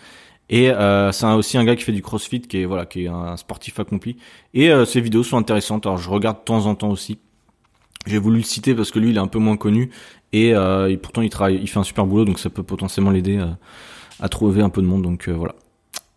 Et 0.51 0.71
euh, 0.71 1.13
c'est 1.13 1.27
aussi 1.27 1.57
un 1.57 1.65
gars 1.65 1.77
qui 1.77 1.83
fait 1.83 1.93
du 1.93 2.03
CrossFit, 2.03 2.43
qui 2.43 2.59
est 2.59 2.65
voilà, 2.67 2.85
qui 2.85 3.05
est 3.05 3.09
un 3.09 3.37
sportif 3.37 3.81
accompli. 3.81 4.17
Et 4.55 4.71
euh, 4.71 4.85
ses 4.85 5.01
vidéos 5.01 5.23
sont 5.25 5.39
intéressantes. 5.39 5.87
Alors 5.87 5.99
je 5.99 6.11
regarde 6.11 6.39
de 6.39 6.45
temps 6.45 6.67
en 6.67 6.75
temps 6.75 6.91
aussi. 6.91 7.19
J'ai 8.07 8.19
voulu 8.19 8.39
le 8.39 8.43
citer 8.43 8.75
parce 8.75 8.91
que 8.91 8.99
lui, 8.99 9.11
il 9.11 9.17
est 9.17 9.21
un 9.21 9.29
peu 9.29 9.39
moins 9.39 9.57
connu 9.57 9.91
et, 10.33 10.55
euh, 10.55 10.97
pourtant 11.01 11.23
il 11.23 11.31
travaille, 11.31 11.59
il 11.61 11.69
fait 11.69 11.79
un 11.79 11.85
super 11.85 12.07
boulot, 12.07 12.25
donc 12.25 12.39
ça 12.39 12.51
peut 12.51 12.63
potentiellement 12.63 13.11
l'aider 13.11 13.39
à, 13.39 13.43
euh, 13.43 13.53
à, 14.21 14.29
trouver 14.29 14.63
un 14.63 14.71
peu 14.71 14.83
de 14.83 14.87
monde. 14.87 15.03
Donc 15.03 15.29
euh, 15.29 15.33
voilà. 15.33 15.55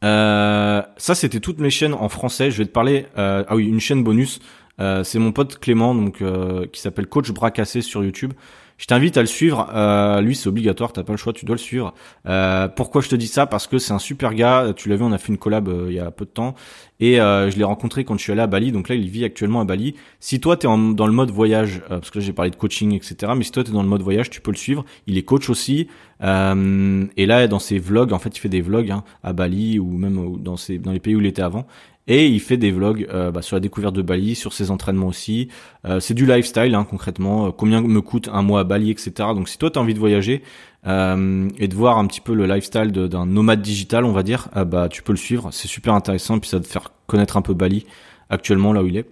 Euh, 0.04 0.82
ça, 0.98 1.15
c'était 1.15 1.39
toutes 1.39 1.60
mes 1.60 1.69
chaînes 1.69 1.93
en 1.93 2.10
français. 2.10 2.52
Je 2.52 2.58
vais 2.58 2.65
te 2.65 2.71
parler. 2.71 3.06
Euh, 3.17 3.43
ah 3.48 3.56
oui, 3.56 3.65
une 3.65 3.80
chaîne 3.80 4.04
bonus. 4.04 4.39
c'est 4.80 5.19
mon 5.19 5.32
pote 5.32 5.60
Clément, 5.60 5.93
donc 5.95 6.24
qui 6.71 6.82
s'appelle 6.82 7.08
Coach 7.08 7.32
Bracassé 7.32 7.82
sur 7.82 8.04
YouTube. 8.04 8.34
Je 8.78 8.88
t'invite 8.88 9.16
à 9.16 9.22
le 9.22 9.28
suivre. 9.28 9.70
Euh, 9.74 10.20
lui, 10.22 10.36
c'est 10.36 10.50
obligatoire, 10.50 10.92
t'as 10.92 11.04
pas 11.04 11.14
le 11.14 11.18
choix, 11.18 11.32
tu 11.32 11.46
dois 11.46 11.56
le 11.56 11.62
suivre. 11.62 11.94
Euh, 12.28 12.68
pourquoi 12.68 13.02
je 13.02 13.08
te 13.08 13.16
dis 13.16 13.28
ça? 13.28 13.46
Parce 13.46 13.68
que 13.68 13.78
c'est 13.78 13.94
un 13.94 14.00
super 14.00 14.34
gars. 14.34 14.74
Tu 14.76 14.90
l'as 14.90 14.98
vu, 14.98 15.04
on 15.04 15.14
a 15.14 15.18
fait 15.18 15.30
une 15.30 15.38
collab 15.38 15.70
euh, 15.70 15.86
il 15.90 15.96
y 15.96 16.00
a 16.00 16.12
peu 16.12 16.26
de 16.26 16.30
temps, 16.30 16.56
et 17.00 17.22
euh, 17.22 17.50
je 17.50 17.58
l'ai 17.58 17.64
rencontré 17.64 18.04
quand 18.04 18.18
je 18.18 18.24
suis 18.24 18.32
allé 18.34 18.42
à 18.42 18.48
Bali. 18.48 18.74
Donc 18.74 18.90
là, 18.90 18.96
il 18.96 19.10
vit 19.10 19.24
actuellement 19.24 19.62
à 19.62 19.66
Bali. 19.66 19.96
Si 20.20 20.42
toi, 20.42 20.58
t'es 20.58 20.68
dans 20.68 21.08
le 21.08 21.14
mode 21.14 21.32
voyage, 21.32 21.82
euh, 21.86 22.00
parce 22.00 22.10
que 22.12 22.20
là, 22.20 22.26
j'ai 22.26 22.34
parlé 22.34 22.52
de 22.52 22.58
coaching, 22.58 22.94
etc. 22.94 23.32
Mais 23.38 23.44
si 23.46 23.52
toi, 23.52 23.64
t'es 23.64 23.72
dans 23.72 23.84
le 23.84 23.90
mode 23.90 24.02
voyage, 24.02 24.30
tu 24.30 24.42
peux 24.42 24.52
le 24.52 24.58
suivre. 24.58 24.84
Il 25.08 25.18
est 25.18 25.24
coach 25.24 25.50
aussi. 25.50 25.88
et 26.22 27.26
là, 27.26 27.48
dans 27.48 27.60
ses 27.60 27.80
vlogs, 27.80 28.12
en 28.12 28.20
fait, 28.20 28.36
il 28.36 28.40
fait 28.40 28.50
des 28.50 28.62
vlogs 28.62 28.92
hein, 28.92 29.04
à 29.24 29.32
Bali 29.32 29.80
ou 29.80 29.98
même 29.98 30.38
dans, 30.40 30.58
ses, 30.58 30.80
dans 30.80 30.92
les 30.92 31.00
pays 31.00 31.16
où 31.16 31.22
il 31.22 31.28
était 31.28 31.42
avant. 31.42 31.66
Et 32.08 32.28
il 32.28 32.39
fait 32.39 32.58
des 32.58 32.72
vlogs 32.72 33.08
euh, 33.12 33.32
bah, 33.32 33.41
sur 33.41 33.56
la 33.56 33.60
découverte 33.60 33.96
de 33.96 34.04
Bali, 34.04 34.36
sur 34.36 34.54
ses 34.54 34.70
entraînements 34.70 35.08
aussi. 35.08 35.50
Euh, 35.86 36.00
c'est 36.00 36.13
du 36.13 36.26
lifestyle 36.26 36.76
hein, 36.76 36.86
concrètement. 36.88 37.48
Euh, 37.48 37.52
combien 37.52 37.82
me 37.82 38.02
coûte 38.02 38.30
un 38.32 38.44
mois 38.44 38.60
à 38.60 38.63
Bali, 38.63 38.91
etc. 38.91 39.12
Donc 39.34 39.50
si 39.50 39.58
toi 39.58 39.72
tu 39.72 39.80
as 39.80 39.82
envie 39.82 39.94
de 39.94 40.00
voyager 40.00 40.44
et 40.88 41.68
de 41.68 41.74
voir 41.74 41.98
un 41.98 42.06
petit 42.06 42.22
peu 42.22 42.36
le 42.36 42.46
lifestyle 42.46 42.91
d'un 42.91 43.26
nomade 43.26 43.60
digital, 43.63 44.06
on 44.06 44.12
va 44.12 44.22
dire, 44.22 44.50
bah 44.68 44.88
tu 44.88 45.02
peux 45.02 45.13
le 45.13 45.18
suivre. 45.18 45.50
C'est 45.52 45.68
super 45.68 45.96
intéressant. 45.96 46.38
Puis 46.38 46.48
ça 46.48 46.58
va 46.58 46.63
te 46.63 46.68
faire 46.68 46.91
connaître 47.08 47.38
un 47.38 47.41
peu 47.41 47.56
Bali 47.56 47.88
actuellement 48.30 48.72
là 48.72 48.84
où 48.84 48.86
il 48.86 48.98
est. 48.98 49.08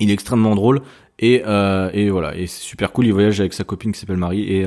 Il 0.00 0.10
est 0.10 0.12
extrêmement 0.12 0.54
drôle. 0.54 0.82
Et, 1.18 1.36
et 1.94 2.10
voilà, 2.10 2.36
et 2.36 2.46
c'est 2.46 2.60
super 2.60 2.92
cool. 2.92 3.06
Il 3.06 3.14
voyage 3.14 3.40
avec 3.40 3.54
sa 3.54 3.64
copine 3.64 3.92
qui 3.92 4.00
s'appelle 4.00 4.18
Marie. 4.18 4.42
Et, 4.42 4.66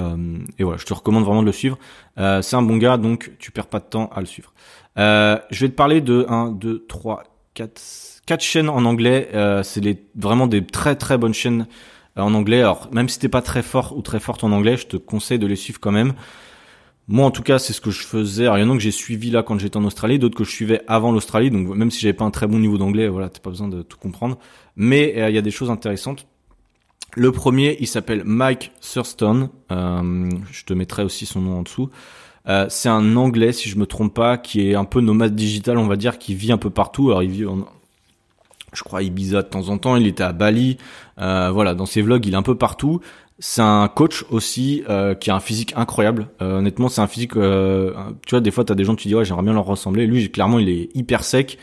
et 0.57 0.63
voilà, 0.63 0.79
je 0.79 0.85
te 0.87 0.95
recommande 0.95 1.25
vraiment 1.25 1.41
de 1.41 1.45
le 1.45 1.51
suivre. 1.51 1.77
C'est 2.17 2.55
un 2.55 2.63
bon 2.63 2.77
gars, 2.77 2.97
donc 2.97 3.31
tu 3.37 3.51
perds 3.51 3.67
pas 3.67 3.79
de 3.79 3.85
temps 3.85 4.09
à 4.11 4.19
le 4.19 4.25
suivre. 4.25 4.51
je 4.97 5.59
vais 5.59 5.69
te 5.69 5.75
parler 5.75 6.01
de 6.01 6.25
1, 6.27 6.53
2, 6.53 6.87
3, 6.87 7.34
quatre, 7.55 7.81
quatre 8.27 8.43
chaînes 8.43 8.69
en 8.69 8.85
anglais. 8.85 9.29
Euh, 9.33 9.63
c'est 9.63 9.81
vraiment 10.15 10.45
des 10.45 10.63
très 10.63 10.95
très 10.95 11.17
bonnes 11.17 11.33
chaînes 11.33 11.67
euh, 12.19 12.21
en 12.21 12.35
anglais. 12.35 12.59
Alors 12.59 12.89
même 12.91 13.09
si 13.09 13.17
t'es 13.17 13.29
pas 13.29 13.41
très 13.41 13.63
fort 13.63 13.97
ou 13.97 14.03
très 14.03 14.19
forte 14.19 14.43
en 14.43 14.51
anglais, 14.51 14.77
je 14.77 14.85
te 14.85 14.97
conseille 14.97 15.39
de 15.39 15.47
les 15.47 15.55
suivre 15.55 15.79
quand 15.79 15.91
même. 15.91 16.13
Moi 17.07 17.25
en 17.25 17.31
tout 17.31 17.43
cas 17.43 17.57
c'est 17.57 17.73
ce 17.73 17.81
que 17.81 17.89
je 17.89 18.03
faisais. 18.03 18.43
Alors 18.43 18.59
il 18.59 18.61
y 18.61 18.63
en 18.63 18.71
a 18.71 18.73
que 18.75 18.83
j'ai 18.83 18.91
suivi 18.91 19.31
là 19.31 19.41
quand 19.41 19.57
j'étais 19.57 19.77
en 19.77 19.85
Australie, 19.85 20.19
d'autres 20.19 20.37
que 20.37 20.43
je 20.43 20.51
suivais 20.51 20.81
avant 20.87 21.11
l'Australie. 21.11 21.49
Donc 21.49 21.67
même 21.69 21.89
si 21.89 22.01
j'avais 22.01 22.13
pas 22.13 22.25
un 22.25 22.31
très 22.31 22.45
bon 22.45 22.59
niveau 22.59 22.77
d'anglais, 22.77 23.07
voilà, 23.07 23.29
t'as 23.29 23.39
pas 23.39 23.49
besoin 23.49 23.69
de 23.69 23.81
tout 23.81 23.97
comprendre. 23.97 24.37
Mais 24.75 25.15
euh, 25.17 25.29
il 25.29 25.35
y 25.35 25.39
a 25.39 25.41
des 25.41 25.51
choses 25.51 25.71
intéressantes. 25.71 26.27
Le 27.17 27.31
premier, 27.31 27.77
il 27.79 27.87
s'appelle 27.87 28.23
Mike 28.25 28.73
Thurston. 28.81 29.49
Euh, 29.71 30.29
je 30.51 30.65
te 30.65 30.73
mettrai 30.73 31.03
aussi 31.03 31.25
son 31.25 31.39
nom 31.39 31.59
en 31.59 31.63
dessous. 31.63 31.89
Euh, 32.47 32.67
c'est 32.69 32.89
un 32.89 33.15
anglais, 33.15 33.51
si 33.51 33.69
je 33.69 33.77
me 33.77 33.85
trompe 33.85 34.13
pas, 34.13 34.37
qui 34.37 34.69
est 34.69 34.75
un 34.75 34.85
peu 34.85 35.01
nomade 35.01 35.35
digital, 35.35 35.77
on 35.77 35.87
va 35.87 35.95
dire, 35.95 36.17
qui 36.17 36.35
vit 36.35 36.51
un 36.51 36.57
peu 36.57 36.69
partout. 36.69 37.09
Alors 37.09 37.23
il 37.23 37.31
vit 37.31 37.45
en, 37.45 37.65
je 38.73 38.83
crois, 38.83 39.01
Ibiza 39.01 39.41
de 39.41 39.47
temps 39.47 39.69
en 39.69 39.77
temps. 39.77 39.95
Il 39.95 40.07
était 40.07 40.23
à 40.23 40.33
Bali. 40.33 40.77
Euh, 41.19 41.49
voilà, 41.51 41.73
dans 41.73 41.85
ses 41.85 42.01
vlogs, 42.01 42.25
il 42.25 42.33
est 42.33 42.37
un 42.37 42.43
peu 42.43 42.55
partout. 42.55 43.01
C'est 43.39 43.61
un 43.61 43.87
coach 43.89 44.25
aussi 44.29 44.83
euh, 44.89 45.13
qui 45.13 45.29
a 45.29 45.35
un 45.35 45.39
physique 45.39 45.73
incroyable. 45.75 46.27
Euh, 46.41 46.59
honnêtement, 46.59 46.87
c'est 46.87 47.01
un 47.01 47.07
physique. 47.07 47.35
Euh, 47.35 47.93
tu 48.25 48.31
vois, 48.31 48.41
des 48.41 48.51
fois, 48.51 48.63
t'as 48.63 48.75
des 48.75 48.85
gens, 48.85 48.95
tu 48.95 49.07
dis 49.07 49.15
ouais, 49.15 49.25
j'aimerais 49.25 49.43
bien 49.43 49.53
leur 49.53 49.65
ressembler. 49.65 50.07
Lui, 50.07 50.29
clairement, 50.31 50.59
il 50.59 50.69
est 50.69 50.95
hyper 50.95 51.23
sec, 51.23 51.57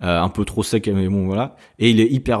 un 0.00 0.28
peu 0.28 0.44
trop 0.44 0.62
sec, 0.62 0.88
mais 0.88 1.08
bon, 1.08 1.26
voilà. 1.26 1.56
Et 1.78 1.90
il 1.90 2.00
est 2.00 2.06
hyper, 2.06 2.40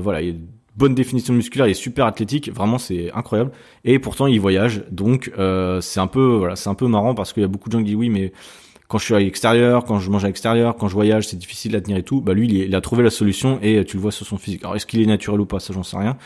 voilà, 0.00 0.22
il 0.22 0.40
bonne 0.76 0.94
définition 0.94 1.32
musculaire, 1.34 1.66
il 1.66 1.72
est 1.72 1.74
super 1.74 2.06
athlétique, 2.06 2.50
vraiment 2.52 2.78
c'est 2.78 3.12
incroyable. 3.12 3.52
Et 3.84 3.98
pourtant 3.98 4.26
il 4.26 4.40
voyage, 4.40 4.84
donc 4.90 5.32
euh, 5.38 5.80
c'est 5.80 6.00
un 6.00 6.06
peu 6.06 6.36
voilà, 6.36 6.56
c'est 6.56 6.68
un 6.68 6.74
peu 6.74 6.86
marrant 6.86 7.14
parce 7.14 7.32
qu'il 7.32 7.42
y 7.42 7.44
a 7.44 7.48
beaucoup 7.48 7.68
de 7.68 7.74
gens 7.74 7.78
qui 7.78 7.86
disent 7.86 7.96
oui 7.96 8.08
mais 8.08 8.32
quand 8.88 8.98
je 8.98 9.04
suis 9.04 9.14
à 9.14 9.18
l'extérieur, 9.18 9.84
quand 9.84 9.98
je 9.98 10.10
mange 10.10 10.24
à 10.24 10.26
l'extérieur, 10.26 10.76
quand 10.76 10.88
je 10.88 10.94
voyage, 10.94 11.26
c'est 11.26 11.38
difficile 11.38 11.74
à 11.74 11.80
tenir 11.80 11.96
et 11.96 12.02
tout. 12.02 12.20
Bah 12.20 12.34
lui, 12.34 12.46
il, 12.46 12.74
a 12.74 12.80
trouvé 12.80 13.02
la 13.02 13.10
solution 13.10 13.58
et 13.62 13.82
tu 13.84 13.96
le 13.96 14.02
vois 14.02 14.12
sur 14.12 14.26
son 14.26 14.36
physique. 14.36 14.62
Alors 14.62 14.76
est-ce 14.76 14.84
qu'il 14.86 15.00
est 15.00 15.06
naturel 15.06 15.40
ou 15.40 15.46
pas, 15.46 15.58
ça 15.58 15.72
j'en 15.72 15.82
sais 15.82 15.96
rien. 15.96 16.16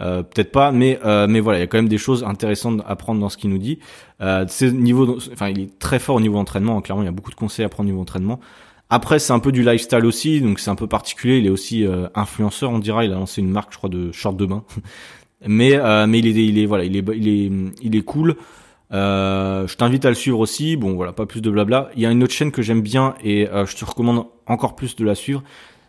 Euh, 0.00 0.22
peut-être 0.22 0.52
pas, 0.52 0.70
mais 0.70 0.98
euh, 1.04 1.26
mais 1.28 1.40
voilà, 1.40 1.58
il 1.58 1.62
y 1.62 1.64
a 1.64 1.66
quand 1.66 1.78
même 1.78 1.88
des 1.88 1.98
choses 1.98 2.24
intéressantes 2.24 2.82
à 2.86 2.96
prendre 2.96 3.20
dans 3.20 3.28
ce 3.28 3.36
qu'il 3.36 3.50
nous 3.50 3.58
dit. 3.58 3.78
Euh, 4.20 4.44
niveau, 4.60 5.18
enfin, 5.32 5.48
il 5.48 5.60
est 5.60 5.78
très 5.78 5.98
fort 5.98 6.16
au 6.16 6.20
niveau 6.20 6.38
entraînement. 6.38 6.80
Clairement, 6.80 7.02
il 7.02 7.06
y 7.06 7.08
a 7.08 7.12
beaucoup 7.12 7.30
de 7.30 7.36
conseils 7.36 7.64
à 7.64 7.68
prendre 7.68 7.88
au 7.88 7.92
niveau 7.92 8.02
entraînement. 8.02 8.40
Après, 8.90 9.18
c'est 9.18 9.32
un 9.32 9.38
peu 9.38 9.52
du 9.52 9.62
lifestyle 9.62 10.06
aussi, 10.06 10.40
donc 10.40 10.60
c'est 10.60 10.70
un 10.70 10.74
peu 10.74 10.86
particulier. 10.86 11.38
Il 11.38 11.46
est 11.46 11.50
aussi 11.50 11.86
euh, 11.86 12.08
influenceur, 12.14 12.70
on 12.70 12.78
dira. 12.78 13.04
Il 13.04 13.12
a 13.12 13.16
lancé 13.16 13.42
une 13.42 13.50
marque, 13.50 13.72
je 13.72 13.78
crois, 13.78 13.90
de 13.90 14.12
short 14.12 14.36
de 14.36 14.46
bain. 14.46 14.64
mais 15.46 15.74
euh, 15.74 16.06
mais 16.06 16.20
il 16.20 16.26
est 16.26 16.46
il 16.46 16.58
est 16.58 16.66
voilà, 16.66 16.84
il 16.84 16.96
est 16.96 17.04
il 17.14 17.28
est 17.28 17.50
il 17.82 17.96
est 17.96 18.02
cool. 18.02 18.36
Euh, 18.90 19.66
je 19.66 19.76
t'invite 19.76 20.06
à 20.06 20.08
le 20.08 20.14
suivre 20.14 20.38
aussi. 20.38 20.76
Bon, 20.76 20.94
voilà, 20.94 21.12
pas 21.12 21.26
plus 21.26 21.42
de 21.42 21.50
blabla. 21.50 21.90
Il 21.96 22.02
y 22.02 22.06
a 22.06 22.10
une 22.10 22.22
autre 22.22 22.32
chaîne 22.32 22.50
que 22.50 22.62
j'aime 22.62 22.80
bien 22.80 23.14
et 23.22 23.46
je 23.46 23.76
te 23.76 23.84
recommande 23.84 24.26
encore 24.46 24.74
plus 24.74 24.96
de 24.96 25.04
la 25.04 25.14
suivre. 25.14 25.42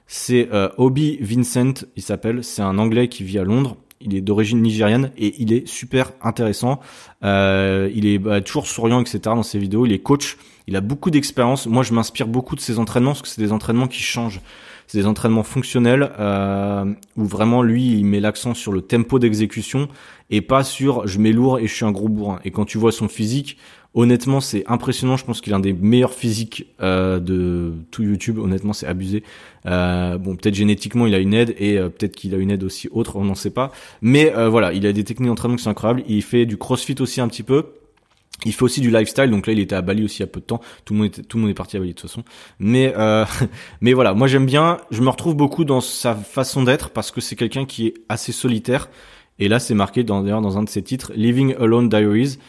C'est 0.05 0.49
Obi 0.77 1.17
Vincent, 1.21 1.85
il 1.95 2.03
s'appelle. 2.03 2.43
C'est 2.43 2.61
un 2.61 2.77
Anglais 2.77 3.07
qui 3.07 3.23
vit 3.23 3.39
à 3.39 3.43
Londres. 3.43 3.77
Il 4.01 4.15
est 4.15 4.21
d'origine 4.21 4.61
nigériane 4.61 5.11
et 5.17 5.41
il 5.41 5.51
est 5.51 5.67
super 5.67 6.11
intéressant. 6.21 6.79
il 7.21 8.05
est 8.05 8.19
bah, 8.19 8.41
toujours 8.41 8.67
souriant, 8.67 9.01
etc. 9.01 9.19
dans 9.25 9.43
ses 9.43 9.59
vidéos. 9.59 9.85
Il 9.85 9.91
est 9.91 9.99
coach. 9.99 10.37
Il 10.67 10.75
a 10.75 10.81
beaucoup 10.81 11.09
d'expérience. 11.09 11.65
Moi, 11.65 11.83
je 11.83 11.93
m'inspire 11.93 12.27
beaucoup 12.27 12.55
de 12.55 12.61
ses 12.61 12.79
entraînements 12.79 13.11
parce 13.11 13.23
que 13.23 13.27
c'est 13.27 13.41
des 13.41 13.51
entraînements 13.51 13.87
qui 13.87 14.01
changent. 14.01 14.39
C'est 14.85 14.97
des 14.97 15.05
entraînements 15.05 15.43
fonctionnels 15.43 16.11
euh, 16.19 16.85
où 17.15 17.25
vraiment 17.25 17.61
lui, 17.61 17.99
il 17.99 18.05
met 18.05 18.19
l'accent 18.19 18.55
sur 18.55 18.71
le 18.71 18.81
tempo 18.81 19.19
d'exécution 19.19 19.87
et 20.29 20.41
pas 20.41 20.63
sur 20.63 21.05
je 21.07 21.19
mets 21.19 21.31
lourd 21.31 21.59
et 21.59 21.67
je 21.67 21.73
suis 21.73 21.85
un 21.85 21.91
gros 21.91 22.09
bourrin. 22.09 22.39
Et 22.43 22.51
quand 22.51 22.65
tu 22.65 22.77
vois 22.77 22.91
son 22.91 23.07
physique, 23.07 23.57
honnêtement, 23.93 24.41
c'est 24.41 24.63
impressionnant. 24.67 25.17
Je 25.17 25.25
pense 25.25 25.41
qu'il 25.41 25.53
a 25.53 25.57
un 25.57 25.59
des 25.59 25.73
meilleurs 25.73 26.13
physiques 26.13 26.67
euh, 26.81 27.19
de 27.19 27.73
tout 27.91 28.03
YouTube. 28.03 28.37
Honnêtement, 28.37 28.73
c'est 28.73 28.87
abusé. 28.87 29.23
Euh, 29.65 30.17
bon, 30.17 30.35
peut-être 30.35 30.55
génétiquement, 30.55 31.05
il 31.05 31.13
a 31.13 31.19
une 31.19 31.33
aide 31.33 31.55
et 31.57 31.77
euh, 31.77 31.89
peut-être 31.89 32.15
qu'il 32.15 32.33
a 32.33 32.37
une 32.37 32.51
aide 32.51 32.63
aussi 32.63 32.87
autre. 32.91 33.15
On 33.15 33.25
n'en 33.25 33.35
sait 33.35 33.49
pas. 33.51 33.71
Mais 34.01 34.33
euh, 34.35 34.49
voilà, 34.49 34.73
il 34.73 34.85
a 34.85 34.93
des 34.93 35.03
techniques 35.03 35.29
d'entraînement 35.29 35.57
qui 35.57 35.63
sont 35.63 35.69
incroyables. 35.69 36.03
Il 36.07 36.23
fait 36.23 36.45
du 36.45 36.57
CrossFit 36.57 36.95
aussi 36.99 37.21
un 37.21 37.27
petit 37.27 37.43
peu. 37.43 37.65
Il 38.45 38.53
fait 38.53 38.63
aussi 38.63 38.79
du 38.79 38.89
lifestyle, 38.89 39.29
donc 39.29 39.47
là 39.47 39.53
il 39.53 39.59
était 39.59 39.75
à 39.75 39.81
Bali 39.81 40.03
aussi 40.03 40.17
il 40.17 40.19
y 40.21 40.23
a 40.23 40.27
peu 40.27 40.39
de 40.39 40.45
temps. 40.45 40.61
Tout 40.85 40.93
le 40.93 40.99
monde 40.99 41.07
était, 41.07 41.23
tout 41.23 41.37
le 41.37 41.41
monde 41.41 41.51
est 41.51 41.55
parti 41.55 41.75
à 41.75 41.79
Bali 41.79 41.91
de 41.91 41.99
toute 41.99 42.09
façon. 42.09 42.23
Mais 42.59 42.93
euh, 42.97 43.25
mais 43.81 43.93
voilà, 43.93 44.13
moi 44.13 44.27
j'aime 44.27 44.45
bien. 44.45 44.77
Je 44.91 45.01
me 45.01 45.09
retrouve 45.09 45.35
beaucoup 45.35 45.65
dans 45.65 45.81
sa 45.81 46.15
façon 46.15 46.63
d'être 46.63 46.91
parce 46.91 47.11
que 47.11 47.19
c'est 47.21 47.35
quelqu'un 47.35 47.65
qui 47.65 47.87
est 47.87 47.93
assez 48.07 48.31
solitaire. 48.31 48.89
Et 49.39 49.47
là 49.49 49.59
c'est 49.59 49.73
marqué 49.73 50.03
dans 50.03 50.21
d'ailleurs 50.21 50.41
dans 50.41 50.57
un 50.57 50.63
de 50.63 50.69
ses 50.69 50.81
titres, 50.81 51.11
Living 51.15 51.53
Alone 51.59 51.89
Diaries, 51.89 52.39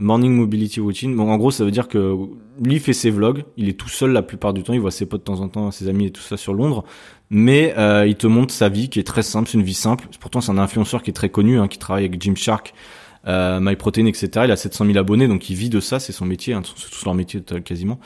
Morning 0.00 0.32
Mobility 0.32 0.80
Routine. 0.80 1.14
Bon 1.14 1.30
en 1.30 1.36
gros 1.36 1.50
ça 1.50 1.64
veut 1.64 1.70
dire 1.70 1.88
que 1.88 2.16
lui 2.60 2.78
fait 2.78 2.92
ses 2.92 3.10
vlogs. 3.10 3.44
Il 3.56 3.68
est 3.68 3.74
tout 3.78 3.88
seul 3.88 4.12
la 4.12 4.22
plupart 4.22 4.52
du 4.52 4.62
temps. 4.62 4.72
Il 4.72 4.80
voit 4.80 4.90
ses 4.90 5.06
potes 5.06 5.20
de 5.20 5.24
temps 5.24 5.40
en 5.40 5.48
temps, 5.48 5.70
ses 5.70 5.88
amis 5.88 6.06
et 6.06 6.10
tout 6.10 6.22
ça 6.22 6.36
sur 6.36 6.54
Londres. 6.54 6.84
Mais 7.30 7.74
euh, 7.78 8.06
il 8.06 8.16
te 8.16 8.26
montre 8.26 8.52
sa 8.52 8.68
vie 8.68 8.88
qui 8.88 8.98
est 8.98 9.06
très 9.06 9.22
simple, 9.22 9.48
c'est 9.48 9.58
une 9.58 9.64
vie 9.64 9.74
simple. 9.74 10.08
Pourtant 10.20 10.40
c'est 10.40 10.50
un 10.50 10.58
influenceur 10.58 11.02
qui 11.02 11.10
est 11.10 11.14
très 11.14 11.28
connu, 11.28 11.58
hein, 11.58 11.68
qui 11.68 11.78
travaille 11.78 12.04
avec 12.04 12.20
Jim 12.20 12.34
Shark 12.34 12.74
euh, 13.28 13.60
MyProtein, 13.60 14.06
etc. 14.06 14.28
Il 14.44 14.50
a 14.50 14.56
700 14.56 14.86
000 14.86 14.98
abonnés, 14.98 15.28
donc 15.28 15.50
il 15.50 15.56
vit 15.56 15.68
de 15.68 15.80
ça, 15.80 16.00
c'est 16.00 16.12
son 16.12 16.24
métier, 16.24 16.54
hein, 16.54 16.62
c'est 16.64 16.90
tous 16.90 17.04
leur 17.04 17.14
métier 17.14 17.40
quasiment. 17.64 18.00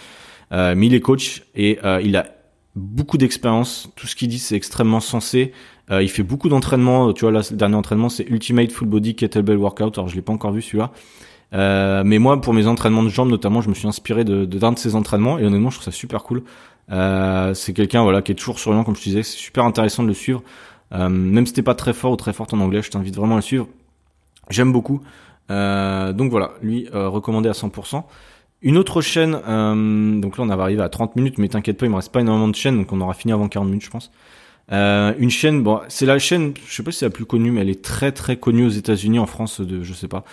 Euh, 0.52 0.74
mais 0.76 0.86
il 0.86 0.94
est 0.94 1.00
coach 1.00 1.42
et 1.54 1.78
euh, 1.84 2.00
il 2.02 2.16
a 2.16 2.26
beaucoup 2.76 3.18
d'expérience. 3.18 3.90
Tout 3.96 4.06
ce 4.06 4.16
qu'il 4.16 4.28
dit, 4.28 4.38
c'est 4.38 4.56
extrêmement 4.56 5.00
sensé. 5.00 5.52
Euh, 5.90 6.02
il 6.02 6.08
fait 6.08 6.22
beaucoup 6.22 6.48
d'entraînements. 6.48 7.12
Tu 7.12 7.26
vois, 7.26 7.32
le 7.32 7.56
dernier 7.56 7.76
entraînement, 7.76 8.08
c'est 8.08 8.24
Ultimate 8.28 8.72
Full 8.72 8.88
Body 8.88 9.14
Kettlebell 9.14 9.56
Workout. 9.56 9.98
Alors, 9.98 10.08
je 10.08 10.16
l'ai 10.16 10.22
pas 10.22 10.32
encore 10.32 10.52
vu 10.52 10.62
celui-là. 10.62 10.92
Euh, 11.54 12.02
mais 12.04 12.18
moi, 12.18 12.40
pour 12.40 12.52
mes 12.52 12.66
entraînements 12.66 13.02
de 13.02 13.08
jambes 13.08 13.30
notamment, 13.30 13.60
je 13.60 13.68
me 13.68 13.74
suis 13.74 13.86
inspiré 13.86 14.24
de 14.24 14.44
d'un 14.44 14.72
de, 14.72 14.78
ses 14.78 14.94
entraînements 14.94 15.38
et 15.38 15.44
honnêtement, 15.44 15.70
je 15.70 15.76
trouve 15.76 15.84
ça 15.84 15.96
super 15.96 16.22
cool. 16.24 16.42
Euh, 16.90 17.54
c'est 17.54 17.72
quelqu'un 17.72 18.02
voilà 18.02 18.20
qui 18.22 18.32
est 18.32 18.34
toujours 18.34 18.58
souriant 18.58 18.84
comme 18.84 18.96
je 18.96 19.00
te 19.00 19.04
disais. 19.04 19.22
C'est 19.22 19.38
super 19.38 19.64
intéressant 19.64 20.02
de 20.02 20.08
le 20.08 20.14
suivre. 20.14 20.42
Euh, 20.92 21.08
même 21.08 21.46
si 21.46 21.52
t'es 21.52 21.62
pas 21.62 21.74
très 21.74 21.92
fort 21.92 22.12
ou 22.12 22.16
très 22.16 22.32
forte 22.32 22.52
en 22.54 22.60
anglais, 22.60 22.82
je 22.82 22.90
t'invite 22.90 23.16
vraiment 23.16 23.34
à 23.34 23.38
le 23.38 23.42
suivre. 23.42 23.68
J'aime 24.50 24.72
beaucoup. 24.72 25.00
Euh, 25.50 26.12
donc 26.12 26.30
voilà, 26.30 26.52
lui 26.62 26.88
recommandé 26.92 27.48
à 27.48 27.52
100%. 27.52 28.02
Une 28.62 28.78
autre 28.78 29.02
chaîne, 29.02 29.32
donc 30.20 30.38
là 30.38 30.44
on 30.44 30.46
va 30.46 30.62
arriver 30.62 30.82
à 30.82 30.88
30 30.88 31.16
minutes, 31.16 31.36
mais 31.36 31.48
t'inquiète 31.48 31.76
pas, 31.76 31.84
il 31.84 31.90
me 31.90 31.96
reste 31.96 32.10
pas 32.10 32.20
énormément 32.20 32.48
de 32.48 32.54
chaînes, 32.54 32.78
donc 32.78 32.92
on 32.92 33.00
aura 33.02 33.12
fini 33.12 33.30
avant 33.30 33.46
40 33.46 33.68
minutes 33.68 33.84
je 33.84 33.90
pense. 33.90 34.10
Euh, 34.72 35.12
une 35.18 35.30
chaîne, 35.30 35.62
bon, 35.62 35.80
c'est 35.88 36.06
la 36.06 36.18
chaîne, 36.18 36.54
je 36.66 36.74
sais 36.74 36.82
pas 36.82 36.90
si 36.90 36.98
c'est 37.00 37.06
la 37.06 37.10
plus 37.10 37.26
connue, 37.26 37.50
mais 37.50 37.60
elle 37.60 37.68
est 37.68 37.84
très 37.84 38.12
très 38.12 38.36
connue 38.36 38.64
aux 38.64 38.70
États-Unis, 38.70 39.18
en 39.18 39.26
France, 39.26 39.60
de, 39.60 39.82
je 39.82 39.92
sais 39.92 40.08
pas. 40.08 40.24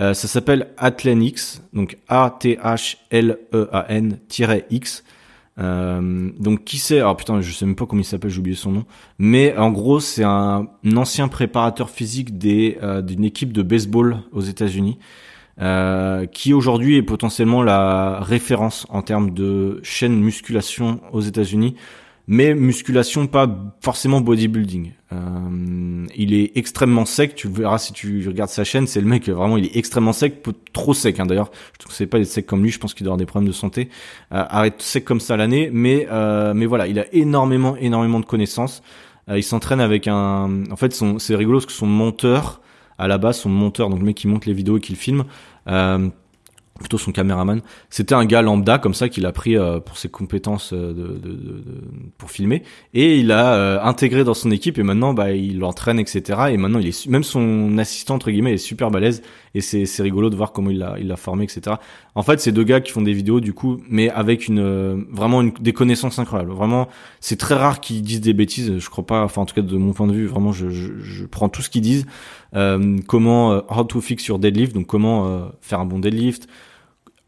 Euh, 0.00 0.12
ça 0.14 0.26
s'appelle 0.28 0.68
Atlanix, 0.76 1.62
donc 1.72 1.98
A-T-H-L-E-A-N-X. 2.08 3.04
Euh, 5.58 6.30
donc 6.38 6.64
qui 6.64 6.78
c'est? 6.78 6.98
Alors 6.98 7.16
putain, 7.16 7.40
je 7.40 7.50
sais 7.50 7.64
même 7.64 7.76
pas 7.76 7.86
comment 7.86 8.02
il 8.02 8.04
s'appelle, 8.04 8.30
j'ai 8.30 8.40
oublié 8.40 8.56
son 8.56 8.72
nom. 8.72 8.84
Mais 9.18 9.56
en 9.56 9.70
gros, 9.70 10.00
c'est 10.00 10.24
un, 10.24 10.68
ancien 10.96 11.28
préparateur 11.28 11.90
physique 11.90 12.36
des 12.38 12.78
euh, 12.82 13.00
d'une 13.02 13.24
équipe 13.24 13.52
de 13.52 13.62
baseball 13.62 14.18
aux 14.32 14.42
États-Unis. 14.42 14.98
Euh, 15.58 16.26
qui 16.26 16.52
aujourd'hui 16.52 16.96
est 16.96 17.02
potentiellement 17.02 17.62
la 17.62 18.20
référence 18.20 18.86
en 18.90 19.00
termes 19.00 19.30
de 19.30 19.80
chaîne 19.82 20.20
musculation 20.20 21.00
aux 21.12 21.22
États-Unis 21.22 21.76
mais 22.28 22.54
musculation, 22.54 23.26
pas 23.26 23.48
forcément 23.80 24.20
bodybuilding. 24.20 24.92
Euh, 25.12 26.06
il 26.16 26.34
est 26.34 26.56
extrêmement 26.56 27.04
sec, 27.04 27.34
tu 27.34 27.48
verras 27.48 27.78
si 27.78 27.92
tu 27.92 28.26
regardes 28.26 28.50
sa 28.50 28.64
chaîne, 28.64 28.86
c'est 28.86 29.00
le 29.00 29.06
mec 29.06 29.28
vraiment, 29.28 29.56
il 29.56 29.66
est 29.66 29.76
extrêmement 29.76 30.12
sec, 30.12 30.42
trop 30.72 30.94
sec 30.94 31.20
hein, 31.20 31.26
d'ailleurs. 31.26 31.50
Je 31.80 31.86
ne 31.86 31.92
sais 31.92 32.06
pas 32.06 32.18
d'être 32.18 32.28
sec 32.28 32.46
comme 32.46 32.62
lui, 32.62 32.70
je 32.70 32.78
pense 32.78 32.94
qu'il 32.94 33.04
doit 33.04 33.12
avoir 33.12 33.18
des 33.18 33.26
problèmes 33.26 33.48
de 33.48 33.54
santé. 33.54 33.88
Euh, 34.32 34.44
arrête 34.48 34.82
sec 34.82 35.04
comme 35.04 35.20
ça 35.20 35.36
l'année, 35.36 35.70
mais 35.72 36.08
euh, 36.10 36.52
mais 36.54 36.66
voilà, 36.66 36.88
il 36.88 36.98
a 36.98 37.06
énormément 37.14 37.76
énormément 37.76 38.18
de 38.18 38.26
connaissances. 38.26 38.82
Euh, 39.28 39.38
il 39.38 39.42
s'entraîne 39.44 39.80
avec 39.80 40.08
un, 40.08 40.64
en 40.70 40.76
fait, 40.76 41.00
c'est 41.18 41.36
rigolo 41.36 41.58
parce 41.58 41.66
que 41.66 41.72
son 41.72 41.86
monteur 41.86 42.60
à 42.98 43.08
la 43.08 43.18
base, 43.18 43.38
son 43.38 43.50
monteur, 43.50 43.90
donc 43.90 44.00
le 44.00 44.06
mec 44.06 44.16
qui 44.16 44.26
monte 44.26 44.46
les 44.46 44.52
vidéos 44.52 44.78
et 44.78 44.80
qui 44.80 44.92
le 44.92 44.98
filme. 44.98 45.24
Euh, 46.76 46.86
plutôt 46.86 46.98
son 46.98 47.12
caméraman. 47.12 47.62
C'était 47.90 48.14
un 48.14 48.24
gars 48.24 48.42
lambda 48.42 48.78
comme 48.78 48.94
ça 48.94 49.08
qu'il 49.08 49.26
a 49.26 49.32
pris 49.32 49.56
euh, 49.56 49.80
pour 49.80 49.98
ses 49.98 50.08
compétences 50.08 50.72
euh, 50.72 50.92
de, 50.92 51.18
de, 51.18 51.32
de, 51.32 51.64
pour 52.18 52.30
filmer 52.30 52.62
et 52.94 53.18
il 53.18 53.32
a 53.32 53.54
euh, 53.54 53.80
intégré 53.82 54.24
dans 54.24 54.34
son 54.34 54.50
équipe 54.50 54.78
et 54.78 54.82
maintenant 54.82 55.14
bah 55.14 55.32
il 55.32 55.58
l'entraîne 55.58 55.98
etc 55.98 56.40
et 56.50 56.56
maintenant 56.56 56.78
il 56.78 56.88
est 56.88 57.06
même 57.08 57.24
son 57.24 57.76
assistant 57.78 58.14
entre 58.14 58.30
guillemets 58.30 58.54
est 58.54 58.58
super 58.58 58.90
balèze 58.90 59.22
et 59.54 59.60
c'est 59.60 59.86
c'est 59.86 60.02
rigolo 60.02 60.30
de 60.30 60.36
voir 60.36 60.52
comment 60.52 60.70
il 60.70 60.78
l'a 60.78 60.96
il 61.00 61.08
l'a 61.08 61.16
formé 61.16 61.44
etc. 61.44 61.76
En 62.14 62.22
fait 62.22 62.40
c'est 62.40 62.52
deux 62.52 62.64
gars 62.64 62.80
qui 62.80 62.92
font 62.92 63.02
des 63.02 63.12
vidéos 63.12 63.40
du 63.40 63.52
coup 63.52 63.80
mais 63.88 64.10
avec 64.10 64.46
une 64.46 65.06
vraiment 65.10 65.40
une, 65.40 65.52
des 65.60 65.72
connaissances 65.72 66.18
incroyables 66.18 66.52
vraiment 66.52 66.88
c'est 67.20 67.36
très 67.36 67.54
rare 67.54 67.80
qu'ils 67.80 68.02
disent 68.02 68.20
des 68.20 68.34
bêtises 68.34 68.78
je 68.78 68.90
crois 68.90 69.04
pas 69.04 69.22
enfin 69.22 69.42
en 69.42 69.46
tout 69.46 69.54
cas 69.54 69.62
de 69.62 69.76
mon 69.76 69.92
point 69.92 70.06
de 70.06 70.12
vue 70.12 70.26
vraiment 70.26 70.52
je 70.52 70.68
je, 70.68 70.92
je 71.00 71.24
prends 71.24 71.48
tout 71.48 71.62
ce 71.62 71.70
qu'ils 71.70 71.82
disent 71.82 72.06
comment 73.06 73.62
how 73.68 73.84
to 73.84 74.00
fix 74.00 74.26
your 74.26 74.38
deadlift 74.38 74.74
donc 74.74 74.86
comment 74.86 75.50
faire 75.60 75.80
un 75.80 75.86
bon 75.86 75.98
deadlift 75.98 76.46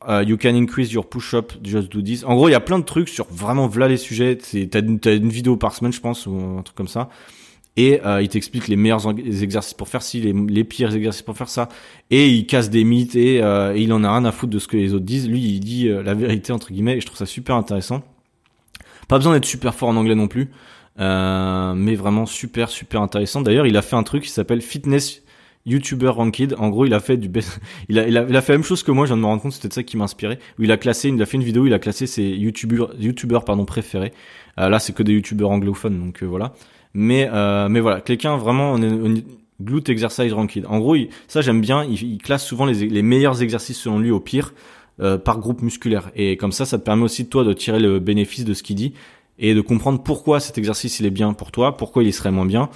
Uh, 0.07 0.23
you 0.25 0.37
can 0.37 0.55
increase 0.55 0.93
your 0.93 1.05
push-up, 1.05 1.53
just 1.61 1.91
do 1.91 2.01
this. 2.01 2.23
En 2.25 2.37
gros, 2.37 2.49
il 2.49 2.53
y 2.53 2.55
a 2.55 2.61
plein 2.61 2.79
de 2.79 2.85
trucs 2.85 3.09
sur 3.09 3.27
vraiment 3.33 3.67
voilà 3.67 3.89
les 3.89 3.97
sujets. 3.97 4.39
T'as 4.39 4.81
une, 4.81 5.01
une 5.05 5.29
vidéo 5.29 5.57
par 5.57 5.75
semaine, 5.75 5.93
je 5.93 6.01
pense, 6.01 6.25
ou 6.27 6.39
un 6.57 6.63
truc 6.63 6.77
comme 6.77 6.87
ça. 6.87 7.09
Et 7.79 8.01
euh, 8.05 8.21
il 8.21 8.29
t'explique 8.29 8.67
les 8.67 8.75
meilleurs 8.75 9.09
exercices 9.09 9.73
pour 9.73 9.87
faire 9.87 10.03
ci, 10.03 10.21
les, 10.21 10.65
pires 10.65 10.93
exercices 10.97 11.23
pour 11.23 11.37
faire 11.37 11.49
ça. 11.49 11.69
Et 12.11 12.29
il 12.29 12.45
casse 12.45 12.71
des 12.71 12.83
mythes 12.83 13.15
et, 13.15 13.41
euh, 13.41 13.73
il 13.77 13.93
en 13.93 14.03
a 14.03 14.11
rien 14.11 14.25
à 14.25 14.33
foutre 14.33 14.53
de 14.53 14.59
ce 14.59 14.67
que 14.67 14.77
les 14.77 14.95
autres 14.95 15.05
disent. 15.05 15.29
Lui, 15.29 15.41
il 15.41 15.61
dit 15.61 15.87
euh, 15.87 16.03
la 16.03 16.15
vérité 16.15 16.53
entre 16.53 16.73
guillemets. 16.73 16.97
Et 16.97 17.01
je 17.01 17.07
trouve 17.07 17.19
ça 17.19 17.25
super 17.25 17.55
intéressant. 17.55 18.03
Pas 19.07 19.19
besoin 19.19 19.33
d'être 19.33 19.45
super 19.45 19.77
fort 19.77 19.91
en 19.91 19.97
anglais 19.97 20.17
non 20.17 20.27
plus. 20.27 20.51
Euh, 21.01 21.75
mais 21.75 21.95
vraiment 21.95 22.27
super 22.27 22.69
super 22.69 23.03
intéressant. 23.03 23.41
D'ailleurs, 23.41 23.67
il 23.67 23.77
a 23.77 23.83
fait 23.83 23.97
un 23.97 24.03
truc 24.03 24.25
qui 24.25 24.31
s'appelle 24.31 24.61
Fitness 24.61 25.23
YouTuber 25.69 26.09
Ranked. 26.09 26.55
En 26.59 26.71
gros, 26.71 26.87
il 26.87 26.95
a 26.95 27.01
fait 27.01 27.17
du 27.17 27.31
il 27.89 27.99
a, 27.99 28.09
il 28.09 28.17
a, 28.17 28.27
il 28.29 28.37
a 28.37 28.43
fait 28.43 28.53
la 28.53 28.59
même 28.59 28.65
chose 28.65 28.83
que 28.83 28.91
moi. 28.91 29.07
Je 29.07 29.11
viens 29.11 29.17
de 29.17 29.23
me 29.23 29.27
rendre 29.27 29.43
compte, 29.43 29.53
c'était 29.53 29.73
ça 29.73 29.83
qui 29.83 29.97
m'inspirait. 29.97 30.39
Où 30.59 30.65
il 30.65 30.73
a 30.73 30.77
classé, 30.77 31.09
il 31.09 31.23
a 31.23 31.27
fait 31.27 31.37
une 31.37 31.45
vidéo, 31.45 31.67
il 31.67 31.75
a 31.75 31.79
classé 31.79 32.07
ses 32.07 32.25
YouTubers, 32.25 32.91
YouTubers 32.99 33.45
pardon 33.45 33.65
préférés. 33.65 34.13
Euh, 34.59 34.69
là, 34.69 34.79
c'est 34.79 34.93
que 34.93 35.03
des 35.03 35.13
YouTubers 35.13 35.51
anglophones, 35.51 35.99
donc 35.99 36.23
euh, 36.23 36.27
voilà. 36.27 36.55
Mais 36.95 37.29
euh, 37.33 37.69
mais 37.69 37.81
voilà, 37.81 38.01
quelqu'un 38.01 38.37
vraiment 38.37 38.73
on 38.73 38.83
est, 38.83 39.25
glute 39.61 39.89
exercise 39.89 40.33
ranked. 40.33 40.65
En 40.67 40.79
gros, 40.79 40.97
ça 41.29 41.43
j'aime 41.43 41.61
bien. 41.61 41.85
Il, 41.85 42.03
il, 42.03 42.19
classe 42.19 42.45
souvent 42.45 42.65
les, 42.65 42.89
les 42.89 43.03
meilleurs 43.03 43.43
exercices 43.43 43.79
selon 43.79 43.99
lui 43.99 44.11
au 44.11 44.21
pire 44.21 44.53
euh, 45.01 45.17
par 45.17 45.39
groupe 45.39 45.63
musculaire. 45.63 46.11
Et 46.17 46.37
comme 46.37 46.51
ça, 46.51 46.67
ça 46.67 46.77
te 46.77 46.83
permet 46.83 47.05
aussi 47.05 47.29
toi 47.29 47.45
de 47.45 47.53
tirer 47.53 47.79
le 47.79 48.01
bénéfice 48.01 48.45
de 48.45 48.53
ce 48.53 48.65
qu'il 48.65 48.75
dit 48.75 48.95
et 49.39 49.55
de 49.55 49.61
comprendre 49.61 50.03
pourquoi 50.03 50.41
cet 50.41 50.59
exercice 50.59 51.01
il 51.01 51.07
est 51.07 51.11
bien 51.11 51.33
pour 51.33 51.53
toi, 51.53 51.77
pourquoi 51.77 52.03
il 52.03 52.13
serait 52.13 52.33
moins 52.33 52.47
bien 52.47 52.71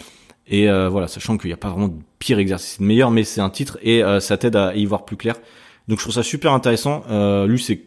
et 0.46 0.68
euh, 0.68 0.88
voilà, 0.88 1.08
sachant 1.08 1.38
qu'il 1.38 1.48
n'y 1.48 1.54
a 1.54 1.58
pas 1.58 1.70
vraiment 1.70 1.88
de 1.88 1.98
pire 2.18 2.38
exercice 2.38 2.78
de 2.80 2.84
meilleur, 2.84 3.10
mais 3.10 3.24
c'est 3.24 3.40
un 3.40 3.50
titre 3.50 3.78
et 3.82 4.02
euh, 4.02 4.20
ça 4.20 4.36
t'aide 4.36 4.56
à 4.56 4.74
y 4.74 4.84
voir 4.84 5.04
plus 5.04 5.16
clair. 5.16 5.36
Donc 5.88 5.98
je 5.98 6.04
trouve 6.04 6.14
ça 6.14 6.22
super 6.22 6.52
intéressant. 6.52 7.04
Euh, 7.10 7.46
lui, 7.46 7.60
c'est 7.60 7.80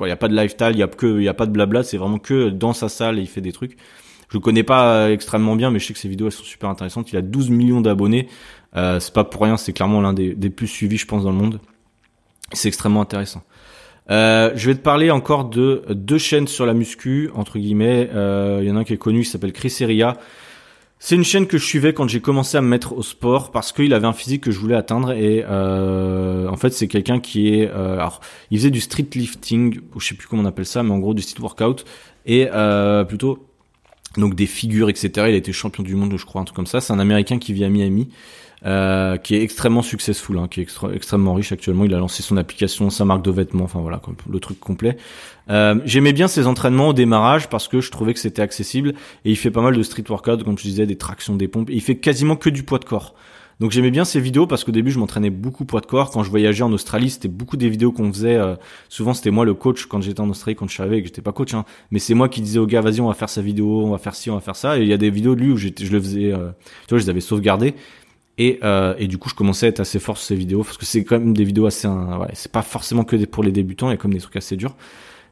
il 0.00 0.06
n'y 0.06 0.12
a 0.12 0.16
pas 0.16 0.28
de 0.28 0.34
lifestyle, 0.34 0.70
il 0.72 0.78
y 0.78 0.82
a 0.82 0.88
y 1.20 1.28
a 1.28 1.34
pas 1.34 1.44
de 1.44 1.50
blabla, 1.50 1.82
c'est 1.82 1.98
vraiment 1.98 2.18
que 2.18 2.48
dans 2.48 2.72
sa 2.72 2.88
salle 2.88 3.18
et 3.18 3.22
il 3.22 3.28
fait 3.28 3.42
des 3.42 3.52
trucs. 3.52 3.76
Je 4.30 4.38
le 4.38 4.40
connais 4.40 4.62
pas 4.62 5.10
extrêmement 5.10 5.56
bien, 5.56 5.70
mais 5.70 5.78
je 5.78 5.86
sais 5.86 5.92
que 5.92 5.98
ses 5.98 6.08
vidéos 6.08 6.28
elles 6.28 6.32
sont 6.32 6.44
super 6.44 6.70
intéressantes. 6.70 7.12
Il 7.12 7.18
a 7.18 7.22
12 7.22 7.50
millions 7.50 7.82
d'abonnés. 7.82 8.28
C'est 8.74 9.12
pas 9.12 9.24
pour 9.24 9.42
rien, 9.42 9.58
c'est 9.58 9.74
clairement 9.74 10.00
l'un 10.00 10.14
des, 10.14 10.50
plus 10.50 10.68
suivis, 10.68 10.96
je 10.96 11.06
pense, 11.06 11.24
dans 11.24 11.30
le 11.32 11.36
monde. 11.36 11.60
C'est 12.52 12.68
extrêmement 12.68 13.02
intéressant. 13.02 13.42
Euh, 14.10 14.52
je 14.54 14.70
vais 14.70 14.74
te 14.74 14.80
parler 14.80 15.10
encore 15.10 15.44
de 15.44 15.84
deux 15.90 16.18
chaînes 16.18 16.48
sur 16.48 16.66
la 16.66 16.74
muscu 16.74 17.30
entre 17.34 17.58
guillemets. 17.58 18.08
Il 18.12 18.66
y 18.66 18.70
en 18.70 18.76
a 18.76 18.80
un 18.80 18.84
qui 18.84 18.92
est 18.92 18.98
connu, 18.98 19.22
qui 19.22 19.28
s'appelle 19.30 19.52
Chris 19.52 19.76
Eria. 19.80 20.16
C'est 21.02 21.14
une 21.14 21.24
chaîne 21.24 21.46
que 21.46 21.56
je 21.56 21.64
suivais 21.64 21.94
quand 21.94 22.06
j'ai 22.06 22.20
commencé 22.20 22.58
à 22.58 22.60
me 22.60 22.68
mettre 22.68 22.92
au 22.92 23.02
sport 23.02 23.52
parce 23.52 23.72
qu'il 23.72 23.94
avait 23.94 24.06
un 24.06 24.12
physique 24.12 24.42
que 24.44 24.50
je 24.50 24.58
voulais 24.58 24.76
atteindre 24.76 25.12
et 25.12 25.42
euh, 25.48 26.46
en 26.46 26.56
fait 26.56 26.74
c'est 26.74 26.88
quelqu'un 26.88 27.20
qui 27.20 27.54
est 27.54 27.70
euh, 27.70 27.94
alors 27.94 28.20
il 28.50 28.58
faisait 28.58 28.70
du 28.70 28.82
street 28.82 29.06
lifting 29.14 29.80
ou 29.94 30.00
je 30.00 30.08
sais 30.08 30.14
plus 30.14 30.28
comment 30.28 30.42
on 30.42 30.44
appelle 30.44 30.66
ça 30.66 30.82
mais 30.82 30.90
en 30.90 30.98
gros 30.98 31.14
du 31.14 31.22
street 31.22 31.40
workout 31.40 31.86
et 32.26 32.48
euh, 32.52 33.04
plutôt 33.04 33.46
donc 34.18 34.34
des 34.34 34.44
figures 34.44 34.90
etc 34.90 35.10
il 35.16 35.34
a 35.34 35.36
été 35.36 35.54
champion 35.54 35.82
du 35.82 35.94
monde 35.94 36.14
je 36.18 36.26
crois 36.26 36.42
un 36.42 36.44
truc 36.44 36.54
comme 36.54 36.66
ça 36.66 36.82
c'est 36.82 36.92
un 36.92 36.98
américain 36.98 37.38
qui 37.38 37.54
vit 37.54 37.64
à 37.64 37.70
Miami 37.70 38.10
euh, 38.66 39.16
qui 39.16 39.34
est 39.34 39.42
extrêmement 39.42 39.82
successful, 39.82 40.38
hein, 40.38 40.48
qui 40.48 40.60
est 40.60 40.68
extrêmement 40.92 41.34
riche 41.34 41.52
actuellement. 41.52 41.84
Il 41.84 41.94
a 41.94 41.98
lancé 41.98 42.22
son 42.22 42.36
application, 42.36 42.90
sa 42.90 43.04
marque 43.04 43.24
de 43.24 43.30
vêtements, 43.30 43.64
enfin 43.64 43.80
voilà, 43.80 44.00
le 44.30 44.40
truc 44.40 44.60
complet. 44.60 44.96
Euh, 45.48 45.76
J'aimais 45.84 46.12
bien 46.12 46.28
ses 46.28 46.46
entraînements 46.46 46.88
au 46.88 46.92
démarrage 46.92 47.48
parce 47.48 47.68
que 47.68 47.80
je 47.80 47.90
trouvais 47.90 48.14
que 48.14 48.20
c'était 48.20 48.42
accessible 48.42 48.94
et 49.24 49.30
il 49.30 49.36
fait 49.36 49.50
pas 49.50 49.62
mal 49.62 49.76
de 49.76 49.82
street 49.82 50.04
workout, 50.08 50.44
comme 50.44 50.58
je 50.58 50.64
disais, 50.64 50.86
des 50.86 50.96
tractions, 50.96 51.36
des 51.36 51.48
pompes. 51.48 51.70
Il 51.70 51.80
fait 51.80 51.96
quasiment 51.96 52.36
que 52.36 52.50
du 52.50 52.62
poids 52.62 52.78
de 52.78 52.84
corps. 52.84 53.14
Donc 53.60 53.72
j'aimais 53.72 53.90
bien 53.90 54.06
ces 54.06 54.20
vidéos 54.20 54.46
parce 54.46 54.64
qu'au 54.64 54.72
début 54.72 54.90
je 54.90 54.98
m'entraînais 54.98 55.28
beaucoup 55.28 55.66
poids 55.66 55.82
de 55.82 55.86
corps. 55.86 56.10
Quand 56.10 56.22
je 56.22 56.30
voyageais 56.30 56.62
en 56.62 56.72
Australie, 56.72 57.10
c'était 57.10 57.28
beaucoup 57.28 57.58
des 57.58 57.68
vidéos 57.68 57.92
qu'on 57.92 58.10
faisait. 58.10 58.36
Euh, 58.36 58.56
souvent 58.88 59.12
c'était 59.12 59.30
moi 59.30 59.44
le 59.44 59.52
coach 59.52 59.84
quand 59.84 60.00
j'étais 60.00 60.20
en 60.20 60.30
Australie, 60.30 60.56
quand 60.56 60.66
je 60.66 60.80
arrivé, 60.80 61.02
que 61.02 61.08
j'étais 61.08 61.20
pas 61.20 61.32
coach, 61.32 61.52
hein, 61.52 61.66
mais 61.90 61.98
c'est 61.98 62.14
moi 62.14 62.30
qui 62.30 62.40
disais 62.40 62.58
aux 62.58 62.66
gars 62.66 62.80
vas-y 62.80 63.02
on 63.02 63.08
va 63.08 63.14
faire 63.14 63.28
sa 63.28 63.42
vidéo, 63.42 63.82
on 63.84 63.90
va 63.90 63.98
faire 63.98 64.14
ci, 64.14 64.30
on 64.30 64.34
va 64.34 64.40
faire 64.40 64.56
ça. 64.56 64.78
Et 64.78 64.82
il 64.82 64.88
y 64.88 64.94
a 64.94 64.96
des 64.96 65.10
vidéos 65.10 65.34
lui 65.34 65.50
où 65.50 65.58
je 65.58 65.68
le 65.68 66.00
faisais, 66.00 66.32
euh, 66.32 66.48
tu 66.86 66.94
vois, 66.94 66.98
je 66.98 67.04
les 67.04 67.10
avais 67.10 67.20
sauvegardées. 67.20 67.74
Et, 68.42 68.58
euh, 68.62 68.94
et 68.96 69.06
du 69.06 69.18
coup, 69.18 69.28
je 69.28 69.34
commençais 69.34 69.66
à 69.66 69.68
être 69.68 69.80
assez 69.80 69.98
fort 69.98 70.16
sur 70.16 70.28
ces 70.28 70.34
vidéos 70.34 70.64
parce 70.64 70.78
que 70.78 70.86
c'est 70.86 71.04
quand 71.04 71.18
même 71.18 71.34
des 71.34 71.44
vidéos 71.44 71.66
assez, 71.66 71.86
ouais, 71.86 72.30
c'est 72.32 72.50
pas 72.50 72.62
forcément 72.62 73.04
que 73.04 73.22
pour 73.26 73.42
les 73.42 73.52
débutants, 73.52 73.88
il 73.88 73.90
y 73.90 73.94
a 73.94 73.96
comme 73.98 74.14
des 74.14 74.20
trucs 74.20 74.36
assez 74.36 74.56
durs. 74.56 74.76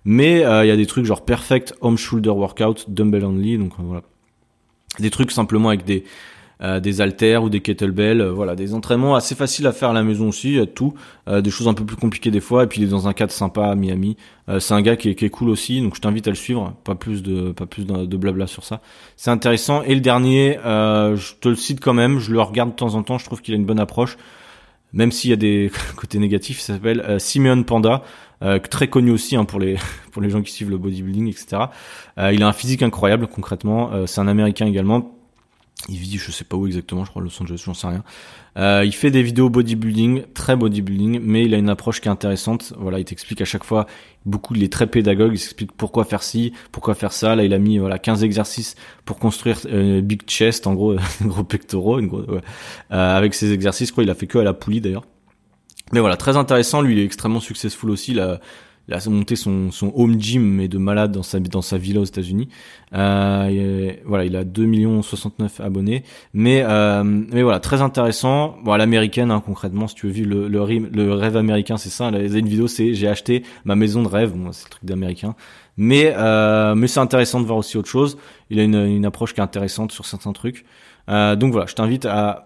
Mais 0.04 0.44
euh, 0.44 0.62
il 0.62 0.68
y 0.68 0.70
a 0.70 0.76
des 0.76 0.84
trucs 0.84 1.06
genre 1.06 1.24
perfect 1.24 1.74
home 1.80 1.96
shoulder 1.96 2.28
workout, 2.28 2.84
dumbbell 2.88 3.24
only, 3.24 3.56
donc 3.56 3.72
euh, 3.80 3.82
voilà, 3.82 4.02
des 4.98 5.08
trucs 5.08 5.30
simplement 5.30 5.70
avec 5.70 5.86
des 5.86 6.04
euh, 6.62 6.80
des 6.80 7.00
haltères 7.00 7.42
ou 7.44 7.50
des 7.50 7.60
kettlebells, 7.60 8.20
euh, 8.20 8.32
voilà, 8.32 8.56
des 8.56 8.74
entraînements 8.74 9.14
assez 9.14 9.34
faciles 9.34 9.66
à 9.66 9.72
faire 9.72 9.90
à 9.90 9.92
la 9.92 10.02
maison 10.02 10.28
aussi, 10.28 10.58
a 10.58 10.66
tout, 10.66 10.94
euh, 11.28 11.40
des 11.40 11.50
choses 11.50 11.68
un 11.68 11.74
peu 11.74 11.84
plus 11.84 11.96
compliquées 11.96 12.30
des 12.30 12.40
fois, 12.40 12.64
et 12.64 12.66
puis 12.66 12.80
il 12.80 12.84
est 12.88 12.90
dans 12.90 13.08
un 13.08 13.12
cadre 13.12 13.32
sympa 13.32 13.66
à 13.66 13.74
Miami. 13.74 14.16
c'est 14.58 14.74
un 14.74 14.82
gars 14.82 14.96
qui 14.96 15.10
est, 15.10 15.14
qui 15.14 15.24
est, 15.24 15.30
cool 15.30 15.50
aussi, 15.50 15.80
donc 15.80 15.94
je 15.94 16.00
t'invite 16.00 16.26
à 16.26 16.30
le 16.30 16.36
suivre, 16.36 16.74
pas 16.84 16.94
plus 16.94 17.22
de 17.22 17.52
pas 17.52 17.66
plus 17.66 17.84
de, 17.86 18.16
blabla 18.16 18.46
sur 18.46 18.64
ça. 18.64 18.80
C'est 19.16 19.30
intéressant. 19.30 19.82
Et 19.82 19.94
le 19.94 20.00
dernier, 20.00 20.58
je 20.64 21.34
te 21.40 21.48
le 21.48 21.54
cite 21.54 21.80
quand 21.80 21.92
même, 21.94 22.18
je 22.18 22.32
le 22.32 22.40
regarde 22.40 22.70
de 22.70 22.74
temps 22.74 22.94
en 22.94 23.02
temps, 23.02 23.18
je 23.18 23.24
trouve 23.26 23.42
qu'il 23.42 23.54
a 23.54 23.56
une 23.56 23.66
bonne 23.66 23.80
approche 23.80 24.16
même 24.92 25.12
s'il 25.12 25.30
y 25.30 25.32
a 25.32 25.36
des 25.36 25.70
côtés 25.96 26.18
négatifs, 26.18 26.60
il 26.60 26.62
s'appelle 26.62 27.00
euh, 27.00 27.18
Simeon 27.18 27.62
Panda, 27.62 28.02
euh, 28.42 28.58
très 28.58 28.88
connu 28.88 29.10
aussi 29.10 29.36
hein, 29.36 29.44
pour 29.44 29.58
les 29.58 29.76
pour 30.12 30.22
les 30.22 30.30
gens 30.30 30.42
qui 30.42 30.52
suivent 30.52 30.70
le 30.70 30.78
bodybuilding, 30.78 31.28
etc. 31.28 31.64
Euh, 32.18 32.32
il 32.32 32.42
a 32.42 32.48
un 32.48 32.52
physique 32.52 32.82
incroyable 32.82 33.26
concrètement. 33.26 34.06
c'est 34.06 34.20
un 34.20 34.28
Américain 34.28 34.66
également. 34.66 35.17
Il 35.88 35.96
vit, 35.96 36.18
je 36.18 36.32
sais 36.32 36.44
pas 36.44 36.56
où 36.56 36.66
exactement, 36.66 37.04
je 37.04 37.10
crois 37.10 37.22
Los 37.22 37.40
Angeles, 37.40 37.62
j'en 37.64 37.72
sais 37.72 37.86
rien. 37.86 38.02
Euh, 38.56 38.82
il 38.84 38.92
fait 38.92 39.12
des 39.12 39.22
vidéos 39.22 39.48
bodybuilding, 39.48 40.24
très 40.34 40.56
bodybuilding, 40.56 41.20
mais 41.22 41.44
il 41.44 41.54
a 41.54 41.56
une 41.56 41.68
approche 41.68 42.00
qui 42.00 42.08
est 42.08 42.10
intéressante. 42.10 42.74
Voilà, 42.76 42.98
il 42.98 43.04
t'explique 43.04 43.40
à 43.40 43.44
chaque 43.44 43.62
fois 43.62 43.86
beaucoup, 44.26 44.54
il 44.56 44.64
est 44.64 44.72
très 44.72 44.88
pédagogue, 44.88 45.32
il 45.32 45.38
s'explique 45.38 45.70
pourquoi 45.72 46.04
faire 46.04 46.22
ci, 46.22 46.52
pourquoi 46.72 46.94
faire 46.94 47.12
ça. 47.12 47.36
Là, 47.36 47.44
il 47.44 47.54
a 47.54 47.58
mis 47.58 47.78
voilà 47.78 47.98
15 47.98 48.24
exercices 48.24 48.74
pour 49.04 49.18
construire 49.18 49.60
euh, 49.66 50.00
big 50.00 50.22
chest, 50.26 50.66
en 50.66 50.74
gros, 50.74 50.96
gros 51.22 51.44
pectoraux, 51.44 52.00
une 52.00 52.10
euh, 52.12 52.40
avec 52.90 53.34
ces 53.34 53.52
exercices, 53.52 53.92
quoi. 53.92 54.02
Il 54.02 54.10
a 54.10 54.14
fait 54.14 54.26
que 54.26 54.38
à 54.38 54.44
la 54.44 54.54
poulie 54.54 54.80
d'ailleurs. 54.80 55.04
Mais 55.92 56.00
voilà, 56.00 56.16
très 56.16 56.36
intéressant. 56.36 56.82
Lui, 56.82 56.94
il 56.94 56.98
est 56.98 57.04
extrêmement 57.04 57.40
successful 57.40 57.90
aussi. 57.90 58.14
Là, 58.14 58.40
il 58.88 58.94
a 58.94 59.10
monté 59.10 59.36
son, 59.36 59.70
home 59.94 60.20
gym 60.20 60.42
mais 60.42 60.66
de 60.66 60.78
malade 60.78 61.12
dans 61.12 61.22
sa 61.22 61.38
dans 61.40 61.62
sa 61.62 61.76
villa 61.76 62.00
aux 62.00 62.04
États-Unis. 62.04 62.48
Euh, 62.94 63.92
voilà, 64.06 64.24
il 64.24 64.34
a 64.34 64.44
2 64.44 64.64
millions 64.64 65.02
69 65.02 65.60
abonnés, 65.60 66.04
mais 66.32 66.62
euh, 66.66 67.04
mais 67.04 67.42
voilà, 67.42 67.60
très 67.60 67.82
intéressant. 67.82 68.56
Bon, 68.64 68.72
à 68.72 68.78
l'américaine 68.78 69.30
hein, 69.30 69.42
concrètement, 69.44 69.88
si 69.88 69.94
tu 69.94 70.06
veux 70.06 70.12
vivre 70.12 70.48
le 70.48 71.12
rêve, 71.12 71.36
américain, 71.36 71.76
c'est 71.76 71.90
ça. 71.90 72.10
Là, 72.10 72.20
une 72.20 72.48
vidéo, 72.48 72.66
c'est 72.66 72.94
j'ai 72.94 73.08
acheté 73.08 73.42
ma 73.64 73.76
maison 73.76 74.02
de 74.02 74.08
rêve. 74.08 74.32
Bon, 74.32 74.52
c'est 74.52 74.64
le 74.64 74.70
truc 74.70 74.84
d'américain, 74.84 75.34
mais 75.76 76.14
euh, 76.16 76.74
mais 76.74 76.88
c'est 76.88 77.00
intéressant 77.00 77.40
de 77.40 77.46
voir 77.46 77.58
aussi 77.58 77.76
autre 77.76 77.88
chose. 77.88 78.16
Il 78.48 78.58
a 78.58 78.62
une 78.62 78.86
une 78.86 79.04
approche 79.04 79.34
qui 79.34 79.40
est 79.40 79.44
intéressante 79.44 79.92
sur 79.92 80.06
certains 80.06 80.32
trucs. 80.32 80.64
Euh, 81.08 81.36
donc 81.36 81.52
voilà, 81.52 81.66
je 81.66 81.74
t'invite 81.74 82.06
à 82.06 82.44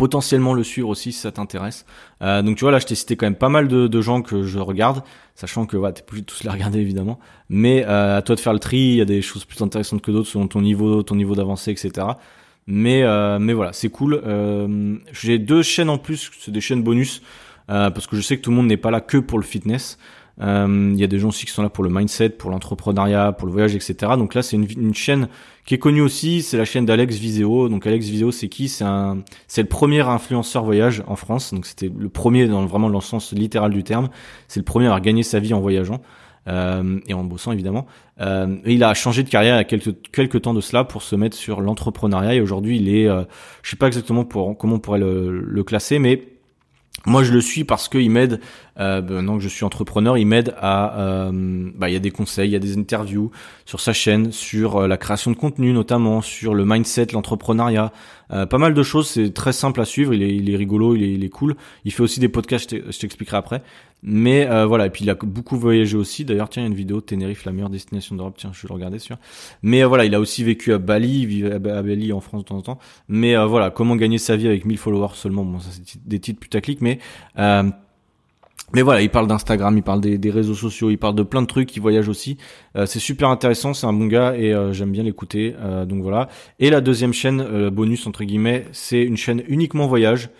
potentiellement 0.00 0.54
le 0.54 0.64
suivre 0.64 0.88
aussi 0.88 1.12
si 1.12 1.18
ça 1.18 1.30
t'intéresse. 1.30 1.84
Euh, 2.22 2.40
donc 2.40 2.56
tu 2.56 2.64
vois 2.64 2.72
là 2.72 2.78
je 2.78 2.86
t'ai 2.86 2.94
cité 2.94 3.16
quand 3.16 3.26
même 3.26 3.34
pas 3.34 3.50
mal 3.50 3.68
de, 3.68 4.00
gens 4.00 4.22
que 4.22 4.44
je 4.44 4.58
regarde, 4.58 5.02
sachant 5.34 5.66
que 5.66 5.76
ouais, 5.76 5.92
t'es 5.92 6.00
plus 6.00 6.22
tous 6.22 6.42
les 6.42 6.48
regarder 6.48 6.78
évidemment, 6.78 7.18
mais 7.50 7.84
euh, 7.86 8.16
à 8.16 8.22
toi 8.22 8.34
de 8.34 8.40
faire 8.40 8.54
le 8.54 8.60
tri, 8.60 8.78
il 8.78 8.94
y 8.94 9.02
a 9.02 9.04
des 9.04 9.20
choses 9.20 9.44
plus 9.44 9.60
intéressantes 9.60 10.00
que 10.00 10.10
d'autres 10.10 10.30
selon 10.30 10.48
ton 10.48 10.62
niveau, 10.62 11.02
ton 11.02 11.16
niveau 11.16 11.34
d'avancée, 11.34 11.70
etc. 11.72 12.06
Mais 12.66 13.02
euh, 13.02 13.38
mais 13.38 13.52
voilà, 13.52 13.74
c'est 13.74 13.90
cool. 13.90 14.22
Euh, 14.24 14.96
j'ai 15.12 15.38
deux 15.38 15.62
chaînes 15.62 15.90
en 15.90 15.98
plus, 15.98 16.30
c'est 16.40 16.50
des 16.50 16.62
chaînes 16.62 16.82
bonus, 16.82 17.20
parce 17.66 18.06
que 18.06 18.16
je 18.16 18.22
sais 18.22 18.38
que 18.38 18.42
tout 18.42 18.50
le 18.50 18.56
monde 18.56 18.68
n'est 18.68 18.78
pas 18.78 18.90
là 18.90 19.02
que 19.02 19.18
pour 19.18 19.38
le 19.38 19.44
fitness. 19.44 19.98
Euh, 20.40 20.90
il 20.94 20.98
y 20.98 21.04
a 21.04 21.06
des 21.06 21.18
gens 21.18 21.28
aussi 21.28 21.44
qui 21.44 21.52
sont 21.52 21.62
là 21.62 21.68
pour 21.68 21.84
le 21.84 21.90
mindset, 21.90 22.30
pour 22.30 22.50
l'entrepreneuriat, 22.50 23.32
pour 23.32 23.46
le 23.46 23.52
voyage, 23.52 23.74
etc. 23.74 23.94
Donc 24.16 24.34
là, 24.34 24.42
c'est 24.42 24.56
une, 24.56 24.94
chaîne 24.94 25.28
qui 25.66 25.74
est 25.74 25.78
connue 25.78 26.00
aussi. 26.00 26.42
C'est 26.42 26.56
la 26.56 26.64
chaîne 26.64 26.86
d'Alex 26.86 27.16
Viseo. 27.16 27.68
Donc 27.68 27.86
Alex 27.86 28.06
Viseo, 28.06 28.30
c'est 28.30 28.48
qui? 28.48 28.68
C'est 28.68 28.84
un, 28.84 29.18
c'est 29.48 29.62
le 29.62 29.68
premier 29.68 30.00
influenceur 30.00 30.64
voyage 30.64 31.02
en 31.06 31.16
France. 31.16 31.52
Donc 31.52 31.66
c'était 31.66 31.90
le 31.94 32.08
premier 32.08 32.46
dans 32.46 32.64
vraiment 32.64 32.88
le 32.88 33.00
sens 33.00 33.32
littéral 33.32 33.70
du 33.70 33.84
terme. 33.84 34.08
C'est 34.48 34.60
le 34.60 34.64
premier 34.64 34.88
à 34.88 35.00
gagner 35.00 35.22
sa 35.22 35.40
vie 35.40 35.52
en 35.52 35.60
voyageant. 35.60 36.00
Euh, 36.48 36.98
et 37.06 37.12
en 37.12 37.22
bossant 37.22 37.52
évidemment. 37.52 37.86
Euh, 38.20 38.56
il 38.64 38.82
a 38.82 38.94
changé 38.94 39.22
de 39.22 39.28
carrière 39.28 39.56
il 39.56 39.58
y 39.58 39.60
a 39.60 39.64
quelques, 39.64 40.10
quelques 40.10 40.40
temps 40.40 40.54
de 40.54 40.62
cela 40.62 40.84
pour 40.84 41.02
se 41.02 41.14
mettre 41.14 41.36
sur 41.36 41.60
l'entrepreneuriat 41.60 42.34
et 42.34 42.40
aujourd'hui 42.40 42.78
il 42.78 42.88
est, 42.88 43.06
euh, 43.06 43.24
je 43.62 43.70
sais 43.70 43.76
pas 43.76 43.86
exactement 43.86 44.24
pour, 44.24 44.56
comment 44.56 44.76
on 44.76 44.78
pourrait 44.78 45.00
le, 45.00 45.38
le 45.38 45.64
classer, 45.64 45.98
mais 45.98 46.30
moi, 47.06 47.22
je 47.22 47.32
le 47.32 47.40
suis 47.40 47.64
parce 47.64 47.88
qu'il 47.88 48.10
m'aide. 48.10 48.40
Euh, 48.80 49.00
ben, 49.00 49.22
non, 49.22 49.36
que 49.36 49.42
je 49.42 49.48
suis 49.48 49.64
entrepreneur, 49.64 50.16
il 50.16 50.26
m'aide 50.26 50.54
à. 50.58 50.98
Euh, 51.00 51.70
bah, 51.74 51.88
il 51.88 51.92
y 51.92 51.96
a 51.96 52.00
des 52.00 52.10
conseils, 52.10 52.48
il 52.48 52.52
y 52.52 52.56
a 52.56 52.60
des 52.60 52.78
interviews 52.78 53.30
sur 53.66 53.80
sa 53.80 53.92
chaîne, 53.92 54.32
sur 54.32 54.76
euh, 54.76 54.88
la 54.88 54.96
création 54.96 55.30
de 55.30 55.36
contenu 55.36 55.72
notamment, 55.72 56.22
sur 56.22 56.54
le 56.54 56.64
mindset, 56.64 57.08
l'entrepreneuriat, 57.12 57.92
euh, 58.32 58.46
pas 58.46 58.58
mal 58.58 58.74
de 58.74 58.82
choses. 58.82 59.08
C'est 59.08 59.34
très 59.34 59.52
simple 59.52 59.80
à 59.80 59.84
suivre. 59.84 60.14
Il 60.14 60.22
est, 60.22 60.34
il 60.34 60.50
est 60.50 60.56
rigolo, 60.56 60.96
il 60.96 61.02
est, 61.02 61.12
il 61.12 61.24
est 61.24 61.28
cool. 61.28 61.56
Il 61.84 61.92
fait 61.92 62.02
aussi 62.02 62.20
des 62.20 62.28
podcasts. 62.28 62.74
Je 62.74 62.98
t'expliquerai 62.98 63.36
après. 63.36 63.62
Mais 64.02 64.48
euh, 64.48 64.64
voilà, 64.64 64.86
et 64.86 64.90
puis 64.90 65.04
il 65.04 65.10
a 65.10 65.14
beaucoup 65.14 65.58
voyagé 65.58 65.94
aussi. 65.96 66.24
D'ailleurs, 66.24 66.48
tiens, 66.48 66.62
il 66.62 66.64
y 66.64 66.68
a 66.68 66.70
une 66.70 66.76
vidéo 66.76 67.02
Tenerife, 67.02 67.44
la 67.44 67.52
meilleure 67.52 67.68
destination 67.68 68.16
d'Europe. 68.16 68.36
Tiens, 68.38 68.50
je 68.54 68.62
vais 68.62 68.68
le 68.68 68.74
regarder 68.74 68.98
sûr. 68.98 69.18
Mais 69.62 69.84
euh, 69.84 69.86
voilà, 69.88 70.06
il 70.06 70.14
a 70.14 70.20
aussi 70.20 70.42
vécu 70.42 70.72
à 70.72 70.78
Bali, 70.78 71.20
il 71.20 71.26
vit 71.26 71.44
à 71.46 71.58
Bali 71.58 72.12
en 72.12 72.20
France 72.20 72.42
de 72.42 72.48
temps 72.48 72.56
en 72.56 72.62
temps. 72.62 72.78
Mais 73.08 73.36
voilà, 73.44 73.70
comment 73.70 73.96
gagner 73.96 74.18
sa 74.18 74.36
vie 74.36 74.46
avec 74.46 74.64
1000 74.64 74.78
followers 74.78 75.14
seulement. 75.14 75.44
Bon, 75.44 75.58
ça 75.58 75.68
c'est 75.70 76.08
des 76.08 76.18
titres 76.18 76.40
putaclic, 76.40 76.80
mais 76.80 76.98
mais 78.74 78.82
voilà, 78.82 79.02
il 79.02 79.10
parle 79.10 79.26
d'Instagram, 79.26 79.76
il 79.76 79.82
parle 79.82 80.00
des, 80.00 80.30
réseaux 80.30 80.54
sociaux, 80.54 80.90
il 80.90 80.98
parle 80.98 81.14
de 81.14 81.22
plein 81.22 81.42
de 81.42 81.46
trucs, 81.46 81.74
il 81.76 81.80
voyage 81.80 82.08
aussi. 82.08 82.36
c'est 82.86 83.00
super 83.00 83.28
intéressant, 83.28 83.74
c'est 83.74 83.86
un 83.86 83.92
bon 83.92 84.06
gars 84.06 84.36
et 84.36 84.54
j'aime 84.72 84.92
bien 84.92 85.02
l'écouter. 85.02 85.54
donc 85.86 86.02
voilà. 86.02 86.28
Et 86.58 86.70
la 86.70 86.80
deuxième 86.80 87.12
chaîne 87.12 87.68
bonus 87.70 88.06
entre 88.06 88.24
guillemets, 88.24 88.66
c'est 88.72 89.02
une 89.02 89.16
chaîne 89.16 89.42
uniquement 89.48 89.86
voyage. 89.86 90.30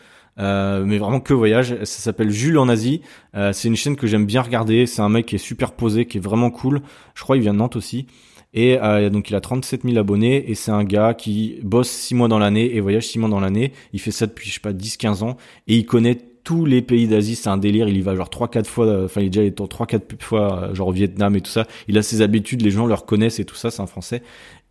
Euh, 0.40 0.84
mais 0.84 0.98
vraiment 0.98 1.20
que 1.20 1.34
voyage. 1.34 1.76
Ça 1.84 2.02
s'appelle 2.02 2.30
Jules 2.30 2.58
en 2.58 2.68
Asie. 2.68 3.02
Euh, 3.34 3.52
c'est 3.52 3.68
une 3.68 3.76
chaîne 3.76 3.96
que 3.96 4.06
j'aime 4.06 4.26
bien 4.26 4.42
regarder. 4.42 4.86
C'est 4.86 5.02
un 5.02 5.08
mec 5.08 5.26
qui 5.26 5.34
est 5.34 5.38
super 5.38 5.72
posé, 5.72 6.06
qui 6.06 6.18
est 6.18 6.20
vraiment 6.20 6.50
cool. 6.50 6.82
Je 7.14 7.22
crois 7.22 7.36
il 7.36 7.42
vient 7.42 7.52
de 7.52 7.58
Nantes 7.58 7.76
aussi. 7.76 8.06
Et 8.52 8.78
euh, 8.80 9.10
donc 9.10 9.30
il 9.30 9.36
a 9.36 9.40
37 9.40 9.82
000 9.84 9.96
abonnés 9.96 10.50
et 10.50 10.56
c'est 10.56 10.72
un 10.72 10.82
gars 10.82 11.14
qui 11.14 11.60
bosse 11.62 11.88
6 11.88 12.16
mois 12.16 12.26
dans 12.26 12.40
l'année 12.40 12.74
et 12.74 12.80
voyage 12.80 13.06
6 13.06 13.20
mois 13.20 13.28
dans 13.28 13.38
l'année. 13.38 13.72
Il 13.92 14.00
fait 14.00 14.10
ça 14.10 14.26
depuis 14.26 14.48
je 14.48 14.54
sais 14.54 14.60
pas 14.60 14.72
10-15 14.72 15.22
ans 15.22 15.36
et 15.68 15.76
il 15.76 15.86
connaît 15.86 16.18
tous 16.44 16.64
les 16.64 16.82
pays 16.82 17.06
d'Asie, 17.06 17.34
c'est 17.34 17.48
un 17.48 17.58
délire, 17.58 17.88
il 17.88 17.96
y 17.96 18.00
va 18.00 18.14
genre 18.14 18.30
3 18.30 18.48
4 18.48 18.66
fois 18.68 19.04
enfin 19.04 19.20
il 19.20 19.26
est 19.26 19.30
déjà 19.30 19.40
allé 19.42 19.54
3 19.54 19.86
4 19.86 20.22
fois 20.22 20.70
genre 20.72 20.88
au 20.88 20.92
Vietnam 20.92 21.36
et 21.36 21.40
tout 21.40 21.50
ça. 21.50 21.66
Il 21.88 21.98
a 21.98 22.02
ses 22.02 22.22
habitudes, 22.22 22.62
les 22.62 22.70
gens 22.70 22.86
le 22.86 22.94
reconnaissent 22.94 23.40
et 23.40 23.44
tout 23.44 23.56
ça, 23.56 23.70
c'est 23.70 23.82
un 23.82 23.86
français 23.86 24.22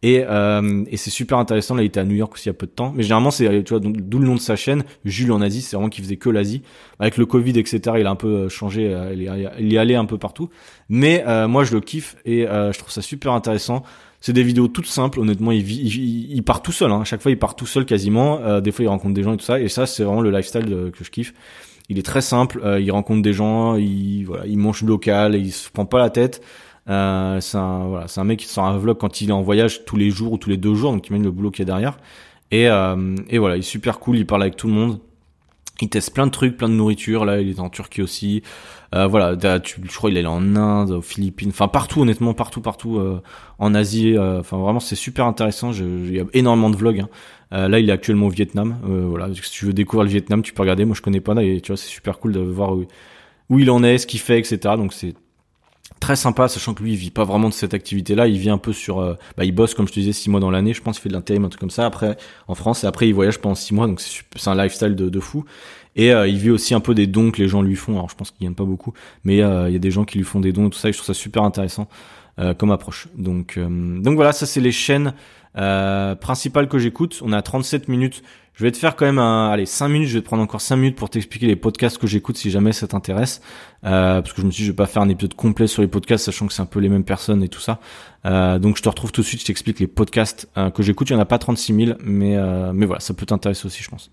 et, 0.02 0.24
euh, 0.26 0.86
et 0.90 0.98
c'est 0.98 1.10
super 1.10 1.38
intéressant. 1.38 1.76
Là, 1.76 1.84
il 1.84 1.88
était 1.88 2.00
à 2.00 2.06
New 2.06 2.16
York 2.16 2.34
aussi 2.34 2.46
il 2.46 2.50
y 2.50 2.52
a 2.52 2.54
peu 2.54 2.68
de 2.68 2.72
temps. 2.72 2.94
Mais 2.96 3.04
généralement, 3.04 3.32
c'est, 3.32 3.64
tu 3.64 3.74
vois, 3.74 3.80
d'où 3.80 4.20
le 4.20 4.26
nom 4.26 4.36
de 4.36 4.40
sa 4.40 4.56
chaîne, 4.56 4.84
Jules 5.04 5.32
en 5.32 5.42
Asie. 5.42 5.62
C'est 5.62 5.76
vraiment 5.76 5.90
qu'il 5.90 6.04
faisait 6.04 6.18
que 6.18 6.30
l'Asie. 6.30 6.62
Avec 7.00 7.18
le 7.18 7.26
Covid, 7.26 7.58
etc., 7.60 7.98
il 8.00 8.06
a 8.08 8.10
un 8.10 8.16
peu 8.16 8.28
euh, 8.28 8.50
changé. 8.50 8.94
Euh, 8.94 9.14
il, 9.14 9.24
est, 9.24 9.50
il 9.60 9.74
est 9.74 9.78
allé 9.78 9.96
un 9.96 10.06
peu 10.06 10.18
partout. 10.18 10.50
Mais 10.88 11.24
euh, 11.28 11.48
moi, 11.48 11.64
je 11.64 11.74
le 11.74 11.82
kiffe 11.82 12.16
et 12.26 12.48
euh, 12.48 12.72
je 12.72 12.80
trouve 12.80 12.92
ça 12.92 13.02
super 13.02 13.34
intéressant. 13.34 13.84
C'est 14.22 14.34
des 14.34 14.44
vidéos 14.44 14.68
toutes 14.68 14.88
simples. 14.88 15.20
Honnêtement, 15.20 15.52
il, 15.52 15.70
il, 15.70 16.32
il 16.34 16.44
part 16.44 16.62
tout 16.62 16.72
seul. 16.72 16.92
Hein. 16.92 17.02
À 17.02 17.06
chaque 17.06 17.22
fois, 17.22 17.32
il 17.32 17.40
part 17.40 17.56
tout 17.56 17.66
seul 17.66 17.86
quasiment. 17.86 18.40
Euh, 18.40 18.62
des 18.62 18.72
fois, 18.72 18.86
il 18.86 18.88
rencontre 18.88 19.14
des 19.14 19.24
gens 19.24 19.34
et 19.34 19.38
tout 19.38 19.46
ça. 19.46 19.60
Et 19.60 19.70
ça, 19.70 19.86
c'est 19.86 20.04
vraiment 20.04 20.22
le 20.22 20.32
lifestyle 20.32 20.66
que 20.66 21.04
je 21.04 21.10
kiffe. 21.10 21.34
Il 21.90 21.98
est 21.98 22.04
très 22.04 22.22
simple. 22.22 22.62
il 22.80 22.92
rencontre 22.92 23.22
des 23.22 23.34
gens. 23.34 23.76
Il, 23.76 24.26
voilà, 24.26 24.46
il 24.46 24.58
mange 24.58 24.84
local. 24.84 25.36
il 25.36 25.52
se 25.52 25.70
prend 25.72 25.86
pas 25.86 26.00
la 26.00 26.10
tête. 26.10 26.42
Euh, 26.90 27.40
c'est 27.40 27.58
un 27.58 27.88
voilà, 27.88 28.08
un 28.16 28.24
mec 28.24 28.40
qui 28.40 28.48
sort 28.48 28.66
un 28.66 28.78
vlog 28.78 28.98
quand 28.98 29.22
il 29.22 29.30
est 29.30 29.34
en 29.34 29.42
voyage 29.42 29.86
tous 29.86 29.96
les 29.96 30.10
jours 30.10 30.34
ou 30.34 30.38
tous 30.38 30.50
les 30.50 30.58
deux 30.58 30.74
jours, 30.74 30.92
donc 30.92 31.08
il 31.08 31.14
mène 31.14 31.24
le 31.24 31.32
boulot 31.32 31.52
qu'il 31.52 31.60
y 31.60 31.64
a 31.64 31.66
derrière. 31.66 31.98
Et 32.52 32.68
euh, 32.68 33.16
et 33.30 33.38
voilà, 33.38 33.58
il 33.58 33.60
est 33.60 33.62
super 33.62 34.00
cool, 34.00 34.18
il 34.18 34.26
parle 34.26 34.42
avec 34.42 34.56
tout 34.56 34.68
le 34.68 34.74
monde. 34.74 35.00
Il 35.82 35.90
teste 35.90 36.14
plein 36.14 36.28
de 36.28 36.32
trucs, 36.32 36.58
plein 36.58 36.70
de 36.70 36.74
nourriture. 36.74 37.26
Là, 37.26 37.40
il 37.40 37.50
est 37.50 37.60
en 37.60 37.70
Turquie 37.70 38.02
aussi. 38.02 38.44
Euh, 38.96 39.08
voilà, 39.08 39.36
je 39.40 39.96
crois 39.96 40.10
il 40.10 40.18
est 40.18 40.26
en 40.26 40.56
Inde, 40.56 40.92
aux 40.92 41.02
Philippines, 41.02 41.50
enfin 41.50 41.68
partout, 41.68 42.02
honnêtement, 42.02 42.34
partout, 42.34 42.62
partout, 42.62 42.98
euh, 42.98 43.22
en 43.60 43.76
Asie. 43.76 44.18
Euh, 44.18 44.40
enfin, 44.40 44.58
vraiment, 44.58 44.80
c'est 44.80 44.96
super 44.96 45.26
intéressant. 45.26 45.72
Je, 45.72 45.84
il 45.84 46.16
y 46.16 46.20
a 46.20 46.26
énormément 46.34 46.70
de 46.70 46.76
vlogs. 46.76 47.02
Hein. 47.02 47.10
Euh, 47.54 47.68
là, 47.68 47.80
il 47.80 47.90
est 47.90 47.94
actuellement 47.94 48.28
au 48.28 48.32
Vietnam. 48.32 48.78
voilà, 48.84 49.34
si 49.34 49.52
tu 49.52 49.66
veux 49.66 49.74
découvrir 49.74 50.04
le 50.04 50.10
Vietnam, 50.10 50.42
tu 50.42 50.54
peux 50.54 50.62
regarder. 50.62 50.86
Moi, 50.86 50.96
je 50.96 51.02
connais 51.02 51.22
pas. 51.22 51.34
Là, 51.34 51.44
et 51.44 51.62
tu 51.62 51.68
vois, 51.68 51.78
c'est 51.78 51.90
super 51.90 52.20
cool 52.20 52.34
de 52.34 52.40
voir 52.40 52.74
où, 52.74 52.86
où 53.50 53.60
il 53.60 53.70
en 53.72 53.84
est, 53.84 54.00
ce 54.00 54.08
qu'il 54.08 54.20
fait, 54.20 54.40
etc. 54.40 54.58
Donc, 54.76 54.94
c'est 54.94 55.14
très 56.00 56.16
sympa, 56.16 56.48
sachant 56.48 56.74
que 56.74 56.84
lui, 56.84 56.94
il 56.94 56.98
vit 56.98 57.12
pas 57.12 57.24
vraiment 57.24 57.50
de 57.50 57.54
cette 57.54 57.74
activité-là. 57.74 58.28
Il 58.28 58.38
vit 58.38 58.50
un 58.50 58.58
peu 58.58 58.74
sur, 58.74 59.00
euh, 59.00 59.16
bah, 59.38 59.46
il 59.46 59.52
bosse, 59.52 59.74
comme 59.74 59.88
je 59.88 59.94
te 59.94 60.00
disais, 60.00 60.14
six 60.14 60.30
mois 60.30 60.40
dans 60.40 60.52
l'année. 60.52 60.74
Je 60.74 60.82
pense 60.82 60.98
qu'il 60.98 61.04
fait 61.04 61.10
de 61.10 61.14
l'intérim, 61.14 61.46
un 61.46 61.50
truc 61.50 61.60
comme 61.60 61.70
ça. 61.70 61.86
Après, 61.86 62.18
en 62.48 62.56
France, 62.56 62.84
et 62.84 62.88
après, 62.88 63.08
il 63.08 63.14
voyage 63.14 63.40
pendant 63.40 63.56
six 63.56 63.74
mois, 63.74 63.88
donc 63.88 64.02
c'est 64.02 64.48
un 64.48 64.56
lifestyle 64.56 64.96
de, 64.96 65.10
de 65.10 65.20
fou. 65.20 65.46
Et 65.96 66.14
euh, 66.14 66.28
il 66.28 66.38
vit 66.38 66.52
aussi 66.52 66.74
un 66.74 66.80
peu 66.80 66.94
des 66.94 67.08
dons 67.08 67.32
que 67.32 67.42
les 67.42 67.48
gens 67.48 67.62
lui 67.62 67.76
font. 67.76 67.94
Alors, 67.94 68.10
je 68.10 68.16
pense 68.16 68.32
qu'il 68.32 68.46
gagne 68.46 68.56
pas 68.56 68.64
beaucoup, 68.64 68.94
mais 69.24 69.42
euh, 69.42 69.70
il 69.70 69.74
y 69.74 69.76
a 69.76 69.80
des 69.80 69.92
gens 69.92 70.06
qui 70.06 70.18
lui 70.18 70.26
font 70.26 70.40
des 70.40 70.52
dons 70.52 70.68
et 70.68 70.70
tout 70.70 70.78
ça. 70.78 70.92
Je 70.92 70.98
trouve 70.98 71.08
ça 71.08 71.14
super 71.14 71.44
intéressant 71.44 71.88
comme 72.58 72.72
approche. 72.72 73.10
Donc, 73.18 73.60
donc 73.60 74.16
voilà, 74.16 74.32
ça 74.32 74.46
c'est 74.46 74.62
les 74.62 74.72
chaînes 74.72 75.14
principales 75.54 76.70
que 76.70 76.80
j'écoute. 76.80 77.20
On 77.22 77.34
a 77.34 77.42
37 77.42 77.90
minutes. 77.90 78.24
Je 78.60 78.66
vais 78.66 78.74
te 78.74 78.78
faire 78.78 78.97
quand 78.97 79.05
même 79.05 79.20
un, 79.20 79.49
allez, 79.51 79.66
5 79.66 79.88
minutes, 79.88 80.10
je 80.10 80.16
vais 80.16 80.22
te 80.22 80.26
prendre 80.26 80.43
encore 80.43 80.60
5 80.60 80.76
minutes 80.76 80.97
pour 80.97 81.10
t'expliquer 81.10 81.47
les 81.47 81.55
podcasts 81.55 81.97
que 81.97 82.07
j'écoute 82.07 82.36
si 82.36 82.51
jamais 82.51 82.74
ça 82.74 82.89
t'intéresse. 82.89 83.39
Euh, 83.86 84.22
parce 84.22 84.34
que 84.34 84.41
je 84.41 84.45
me 84.45 84.51
suis 84.51 84.64
dit, 84.64 84.66
je 84.66 84.72
vais 84.72 84.76
pas 84.76 84.86
faire 84.86 85.01
un 85.01 85.07
épisode 85.07 85.34
complet 85.34 85.66
sur 85.66 85.82
les 85.82 85.88
podcasts, 85.88 86.26
sachant 86.26 86.45
que 86.45 86.51
c'est 86.51 86.62
un 86.62 86.66
peu 86.66 86.82
les 86.82 86.89
mêmes 86.89 87.05
personnes 87.05 87.41
et 87.41 87.47
tout 87.47 87.62
ça. 87.62 87.80
Euh, 88.26 88.60
donc 88.60 88.76
je 88.76 88.82
te 88.82 88.89
retrouve 88.89 89.14
tout 89.14 89.22
de 89.22 89.26
suite, 89.26 89.39
je 89.39 89.45
t'explique 89.45 89.80
les 89.80 89.88
podcasts 89.88 90.49
euh, 90.57 90.72
que 90.72 90.84
j'écoute. 90.84 91.10
Il 91.10 91.14
y 91.14 91.16
en 91.16 91.22
a 91.22 91.26
pas 91.26 91.38
36 91.38 91.74
000, 91.86 91.97
mais, 92.03 92.36
euh, 92.36 92.74
mais 92.74 92.86
voilà, 92.86 92.99
ça 92.99 93.14
peut 93.14 93.26
t'intéresser 93.26 93.66
aussi, 93.66 93.82
je 93.82 93.89
pense. 93.89 94.12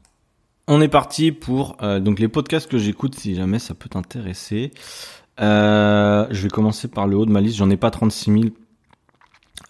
On 0.68 0.80
est 0.80 0.86
parti 0.86 1.32
pour 1.32 1.76
euh, 1.82 1.99
donc 1.99 2.20
les 2.20 2.28
podcasts 2.28 2.70
que 2.70 2.78
j'écoute 2.78 3.16
si 3.16 3.34
jamais 3.34 3.59
ça 3.59 3.74
peut 3.74 3.88
t'intéresser. 3.88 4.70
je 5.40 6.40
vais 6.40 6.51
commencer 6.51 6.86
par 6.86 7.09
le 7.09 7.16
haut 7.16 7.26
de 7.26 7.32
ma 7.32 7.40
liste, 7.40 7.57
j'en 7.57 7.68
ai 7.68 7.76
pas 7.76 7.90
36 7.90 8.30
000. 8.30 8.44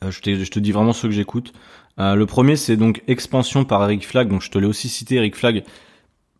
je, 0.02 0.10
je 0.10 0.50
te 0.50 0.58
dis 0.58 0.72
vraiment 0.72 0.92
ceux 0.92 1.08
que 1.08 1.14
j'écoute. 1.14 1.54
Euh, 1.98 2.14
le 2.14 2.26
premier, 2.26 2.56
c'est 2.56 2.76
donc 2.76 3.02
Expansion 3.06 3.64
par 3.64 3.82
Eric 3.84 4.06
Flag. 4.06 4.28
Donc, 4.28 4.42
je 4.42 4.50
te 4.50 4.58
l'ai 4.58 4.66
aussi 4.66 4.88
cité, 4.88 5.16
Eric 5.16 5.36
Flag, 5.36 5.64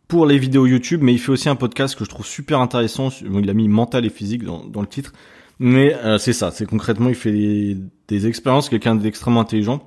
pour 0.07 0.25
les 0.25 0.37
vidéos 0.37 0.65
YouTube, 0.65 1.01
mais 1.03 1.13
il 1.13 1.19
fait 1.19 1.31
aussi 1.31 1.49
un 1.49 1.55
podcast 1.55 1.95
que 1.95 2.05
je 2.05 2.09
trouve 2.09 2.25
super 2.25 2.59
intéressant. 2.59 3.09
il 3.21 3.49
a 3.49 3.53
mis 3.53 3.67
mental 3.67 4.05
et 4.05 4.09
physique 4.09 4.43
dans, 4.43 4.63
dans 4.65 4.81
le 4.81 4.87
titre. 4.87 5.13
Mais 5.59 5.95
euh, 5.95 6.17
c'est 6.17 6.33
ça, 6.33 6.51
c'est 6.51 6.67
concrètement, 6.67 7.09
il 7.09 7.15
fait 7.15 7.31
des, 7.31 7.77
des 8.07 8.27
expériences, 8.27 8.69
quelqu'un 8.69 8.95
d'extrêmement 8.95 9.41
intelligent, 9.41 9.81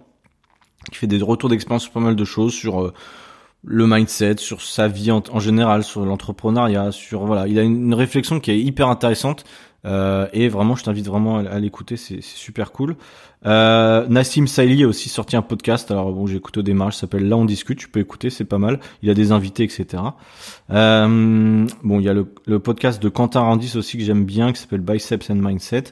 qui 0.90 0.98
fait 0.98 1.06
des 1.06 1.22
retours 1.22 1.48
d'expérience 1.48 1.84
sur 1.84 1.92
pas 1.92 2.00
mal 2.00 2.16
de 2.16 2.24
choses, 2.24 2.52
sur 2.52 2.82
euh, 2.82 2.92
le 3.64 3.86
mindset, 3.86 4.38
sur 4.38 4.62
sa 4.62 4.88
vie 4.88 5.12
en, 5.12 5.38
général, 5.38 5.84
sur 5.84 6.04
l'entrepreneuriat, 6.04 6.90
sur 6.92 7.24
voilà, 7.24 7.46
il 7.46 7.58
a 7.58 7.62
une 7.62 7.94
réflexion 7.94 8.40
qui 8.40 8.50
est 8.50 8.58
hyper 8.58 8.88
intéressante. 8.88 9.44
Euh, 9.86 10.26
et 10.32 10.48
vraiment, 10.48 10.74
je 10.74 10.84
t'invite 10.84 11.06
vraiment 11.06 11.38
à, 11.38 11.58
l'écouter, 11.58 11.96
c'est 11.96 12.22
super 12.22 12.72
cool. 12.72 12.96
Euh, 13.46 14.06
Nassim 14.08 14.46
Saïli 14.46 14.84
a 14.84 14.88
aussi 14.88 15.08
sorti 15.08 15.36
un 15.36 15.42
podcast. 15.42 15.90
Alors 15.90 16.12
bon, 16.12 16.26
j'écoute 16.26 16.58
au 16.58 16.62
démarrage, 16.62 16.96
s'appelle 16.96 17.28
Là 17.28 17.36
on 17.36 17.44
discute. 17.44 17.78
Tu 17.78 17.88
peux 17.88 18.00
écouter, 18.00 18.30
c'est 18.30 18.44
pas 18.44 18.58
mal. 18.58 18.80
Il 19.02 19.10
a 19.10 19.14
des 19.14 19.32
invités, 19.32 19.64
etc. 19.64 20.02
Euh, 20.70 21.66
bon, 21.82 22.00
il 22.00 22.04
y 22.04 22.08
a 22.08 22.12
le, 22.12 22.26
le, 22.46 22.58
podcast 22.58 23.02
de 23.02 23.08
Quentin 23.08 23.40
Randis 23.40 23.76
aussi 23.76 23.96
que 23.96 24.04
j'aime 24.04 24.24
bien, 24.24 24.52
qui 24.52 24.60
s'appelle 24.60 24.80
Biceps 24.80 25.30
and 25.30 25.36
Mindset. 25.36 25.84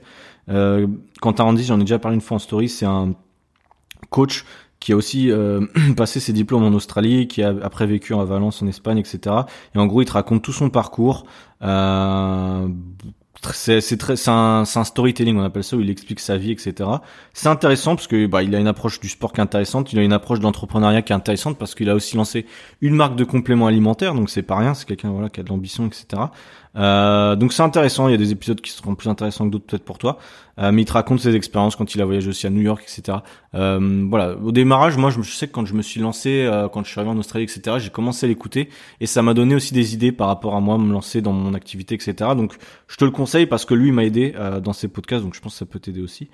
Euh, 0.50 0.86
Quentin 1.20 1.44
Randis, 1.44 1.64
j'en 1.64 1.78
ai 1.78 1.84
déjà 1.84 1.98
parlé 1.98 2.16
une 2.16 2.20
fois 2.20 2.36
en 2.36 2.40
story. 2.40 2.68
C'est 2.68 2.86
un 2.86 3.14
coach 4.10 4.44
qui 4.80 4.92
a 4.92 4.96
aussi 4.96 5.30
euh, 5.30 5.66
passé 5.96 6.20
ses 6.20 6.32
diplômes 6.32 6.64
en 6.64 6.74
Australie, 6.74 7.28
qui 7.28 7.42
a 7.42 7.54
après 7.62 7.86
vécu 7.86 8.14
en 8.14 8.24
Valence 8.24 8.62
en 8.62 8.66
Espagne, 8.66 8.98
etc. 8.98 9.36
Et 9.74 9.78
en 9.78 9.86
gros, 9.86 10.02
il 10.02 10.06
te 10.06 10.12
raconte 10.12 10.42
tout 10.42 10.52
son 10.52 10.70
parcours. 10.70 11.26
Euh, 11.62 12.68
c'est 13.52 13.96
très 13.96 14.16
c'est 14.16 14.30
un, 14.30 14.64
un 14.74 14.84
storytelling 14.84 15.36
on 15.36 15.42
appelle 15.42 15.64
ça 15.64 15.76
où 15.76 15.80
il 15.80 15.90
explique 15.90 16.20
sa 16.20 16.36
vie 16.36 16.50
etc 16.50 16.90
c'est 17.32 17.48
intéressant 17.48 17.94
parce 17.94 18.08
que 18.08 18.26
bah 18.26 18.42
il 18.42 18.54
a 18.54 18.58
une 18.58 18.66
approche 18.66 19.00
du 19.00 19.08
sport 19.08 19.32
qui 19.32 19.40
est 19.40 19.42
intéressante 19.42 19.92
il 19.92 19.98
a 19.98 20.02
une 20.02 20.12
approche 20.12 20.40
d'entrepreneuriat 20.40 21.02
qui 21.02 21.12
est 21.12 21.16
intéressante 21.16 21.56
parce 21.56 21.74
qu'il 21.74 21.88
a 21.88 21.94
aussi 21.94 22.16
lancé 22.16 22.46
une 22.80 22.94
marque 22.94 23.16
de 23.16 23.24
compléments 23.24 23.68
alimentaires 23.68 24.14
donc 24.14 24.28
c'est 24.28 24.42
pas 24.42 24.56
rien 24.56 24.74
c'est 24.74 24.86
quelqu'un 24.86 25.10
voilà 25.10 25.28
qui 25.28 25.40
a 25.40 25.44
de 25.44 25.48
l'ambition 25.48 25.86
etc 25.86 26.22
euh, 26.78 27.36
donc 27.36 27.52
c'est 27.52 27.62
intéressant 27.62 28.08
il 28.08 28.12
y 28.12 28.14
a 28.14 28.18
des 28.18 28.32
épisodes 28.32 28.60
qui 28.60 28.70
seront 28.70 28.94
plus 28.94 29.08
intéressants 29.08 29.46
que 29.46 29.50
d'autres 29.50 29.66
peut-être 29.66 29.84
pour 29.84 29.98
toi 29.98 30.18
euh, 30.58 30.72
mais 30.72 30.82
il 30.82 30.84
te 30.84 30.92
raconte 30.92 31.20
ses 31.20 31.34
expériences 31.34 31.76
quand 31.76 31.94
il 31.94 32.00
a 32.00 32.04
voyagé 32.04 32.28
aussi 32.28 32.46
à 32.46 32.50
New 32.50 32.62
York 32.62 32.82
etc 32.82 33.18
euh, 33.54 34.06
voilà 34.08 34.36
au 34.36 34.52
démarrage 34.52 34.96
moi 34.96 35.10
je, 35.10 35.20
sais 35.22 35.48
que 35.48 35.52
quand 35.52 35.66
je 35.66 35.74
me 35.74 35.82
suis 35.82 36.00
lancé 36.00 36.44
euh, 36.44 36.68
quand 36.68 36.84
je 36.84 36.90
suis 36.90 37.00
arrivé 37.00 37.14
en 37.14 37.18
Australie 37.18 37.44
etc 37.44 37.76
j'ai 37.78 37.90
commencé 37.90 38.26
à 38.26 38.28
l'écouter 38.28 38.68
et 39.00 39.06
ça 39.06 39.22
m'a 39.22 39.34
donné 39.34 39.54
aussi 39.54 39.74
des 39.74 39.94
idées 39.94 40.12
par 40.12 40.28
rapport 40.28 40.54
à 40.54 40.60
moi 40.60 40.78
me 40.78 40.92
lancer 40.92 41.20
dans 41.20 41.32
mon 41.32 41.54
activité 41.54 41.94
etc 41.94 42.30
donc 42.36 42.56
je 42.88 42.96
te 42.96 43.04
le 43.04 43.10
conseille 43.10 43.46
parce 43.46 43.64
que 43.64 43.74
lui 43.74 43.92
m'a 43.92 44.04
aidé 44.04 44.34
euh, 44.36 44.60
dans 44.60 44.72
ses 44.72 44.88
podcasts, 44.88 45.22
donc 45.22 45.34
je 45.34 45.40
pense 45.40 45.52
que 45.52 45.58
ça 45.58 45.66
peut 45.66 45.78
t'aider 45.78 46.00
aussi. 46.00 46.28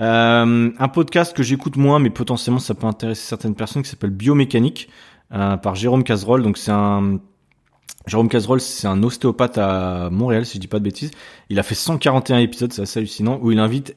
Euh, 0.00 0.70
un 0.76 0.88
podcast 0.88 1.36
que 1.36 1.42
j'écoute 1.42 1.76
moins, 1.76 1.98
mais 1.98 2.10
potentiellement 2.10 2.58
ça 2.58 2.74
peut 2.74 2.86
intéresser 2.86 3.26
certaines 3.26 3.54
personnes, 3.54 3.82
qui 3.82 3.90
s'appelle 3.90 4.10
Biomécanique 4.10 4.88
par 5.30 5.74
Jérôme 5.74 6.04
Cazerolle. 6.04 6.42
Donc 6.42 6.58
c'est 6.58 6.70
un 6.70 7.18
Jérôme 8.06 8.28
Cazerolle, 8.28 8.60
c'est 8.60 8.86
un 8.86 9.02
ostéopathe 9.02 9.56
à 9.58 10.10
Montréal, 10.10 10.44
si 10.44 10.56
je 10.56 10.60
dis 10.60 10.68
pas 10.68 10.78
de 10.78 10.84
bêtises. 10.84 11.10
Il 11.48 11.58
a 11.58 11.62
fait 11.62 11.74
141 11.74 12.38
épisodes, 12.38 12.72
c'est 12.72 12.82
assez 12.82 12.98
hallucinant, 12.98 13.38
où 13.40 13.50
il 13.50 13.58
invite 13.58 13.96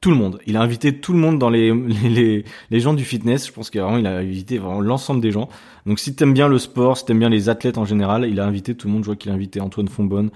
tout 0.00 0.10
le 0.10 0.16
monde. 0.16 0.40
Il 0.46 0.56
a 0.56 0.60
invité 0.60 0.98
tout 0.98 1.12
le 1.12 1.18
monde 1.18 1.38
dans 1.38 1.48
les, 1.48 1.72
les, 2.04 2.44
les, 2.70 2.80
gens 2.80 2.92
du 2.92 3.04
fitness. 3.04 3.46
Je 3.46 3.52
pense 3.52 3.70
qu'il 3.70 3.80
il 3.80 4.06
a 4.06 4.16
invité 4.16 4.58
vraiment 4.58 4.80
l'ensemble 4.80 5.20
des 5.20 5.30
gens. 5.30 5.48
Donc 5.86 5.98
si 5.98 6.14
t'aimes 6.14 6.34
bien 6.34 6.48
le 6.48 6.58
sport, 6.58 6.98
si 6.98 7.04
t'aimes 7.04 7.20
bien 7.20 7.30
les 7.30 7.48
athlètes 7.48 7.78
en 7.78 7.84
général, 7.84 8.26
il 8.28 8.40
a 8.40 8.44
invité 8.44 8.74
tout 8.74 8.88
le 8.88 8.92
monde. 8.92 9.04
Je 9.04 9.06
vois 9.06 9.16
qu'il 9.16 9.30
a 9.30 9.34
invité 9.34 9.60
Antoine 9.60 9.88
Fonbonne, 9.88 10.30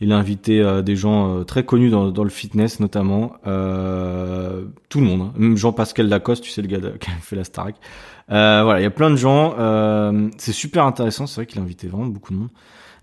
il 0.00 0.12
a 0.12 0.16
invité 0.16 0.60
euh, 0.60 0.82
des 0.82 0.96
gens 0.96 1.38
euh, 1.38 1.44
très 1.44 1.64
connus 1.64 1.90
dans, 1.90 2.10
dans, 2.10 2.24
le 2.24 2.30
fitness 2.30 2.80
notamment, 2.80 3.34
euh, 3.46 4.64
tout 4.88 5.00
le 5.00 5.06
monde, 5.06 5.20
hein. 5.22 5.32
même 5.36 5.56
Jean-Pascal 5.56 6.08
Lacoste, 6.08 6.42
tu 6.42 6.50
sais 6.50 6.62
le 6.62 6.68
gars 6.68 6.78
qui 7.00 7.10
a 7.10 7.14
fait 7.20 7.36
la 7.36 7.44
Starac. 7.44 7.76
Euh, 8.30 8.62
voilà, 8.64 8.80
il 8.80 8.82
y 8.82 8.86
a 8.86 8.90
plein 8.90 9.10
de 9.10 9.16
gens. 9.16 9.54
c'est 10.38 10.52
super 10.52 10.84
intéressant, 10.84 11.26
c'est 11.26 11.36
vrai 11.36 11.46
qu'il 11.46 11.58
a 11.58 11.62
invité 11.62 11.88
vraiment 11.88 12.06
beaucoup 12.06 12.32
de 12.32 12.38
monde. 12.38 12.50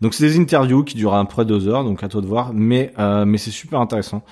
Donc 0.02 0.14
c'est 0.14 0.24
des 0.24 0.40
interviews 0.40 0.84
qui 0.84 0.96
durent 0.96 1.16
à 1.16 1.26
peu 1.26 1.34
près 1.34 1.46
deux 1.46 1.68
heures, 1.68 1.84
donc 1.84 2.04
à 2.04 2.08
toi 2.08 2.22
de 2.22 2.28
voir. 2.28 2.54
Mais 2.54 2.94
mais 3.26 3.38
c'est 3.38 3.52
super 3.52 3.82
intéressant. 3.82 4.24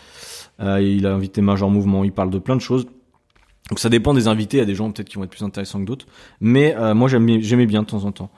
il 0.59 1.05
a 1.05 1.13
invité 1.13 1.41
Major 1.41 1.69
Mouvement, 1.69 2.03
il 2.03 2.13
parle 2.13 2.29
de 2.29 2.39
plein 2.39 2.55
de 2.55 2.61
choses. 2.61 2.87
Donc 3.69 3.79
ça 3.79 3.89
dépend 3.89 4.13
des 4.13 4.27
invités, 4.27 4.57
il 4.57 4.59
y 4.61 4.63
a 4.63 4.65
des 4.65 4.75
gens 4.75 4.89
peut-être 4.91 5.09
qui 5.09 5.17
vont 5.17 5.23
être 5.23 5.31
plus 5.31 5.43
intéressants 5.43 5.81
que 5.81 5.85
d'autres. 5.85 6.05
Mais 6.39 6.73
moi 6.93 7.09
j'aimais 7.09 7.65
bien 7.65 7.81
de 7.81 7.87
temps 7.87 8.05
en 8.05 8.13
temps. 8.13 8.31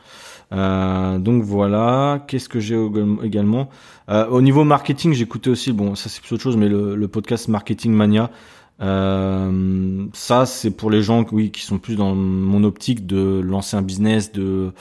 Euh, 0.51 1.17
donc 1.17 1.43
voilà. 1.43 2.23
Qu'est-ce 2.27 2.49
que 2.49 2.59
j'ai 2.59 2.77
également? 3.23 3.69
Euh, 4.09 4.27
Au 4.27 4.41
niveau 4.41 4.63
marketing, 4.63 5.13
j'écoutais 5.13 5.49
aussi. 5.49 5.73
Bon, 5.73 5.95
ça 5.95 6.09
c'est 6.09 6.21
plus 6.21 6.33
autre 6.35 6.43
chose, 6.43 6.57
mais 6.57 6.69
le, 6.69 7.07
podcast 7.07 7.47
Marketing 7.47 7.93
Mania. 7.93 8.31
Euh, 8.79 10.05
ça, 10.13 10.45
c'est 10.45 10.71
pour 10.71 10.91
les 10.91 11.01
gens, 11.01 11.23
qui 11.23 11.61
sont 11.61 11.79
plus 11.79 11.95
dans 11.95 12.13
mon 12.13 12.63
optique 12.63 13.07
de 13.07 13.41
lancer 13.43 13.75
un 13.75 13.81
business, 13.81 14.31
de 14.31 14.71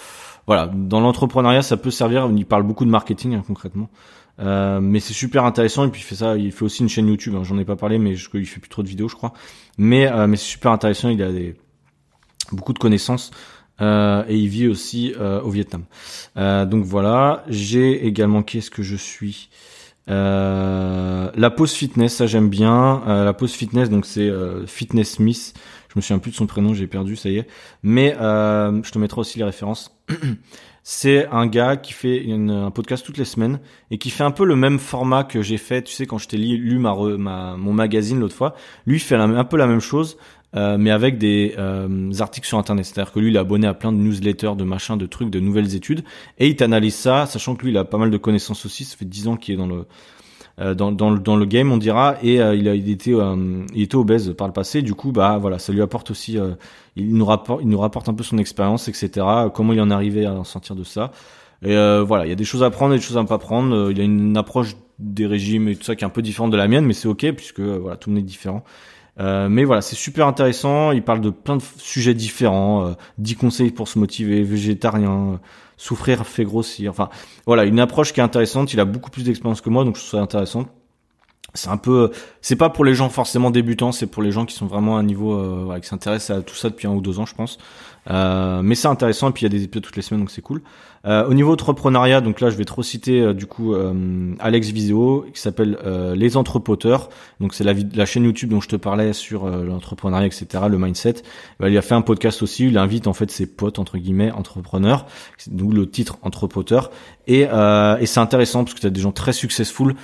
voilà, 0.47 0.71
dans 0.73 1.01
l'entrepreneuriat, 1.01 1.63
ça 1.63 1.77
peut 1.77 1.91
servir. 1.91 2.31
Il 2.35 2.47
parle 2.47 2.63
beaucoup 2.63 2.85
de 2.85 2.91
marketing 2.91 3.35
hein, 3.35 3.43
concrètement, 3.47 3.89
euh, 4.39 4.81
mais 4.81 5.01
c'est 5.01 5.13
super 5.13 5.45
intéressant. 5.45 5.85
Et 5.85 5.91
puis 5.91 6.01
il 6.01 6.05
fait 6.05 6.15
ça, 6.15 6.37
il 6.37 6.53
fait 6.53 6.65
aussi 6.65 6.83
une 6.83 6.89
chaîne 6.89 7.09
YouTube. 7.09 7.35
Hein, 7.37 7.43
J'en 7.43 7.59
ai 7.59 7.65
pas 7.65 7.77
parlé, 7.77 7.99
mais 7.99 8.15
je, 8.15 8.29
il 8.35 8.47
fait 8.47 8.61
plus 8.61 8.69
trop 8.69 8.83
de 8.83 8.89
vidéos, 8.89 9.09
je 9.09 9.17
crois. 9.17 9.33
Mais 9.79 10.07
euh, 10.07 10.27
mais 10.27 10.37
c'est 10.37 10.45
super 10.45 10.73
intéressant. 10.73 11.09
Il 11.09 11.23
a 11.23 11.33
des 11.33 11.57
beaucoup 12.53 12.73
de 12.73 12.79
connaissances. 12.79 13.33
Euh, 13.81 14.25
et 14.29 14.37
il 14.37 14.49
vit 14.49 14.69
aussi 14.69 15.15
euh, 15.19 15.41
au 15.43 15.51
Vietnam. 15.51 15.85
Euh, 16.37 16.65
donc 16.65 16.85
voilà, 16.85 17.45
j'ai 17.49 18.07
également 18.07 18.43
qu'est-ce 18.43 18.71
que 18.71 18.83
je 18.83 18.97
suis? 18.97 19.51
La 20.09 21.51
pause 21.57 21.73
fitness, 21.73 22.17
ça 22.17 22.27
j'aime 22.27 22.49
bien. 22.49 23.03
la 23.07 23.33
pause 23.33 23.53
fitness, 23.53 23.91
donc 23.91 24.07
c'est 24.07 24.31
Fitness 24.67 25.13
Smith. 25.13 25.55
Je 25.89 25.95
me 25.97 26.01
souviens 26.01 26.19
plus 26.19 26.31
de 26.31 26.37
son 26.37 26.47
prénom, 26.47 26.75
j'ai 26.75 26.87
perdu, 26.87 27.17
ça 27.17 27.29
y 27.29 27.39
est. 27.39 27.49
Mais 27.83 28.15
je 28.17 28.91
te 28.91 28.99
mettrai 28.99 29.21
aussi 29.21 29.39
les 29.39 29.45
références. 29.45 29.99
c'est 30.85 31.27
un 31.33 31.49
gars 31.49 31.77
qui 31.77 31.93
fait 31.93 32.25
un 32.31 32.71
podcast 32.71 33.05
toutes 33.05 33.19
les 33.19 33.25
semaines 33.25 33.59
et 33.91 33.99
qui 33.99 34.11
fait 34.11 34.23
un 34.23 34.31
peu 34.31 34.45
le 34.45 34.55
même 34.55 34.79
format 34.79 35.25
que 35.25 35.43
j'ai 35.43 35.57
fait, 35.57 35.83
tu 35.83 35.93
sais, 35.93 36.07
quand 36.07 36.19
je 36.19 36.29
t'ai 36.29 36.37
lu, 36.37 36.79
ma, 36.79 36.95
ma, 37.19 37.57
mon 37.57 37.73
magazine 37.73 38.21
l'autre 38.21 38.37
fois. 38.37 38.55
Lui, 38.87 38.99
il 38.99 39.01
fait 39.01 39.17
un 39.17 39.45
peu 39.45 39.57
la 39.57 39.67
même 39.67 39.81
chose, 39.81 40.17
euh, 40.55 40.79
mais 40.79 40.91
avec 40.91 41.19
des 41.19 41.55
euh, 41.59 42.13
articles 42.21 42.47
sur 42.47 42.59
internet. 42.59 42.85
C'est-à-dire 42.85 43.13
que 43.13 43.19
lui, 43.19 43.31
il 43.31 43.37
est 43.37 43.39
abonné 43.39 43.67
à 43.67 43.75
plein 43.75 43.93
de 43.93 43.99
newsletters, 43.99 44.55
de 44.57 44.65
machins, 44.65 44.97
de 44.97 45.07
trucs, 45.07 45.31
de 45.31 45.41
nouvelles 45.41 45.75
études, 45.75 46.05
et 46.39 46.49
il 46.49 46.57
t'analyse 46.57 46.95
ça, 46.95 47.27
sachant 47.27 47.57
que 47.57 47.65
lui, 47.65 47.73
il 47.73 47.79
a 47.79 47.85
pas 47.85 47.99
mal 47.99 48.11
de 48.11 48.17
connaissances 48.17 48.65
aussi. 48.65 48.85
Ça 48.85 48.97
fait 48.97 49.05
dix 49.05 49.29
ans 49.29 49.37
qu'il 49.37 49.55
est 49.55 49.59
dans 49.59 49.67
le 49.67 49.87
euh, 50.59 50.75
dans, 50.75 50.91
dans, 50.91 51.37
le, 51.37 51.45
game, 51.45 51.71
on 51.71 51.77
dira, 51.77 52.17
et 52.23 52.37
il 52.37 52.69
a 52.69 52.75
il 52.75 52.89
était 52.89 53.13
il 53.75 53.83
était 53.83 53.97
obèse 53.97 54.35
par 54.39 54.47
le 54.47 54.55
passé. 54.55 54.81
Du 54.81 54.95
coup, 54.95 55.13
bah 55.13 55.37
voilà, 55.39 55.59
ça 55.59 55.73
lui 55.73 55.83
apporte 55.83 56.11
aussi, 56.11 56.39
il 56.97 57.15
nous 57.15 57.27
rapporte 57.27 57.61
il 57.63 57.69
nous 57.69 57.79
rapporte 57.79 58.09
un 58.09 58.15
peu 58.15 58.25
son 58.25 58.39
expérience, 58.39 58.89
etc. 58.89 59.27
Comment 59.53 59.75
il 59.75 59.81
en 59.81 59.91
est 59.91 59.95
arrivé 59.95 60.25
à 60.25 60.33
en 60.33 60.45
sortir 60.45 60.75
de 60.75 60.85
ça. 60.85 61.11
Et 61.63 61.75
voilà, 62.07 62.25
il 62.25 62.31
y 62.31 62.33
a 62.33 62.37
des 62.37 62.45
choses 62.45 62.63
à 62.63 62.71
prendre 62.71 62.95
et 62.95 62.97
des 62.97 63.03
choses 63.03 63.19
à 63.19 63.23
ne 63.23 63.29
pas 63.29 63.39
prendre. 63.39 63.91
il 63.91 64.01
a 64.01 64.05
une 64.05 64.37
approche 64.39 64.77
des 64.99 65.27
régimes 65.27 65.69
et 65.69 65.77
tout 65.77 65.85
ça 65.85 65.95
qui 65.95 66.05
est 66.05 66.07
un 66.07 66.11
peu 66.11 66.23
différente 66.23 66.51
de 66.51 66.57
la 66.57 66.69
mienne, 66.69 66.87
mais 66.87 66.95
c'est 66.95 67.09
ok 67.09 67.33
puisque 67.33 67.61
voilà, 67.61 67.97
tout 67.97 68.09
le 68.09 68.17
monde 68.17 68.25
est 68.25 68.27
différent. 68.27 68.65
Euh, 69.19 69.49
mais 69.49 69.65
voilà, 69.65 69.83
c'est 69.83 69.97
super 69.97 70.27
intéressant. 70.27 70.93
Il 70.93 71.03
parle 71.03 71.21
de 71.21 71.31
plein 71.31 71.57
de 71.57 71.63
sujets 71.79 72.15
différents. 72.15 72.87
Euh, 72.87 72.93
10 73.19 73.37
conseils 73.37 73.71
pour 73.71 73.89
se 73.89 73.99
motiver, 73.99 74.43
végétarien, 74.43 75.33
euh, 75.35 75.37
souffrir 75.77 76.27
fait 76.27 76.45
grossir. 76.45 76.91
Enfin, 76.91 77.09
voilà, 77.47 77.65
une 77.65 77.81
approche 77.81 78.13
qui 78.13 78.21
est 78.21 78.23
intéressante. 78.23 78.73
Il 78.73 78.81
a 78.81 78.85
beaucoup 78.85 79.11
plus 79.11 79.25
d'expérience 79.25 79.61
que 79.61 79.71
moi, 79.71 79.85
donc 79.85 79.97
je 79.97 80.01
trouve 80.01 80.19
ça 80.19 80.23
intéressant. 80.23 80.67
C'est 81.55 81.71
un 81.71 81.77
peu, 81.79 82.11
c'est 82.43 82.57
pas 82.57 82.69
pour 82.69 82.85
les 82.85 82.95
gens 82.95 83.09
forcément 83.09 83.51
débutants, 83.51 83.93
c'est 83.93 84.07
pour 84.07 84.23
les 84.23 84.31
gens 84.31 84.45
qui 84.45 84.55
sont 84.55 84.67
vraiment 84.67 84.97
à 84.97 85.01
un 85.01 85.03
niveau, 85.03 85.35
euh, 85.35 85.63
voilà, 85.65 85.81
qui 85.81 85.89
s'intéressent 85.89 86.39
à 86.39 86.43
tout 86.43 86.55
ça 86.55 86.69
depuis 86.69 86.87
un 86.87 86.91
ou 86.91 87.01
deux 87.01 87.19
ans, 87.19 87.27
je 87.27 87.35
pense. 87.35 87.59
Euh, 88.11 88.63
mais 88.63 88.75
c'est 88.75 88.89
intéressant 88.89 89.31
et 89.31 89.33
puis 89.33 89.43
il 89.43 89.53
y 89.53 89.55
a 89.55 89.57
des 89.59 89.65
épisodes 89.65 89.83
toutes 89.83 89.97
les 89.97 90.03
semaines 90.03 90.21
donc 90.21 90.31
c'est 90.31 90.43
cool. 90.43 90.63
Euh, 91.07 91.25
au 91.29 91.35
niveau 91.35 91.53
entrepreneuriat, 91.53 92.21
donc 92.21 92.41
là 92.41 92.51
je 92.51 92.57
vais 92.57 92.65
trop 92.65 92.83
citer 92.83 93.21
euh, 93.21 93.33
du 93.33 93.47
coup 93.47 93.75
euh, 93.75 94.35
Alex 94.41 94.71
Viseo 94.71 95.25
qui 95.33 95.41
s'appelle 95.41 95.79
Les 96.17 96.37
Entrepoteurs. 96.37 97.11
Donc 97.41 97.55
c'est 97.55 97.63
la, 97.63 97.75
la, 97.95 98.07
chaîne 98.07 98.25
YouTube 98.25 98.51
dont 98.51 98.61
je 98.61 98.69
te 98.69 98.77
parlais 98.77 99.13
sur 99.13 99.47
l'entrepreneuriat 99.47 100.27
etc. 100.27 100.65
Le 100.69 100.79
mindset. 100.79 101.17
Bah, 101.61 101.69
il 101.69 101.79
a 101.79 101.83
fait 101.83 101.95
un 101.95 102.03
podcast 102.03 102.43
aussi. 102.43 102.67
Il 102.67 102.79
invite 102.79 103.07
en 103.07 103.13
fait 103.13 103.31
ses 103.31 103.47
potes 103.47 103.79
entre 103.79 103.99
guillemets 103.99 104.33
entrepreneurs, 104.33 105.07
d'où 105.49 105.71
le 105.71 105.89
titre 105.89 106.19
Entrepoteur. 106.23 106.91
Et, 107.29 107.43
et 107.43 108.07
c'est 108.07 108.21
intéressant 108.21 108.65
parce 108.65 108.75
que 108.75 108.81
tu 108.81 108.87
as 108.87 108.91
des 108.91 109.01
gens 109.01 109.13
très 109.13 109.33
successful 109.33 109.95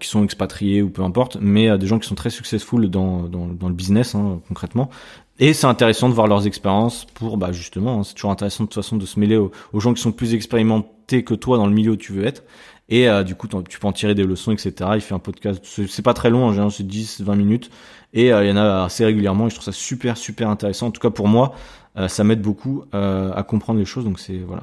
qui 0.00 0.08
sont 0.08 0.24
expatriés 0.24 0.82
ou 0.82 0.90
peu 0.90 1.02
importe, 1.02 1.38
mais 1.40 1.76
des 1.78 1.86
gens 1.86 1.98
qui 1.98 2.08
sont 2.08 2.14
très 2.14 2.30
successful 2.30 2.88
dans, 2.88 3.22
dans, 3.22 3.46
dans 3.46 3.68
le 3.68 3.74
business 3.74 4.14
hein, 4.14 4.40
concrètement 4.48 4.90
et 5.38 5.52
c'est 5.52 5.66
intéressant 5.66 6.08
de 6.08 6.14
voir 6.14 6.28
leurs 6.28 6.46
expériences 6.46 7.06
pour, 7.14 7.36
bah 7.36 7.50
justement, 7.50 8.00
hein, 8.00 8.04
c'est 8.04 8.14
toujours 8.14 8.30
intéressant 8.30 8.64
de 8.64 8.68
toute 8.68 8.82
façon 8.82 8.96
de 8.96 9.04
se 9.04 9.18
mêler 9.18 9.36
aux, 9.36 9.80
gens 9.80 9.92
qui 9.92 10.00
sont 10.00 10.12
plus 10.12 10.32
expérimentés 10.32 11.24
que 11.24 11.34
toi 11.34 11.56
dans 11.56 11.66
le 11.66 11.72
milieu 11.72 11.92
où 11.92 11.96
tu 11.96 12.12
veux 12.12 12.24
être. 12.24 12.44
Et 12.88 13.08
euh, 13.08 13.24
du 13.24 13.34
coup, 13.34 13.48
tu 13.48 13.80
peux 13.80 13.86
en 13.86 13.92
tirer 13.92 14.14
des 14.14 14.24
leçons, 14.24 14.52
etc. 14.52 14.90
Il 14.94 15.00
fait 15.00 15.14
un 15.14 15.18
podcast, 15.18 15.60
c'est 15.64 16.02
pas 16.02 16.14
très 16.14 16.30
long, 16.30 16.44
en 16.44 16.50
général 16.50 16.70
c'est 16.70 16.86
10, 16.86 17.22
20 17.22 17.34
minutes. 17.34 17.70
Et 18.12 18.32
euh, 18.32 18.44
il 18.44 18.50
y 18.50 18.52
en 18.52 18.56
a 18.56 18.84
assez 18.84 19.04
régulièrement 19.04 19.46
et 19.46 19.50
je 19.50 19.56
trouve 19.56 19.64
ça 19.64 19.72
super, 19.72 20.16
super 20.16 20.48
intéressant. 20.50 20.88
En 20.88 20.90
tout 20.92 21.00
cas 21.00 21.10
pour 21.10 21.26
moi, 21.26 21.54
euh, 21.96 22.06
ça 22.06 22.22
m'aide 22.22 22.42
beaucoup 22.42 22.84
à 22.92 23.42
comprendre 23.42 23.80
les 23.80 23.84
choses. 23.84 24.04
Donc 24.04 24.20
c'est, 24.20 24.38
voilà, 24.38 24.62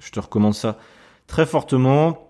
je 0.00 0.10
te 0.10 0.18
recommande 0.18 0.54
ça 0.54 0.78
très 1.28 1.46
fortement. 1.46 2.26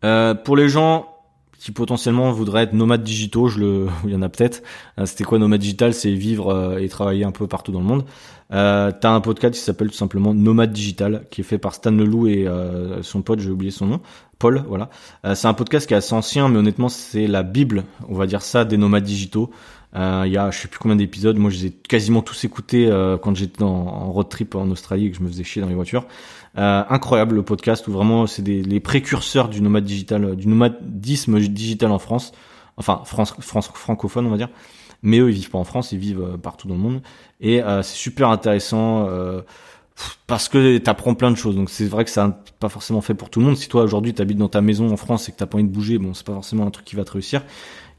pour 0.00 0.56
les 0.56 0.68
gens 0.68 1.15
qui 1.58 1.72
potentiellement 1.72 2.30
voudraient 2.32 2.64
être 2.64 2.72
nomades 2.72 3.02
digitaux, 3.02 3.48
je 3.48 3.60
le, 3.60 3.86
il 4.04 4.10
y 4.10 4.14
en 4.14 4.22
a 4.22 4.28
peut-être. 4.28 4.62
Euh, 4.98 5.06
c'était 5.06 5.24
quoi 5.24 5.38
nomade 5.38 5.60
digital? 5.60 5.94
C'est 5.94 6.12
vivre 6.12 6.52
euh, 6.52 6.78
et 6.78 6.88
travailler 6.88 7.24
un 7.24 7.32
peu 7.32 7.46
partout 7.46 7.72
dans 7.72 7.80
le 7.80 7.86
monde. 7.86 8.04
Euh, 8.52 8.92
T'as 8.98 9.10
un 9.10 9.20
podcast 9.20 9.54
qui 9.54 9.60
s'appelle 9.60 9.90
tout 9.90 9.96
simplement 9.96 10.32
Nomade 10.32 10.72
Digital, 10.72 11.24
qui 11.30 11.40
est 11.40 11.44
fait 11.44 11.58
par 11.58 11.74
Stan 11.74 11.90
Leloup 11.90 12.28
et 12.28 12.46
euh, 12.46 13.02
son 13.02 13.22
pote, 13.22 13.40
j'ai 13.40 13.50
oublié 13.50 13.72
son 13.72 13.86
nom, 13.86 14.00
Paul. 14.38 14.64
Voilà. 14.68 14.88
c'est 15.34 15.48
un 15.48 15.54
podcast 15.54 15.88
qui 15.88 15.94
est 15.94 15.96
assez 15.96 16.14
ancien, 16.14 16.48
mais 16.48 16.58
honnêtement, 16.58 16.88
c'est 16.88 17.26
la 17.26 17.42
bible, 17.42 17.84
on 18.08 18.14
va 18.14 18.26
dire 18.26 18.42
ça, 18.42 18.64
des 18.64 18.76
nomades 18.76 19.04
digitaux. 19.04 19.50
Il 19.94 20.30
y 20.30 20.36
a, 20.36 20.50
je 20.50 20.58
sais 20.58 20.68
plus 20.68 20.78
combien 20.78 20.96
d'épisodes. 20.96 21.36
Moi, 21.38 21.50
je 21.50 21.56
les 21.56 21.66
ai 21.66 21.70
quasiment 21.70 22.20
tous 22.20 22.44
écoutés 22.44 22.86
quand 23.22 23.34
j'étais 23.34 23.62
en 23.62 24.12
road 24.12 24.28
trip 24.28 24.54
en 24.54 24.70
Australie 24.70 25.06
et 25.06 25.10
que 25.10 25.16
je 25.16 25.22
me 25.22 25.28
faisais 25.28 25.42
chier 25.42 25.62
dans 25.62 25.68
les 25.68 25.74
voitures. 25.74 26.06
Euh, 26.58 26.84
incroyable 26.88 27.34
le 27.34 27.42
podcast 27.42 27.86
où 27.86 27.92
vraiment 27.92 28.26
c'est 28.26 28.40
des 28.40 28.62
les 28.62 28.80
précurseurs 28.80 29.50
du 29.50 29.60
nomade 29.60 29.84
digital, 29.84 30.24
euh, 30.24 30.34
du 30.34 30.48
nomadisme 30.48 31.38
digital 31.38 31.90
en 31.90 31.98
France, 31.98 32.32
enfin 32.78 33.02
France, 33.04 33.34
France 33.40 33.68
francophone 33.74 34.26
on 34.26 34.30
va 34.30 34.38
dire. 34.38 34.48
Mais 35.02 35.18
eux 35.18 35.28
ils 35.28 35.34
vivent 35.34 35.50
pas 35.50 35.58
en 35.58 35.64
France, 35.64 35.92
ils 35.92 35.98
vivent 35.98 36.22
euh, 36.22 36.36
partout 36.38 36.66
dans 36.66 36.74
le 36.74 36.80
monde 36.80 37.02
et 37.40 37.60
c'est 37.82 37.96
super 37.96 38.30
intéressant 38.30 39.06
parce 40.26 40.48
que 40.48 40.78
t'apprends 40.78 41.14
plein 41.14 41.30
de 41.30 41.36
choses. 41.36 41.56
Donc 41.56 41.68
c'est 41.68 41.86
vrai 41.86 42.04
que 42.04 42.10
ça 42.10 42.42
pas 42.58 42.70
forcément 42.70 43.02
fait 43.02 43.14
pour 43.14 43.28
tout 43.28 43.40
le 43.40 43.46
monde. 43.46 43.56
Si 43.56 43.68
toi 43.68 43.82
aujourd'hui 43.82 44.14
t'habites 44.14 44.38
dans 44.38 44.48
ta 44.48 44.62
maison 44.62 44.90
en 44.90 44.96
France 44.96 45.28
et 45.28 45.32
que 45.32 45.36
t'as 45.36 45.44
pas 45.44 45.58
envie 45.58 45.68
de 45.68 45.72
bouger, 45.72 45.98
bon 45.98 46.14
c'est 46.14 46.24
pas 46.24 46.32
forcément 46.32 46.66
un 46.66 46.70
truc 46.70 46.86
qui 46.86 46.96
va 46.96 47.04
te 47.04 47.12
réussir. 47.12 47.42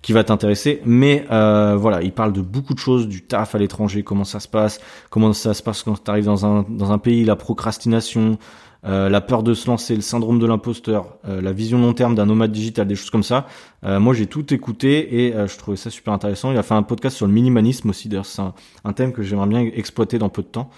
Qui 0.02 0.14
va 0.14 0.24
t'intéresser. 0.24 0.82
Mais 0.86 1.26
euh, 1.32 1.76
voilà, 1.78 2.02
il 2.02 2.12
parle 2.12 2.34
de 2.34 2.42
beaucoup 2.42 2.74
de 2.74 2.80
choses, 2.80 3.08
du 3.08 3.24
taf 3.24 3.56
à 3.56 3.58
l'étranger, 3.58 4.04
comment 4.04 4.24
ça 4.24 4.40
se 4.40 4.48
passe, 4.48 4.80
comment 5.10 5.34
ça 5.34 5.54
se 5.54 5.64
passe 5.64 5.84
quand 5.84 6.04
tu 6.04 6.12
arrives 6.12 6.26
dans 6.26 6.46
un, 6.46 6.66
dans 6.70 6.92
un 6.92 6.98
pays, 6.98 7.26
la 7.26 7.36
procrastination, 7.36 8.38
euh, 8.86 9.10
la 9.10 9.22
peur 9.22 9.44
de 9.44 9.54
se 9.54 9.68
lancer, 9.68 9.96
le 9.96 10.02
syndrome 10.02 10.40
de 10.40 10.46
l'imposteur, 10.46 11.18
euh, 11.28 11.42
la 11.42 11.52
vision 11.52 11.80
long 11.80 11.94
terme 11.94 12.16
d'un 12.16 12.26
nomade 12.26 12.52
digital, 12.52 12.88
des 12.88 12.96
choses 12.96 13.10
comme 13.10 13.24
ça. 13.24 13.48
Euh, 13.84 14.00
moi, 14.00 14.14
j'ai 14.14 14.28
tout 14.28 14.54
écouté 14.54 15.26
et 15.26 15.34
je 15.34 15.58
trouvais 15.58 15.78
ça 15.78 15.90
super 15.90 16.14
intéressant. 16.14 16.52
Il 16.52 16.58
a 16.58 16.64
fait 16.64 16.76
un 16.76 16.84
podcast 16.84 17.18
sur 17.18 17.28
le 17.28 17.34
minimalisme 17.34 17.90
aussi. 17.90 18.08
D'ailleurs, 18.08 18.26
c'est 18.26 18.42
un, 18.42 18.94
thème 18.94 19.12
que 19.12 19.24
j'aimerais 19.24 19.48
bien 19.48 19.60
exploiter 19.62 20.20
dans 20.20 20.30
peu 20.30 20.42
de 20.42 20.48
temps. 20.48 20.70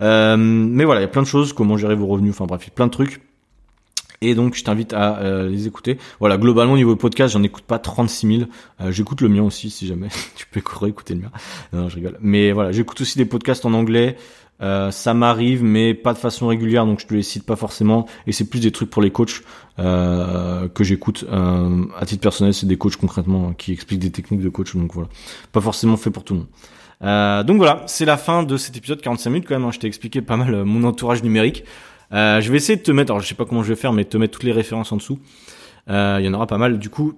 mais 0.00 0.84
voilà, 0.84 1.00
il 1.00 1.04
y 1.04 1.06
a 1.06 1.08
plein 1.08 1.22
de 1.22 1.26
choses, 1.26 1.52
comment 1.52 1.76
gérer 1.76 1.94
vos 1.94 2.06
revenus, 2.06 2.32
enfin 2.32 2.46
bref, 2.46 2.68
plein 2.74 2.86
de 2.86 2.92
trucs. 2.92 3.20
Et 4.22 4.34
donc, 4.34 4.54
je 4.54 4.64
t'invite 4.64 4.92
à 4.92 5.20
les 5.48 5.66
écouter. 5.66 5.98
Voilà, 6.20 6.38
globalement, 6.38 6.74
au 6.74 6.76
niveau 6.76 6.96
podcast, 6.96 7.34
j'en 7.34 7.42
écoute 7.42 7.64
pas 7.64 7.78
36 7.78 8.38
000. 8.38 8.50
j'écoute 8.90 9.20
le 9.20 9.28
mien 9.28 9.42
aussi, 9.42 9.70
si 9.70 9.86
jamais. 9.86 10.08
tu 10.36 10.46
peux 10.46 10.60
écouter 10.86 11.14
le 11.14 11.20
mien. 11.20 11.30
Non, 11.72 11.88
je 11.88 11.96
rigole. 11.96 12.18
Mais 12.20 12.52
voilà, 12.52 12.72
j'écoute 12.72 13.00
aussi 13.00 13.18
des 13.18 13.24
podcasts 13.24 13.66
en 13.66 13.74
anglais. 13.74 14.16
Euh, 14.62 14.92
ça 14.92 15.12
m'arrive, 15.12 15.64
mais 15.64 15.92
pas 15.92 16.12
de 16.12 16.18
façon 16.18 16.46
régulière, 16.46 16.86
donc 16.86 17.00
je 17.00 17.06
te 17.06 17.14
les 17.14 17.22
cite 17.22 17.44
pas 17.44 17.56
forcément. 17.56 18.06
Et 18.26 18.32
c'est 18.32 18.48
plus 18.48 18.60
des 18.60 18.70
trucs 18.70 18.90
pour 18.90 19.02
les 19.02 19.10
coachs 19.10 19.42
euh, 19.78 20.68
que 20.68 20.84
j'écoute. 20.84 21.24
Euh, 21.30 21.84
à 21.98 22.06
titre 22.06 22.22
personnel, 22.22 22.54
c'est 22.54 22.66
des 22.66 22.76
coachs 22.76 22.96
concrètement 22.96 23.52
qui 23.52 23.72
expliquent 23.72 24.00
des 24.00 24.12
techniques 24.12 24.40
de 24.40 24.48
coach, 24.48 24.76
donc 24.76 24.92
voilà, 24.94 25.08
pas 25.50 25.60
forcément 25.60 25.96
fait 25.96 26.10
pour 26.10 26.24
tout 26.24 26.34
le 26.34 26.40
monde. 26.40 26.48
Euh, 27.02 27.42
donc 27.42 27.56
voilà, 27.56 27.82
c'est 27.86 28.04
la 28.04 28.16
fin 28.16 28.44
de 28.44 28.56
cet 28.56 28.76
épisode 28.76 29.00
45 29.00 29.30
minutes 29.30 29.48
quand 29.48 29.56
même. 29.56 29.64
Hein. 29.64 29.72
je 29.72 29.80
t'ai 29.80 29.88
expliqué 29.88 30.22
pas 30.22 30.36
mal 30.36 30.64
mon 30.64 30.84
entourage 30.84 31.24
numérique. 31.24 31.64
Je 32.12 32.50
vais 32.50 32.56
essayer 32.56 32.76
de 32.76 32.82
te 32.82 32.92
mettre, 32.92 33.10
alors 33.10 33.22
je 33.22 33.28
sais 33.28 33.34
pas 33.34 33.44
comment 33.44 33.62
je 33.62 33.68
vais 33.68 33.80
faire, 33.80 33.92
mais 33.92 34.04
te 34.04 34.16
mettre 34.16 34.34
toutes 34.34 34.44
les 34.44 34.52
références 34.52 34.92
en 34.92 34.96
dessous. 34.96 35.18
Il 35.88 35.92
y 36.20 36.28
en 36.28 36.34
aura 36.34 36.46
pas 36.46 36.58
mal. 36.58 36.78
Du 36.78 36.90
coup, 36.90 37.14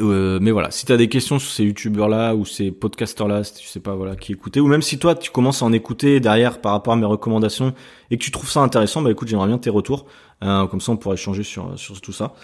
euh, 0.00 0.38
mais 0.40 0.50
voilà, 0.50 0.70
si 0.70 0.86
tu 0.86 0.92
as 0.92 0.96
des 0.96 1.08
questions 1.08 1.38
sur 1.38 1.50
ces 1.50 1.64
youtubeurs 1.64 2.08
là 2.08 2.34
ou 2.34 2.44
ces 2.44 2.70
podcasters 2.72 3.28
là, 3.28 3.44
si 3.44 3.54
tu 3.54 3.68
sais 3.68 3.80
pas 3.80 3.94
voilà 3.94 4.16
qui 4.16 4.32
écouter 4.32 4.58
ou 4.60 4.66
même 4.66 4.82
si 4.82 4.98
toi 4.98 5.14
tu 5.14 5.30
commences 5.30 5.62
à 5.62 5.66
en 5.66 5.72
écouter 5.72 6.20
derrière 6.20 6.60
par 6.60 6.72
rapport 6.72 6.94
à 6.94 6.96
mes 6.96 7.06
recommandations 7.06 7.74
et 8.10 8.18
que 8.18 8.24
tu 8.24 8.30
trouves 8.30 8.50
ça 8.50 8.60
intéressant, 8.60 9.02
bah 9.02 9.10
écoute, 9.10 9.28
j'aimerais 9.28 9.46
bien 9.46 9.58
tes 9.58 9.70
retours. 9.70 10.06
Euh, 10.44 10.66
comme 10.66 10.80
ça, 10.80 10.92
on 10.92 10.96
pourrait 10.96 11.14
échanger 11.14 11.42
sur 11.42 11.78
sur 11.78 12.00
tout 12.00 12.12
ça. 12.12 12.34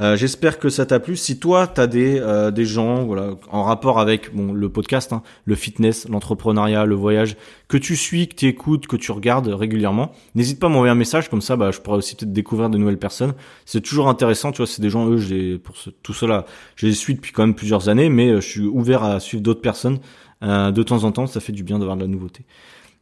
Euh, 0.00 0.16
J'espère 0.16 0.58
que 0.58 0.68
ça 0.68 0.86
t'a 0.86 1.00
plu. 1.00 1.16
Si 1.16 1.38
toi, 1.38 1.66
t'as 1.66 1.86
des 1.86 2.18
euh, 2.20 2.50
des 2.50 2.64
gens, 2.64 3.04
voilà, 3.04 3.30
en 3.50 3.62
rapport 3.64 3.98
avec 3.98 4.34
bon 4.34 4.52
le 4.52 4.68
podcast, 4.68 5.12
hein, 5.12 5.22
le 5.44 5.54
fitness, 5.54 6.08
l'entrepreneuriat, 6.08 6.84
le 6.84 6.94
voyage, 6.94 7.36
que 7.68 7.76
tu 7.76 7.96
suis, 7.96 8.28
que 8.28 8.34
tu 8.34 8.46
écoutes, 8.46 8.86
que 8.86 8.96
tu 8.96 9.10
regardes 9.10 9.48
régulièrement, 9.48 10.12
n'hésite 10.34 10.60
pas 10.60 10.66
à 10.66 10.70
m'envoyer 10.70 10.92
un 10.92 10.96
message. 10.96 11.28
Comme 11.28 11.42
ça, 11.42 11.56
bah, 11.56 11.70
je 11.70 11.80
pourrais 11.80 11.98
aussi 11.98 12.14
peut-être 12.14 12.32
découvrir 12.32 12.70
de 12.70 12.78
nouvelles 12.78 12.98
personnes. 12.98 13.34
C'est 13.64 13.80
toujours 13.80 14.08
intéressant, 14.08 14.52
tu 14.52 14.58
vois. 14.58 14.66
C'est 14.66 14.82
des 14.82 14.90
gens, 14.90 15.08
eux, 15.08 15.58
pour 15.58 15.76
ce, 15.76 15.90
tout 15.90 16.12
cela, 16.12 16.44
je 16.76 16.86
les 16.86 16.92
suis 16.92 17.14
depuis 17.14 17.32
quand 17.32 17.42
même 17.42 17.54
plusieurs 17.54 17.88
années, 17.88 18.08
mais 18.08 18.28
euh, 18.30 18.40
je 18.40 18.48
suis 18.48 18.66
ouvert 18.66 19.02
à 19.02 19.18
suivre 19.20 19.42
d'autres 19.42 19.62
personnes. 19.62 19.98
Euh, 20.42 20.70
de 20.70 20.82
temps 20.82 21.04
en 21.04 21.12
temps, 21.12 21.26
ça 21.26 21.40
fait 21.40 21.52
du 21.52 21.62
bien 21.62 21.78
d'avoir 21.78 21.96
de 21.96 22.02
la 22.02 22.08
nouveauté. 22.08 22.44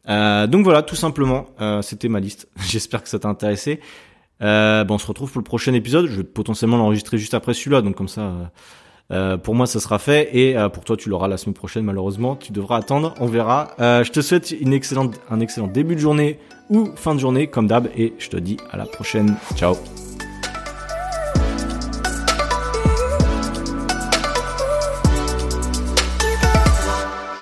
Euh, 0.08 0.46
donc 0.46 0.64
voilà, 0.64 0.82
tout 0.82 0.96
simplement, 0.96 1.46
euh, 1.60 1.82
c'était 1.82 2.08
ma 2.08 2.20
liste. 2.20 2.48
J'espère 2.68 3.02
que 3.02 3.08
ça 3.08 3.18
t'a 3.18 3.28
intéressé. 3.28 3.80
Euh, 4.42 4.84
bon, 4.84 4.94
on 4.94 4.98
se 4.98 5.06
retrouve 5.06 5.30
pour 5.30 5.40
le 5.40 5.44
prochain 5.44 5.74
épisode. 5.74 6.06
Je 6.06 6.16
vais 6.16 6.24
potentiellement 6.24 6.76
l'enregistrer 6.76 7.18
juste 7.18 7.34
après 7.34 7.54
celui-là, 7.54 7.82
donc 7.82 7.94
comme 7.94 8.08
ça, 8.08 8.20
euh, 8.20 8.44
euh, 9.12 9.36
pour 9.36 9.54
moi, 9.54 9.66
ça 9.66 9.80
sera 9.80 9.98
fait. 9.98 10.36
Et 10.36 10.56
pour 10.72 10.84
toi, 10.84 10.96
tu 10.96 11.08
l'auras 11.08 11.28
la 11.28 11.36
semaine 11.36 11.54
prochaine, 11.54 11.84
malheureusement. 11.84 12.36
Tu 12.36 12.52
devras 12.52 12.78
attendre, 12.78 13.14
on 13.20 13.26
verra. 13.26 13.74
je 13.78 14.10
te 14.10 14.20
souhaite 14.20 14.50
une 14.50 14.72
excellente, 14.72 15.20
un 15.30 15.40
excellent 15.40 15.68
début 15.68 15.94
de 15.94 16.00
journée 16.00 16.38
ou 16.70 16.90
fin 16.96 17.14
de 17.14 17.20
journée, 17.20 17.46
comme 17.46 17.66
d'hab, 17.66 17.88
et 17.96 18.14
je 18.18 18.28
te 18.28 18.36
dis 18.36 18.56
à 18.70 18.76
la 18.76 18.86
prochaine. 18.86 19.36
Ciao 19.54 19.76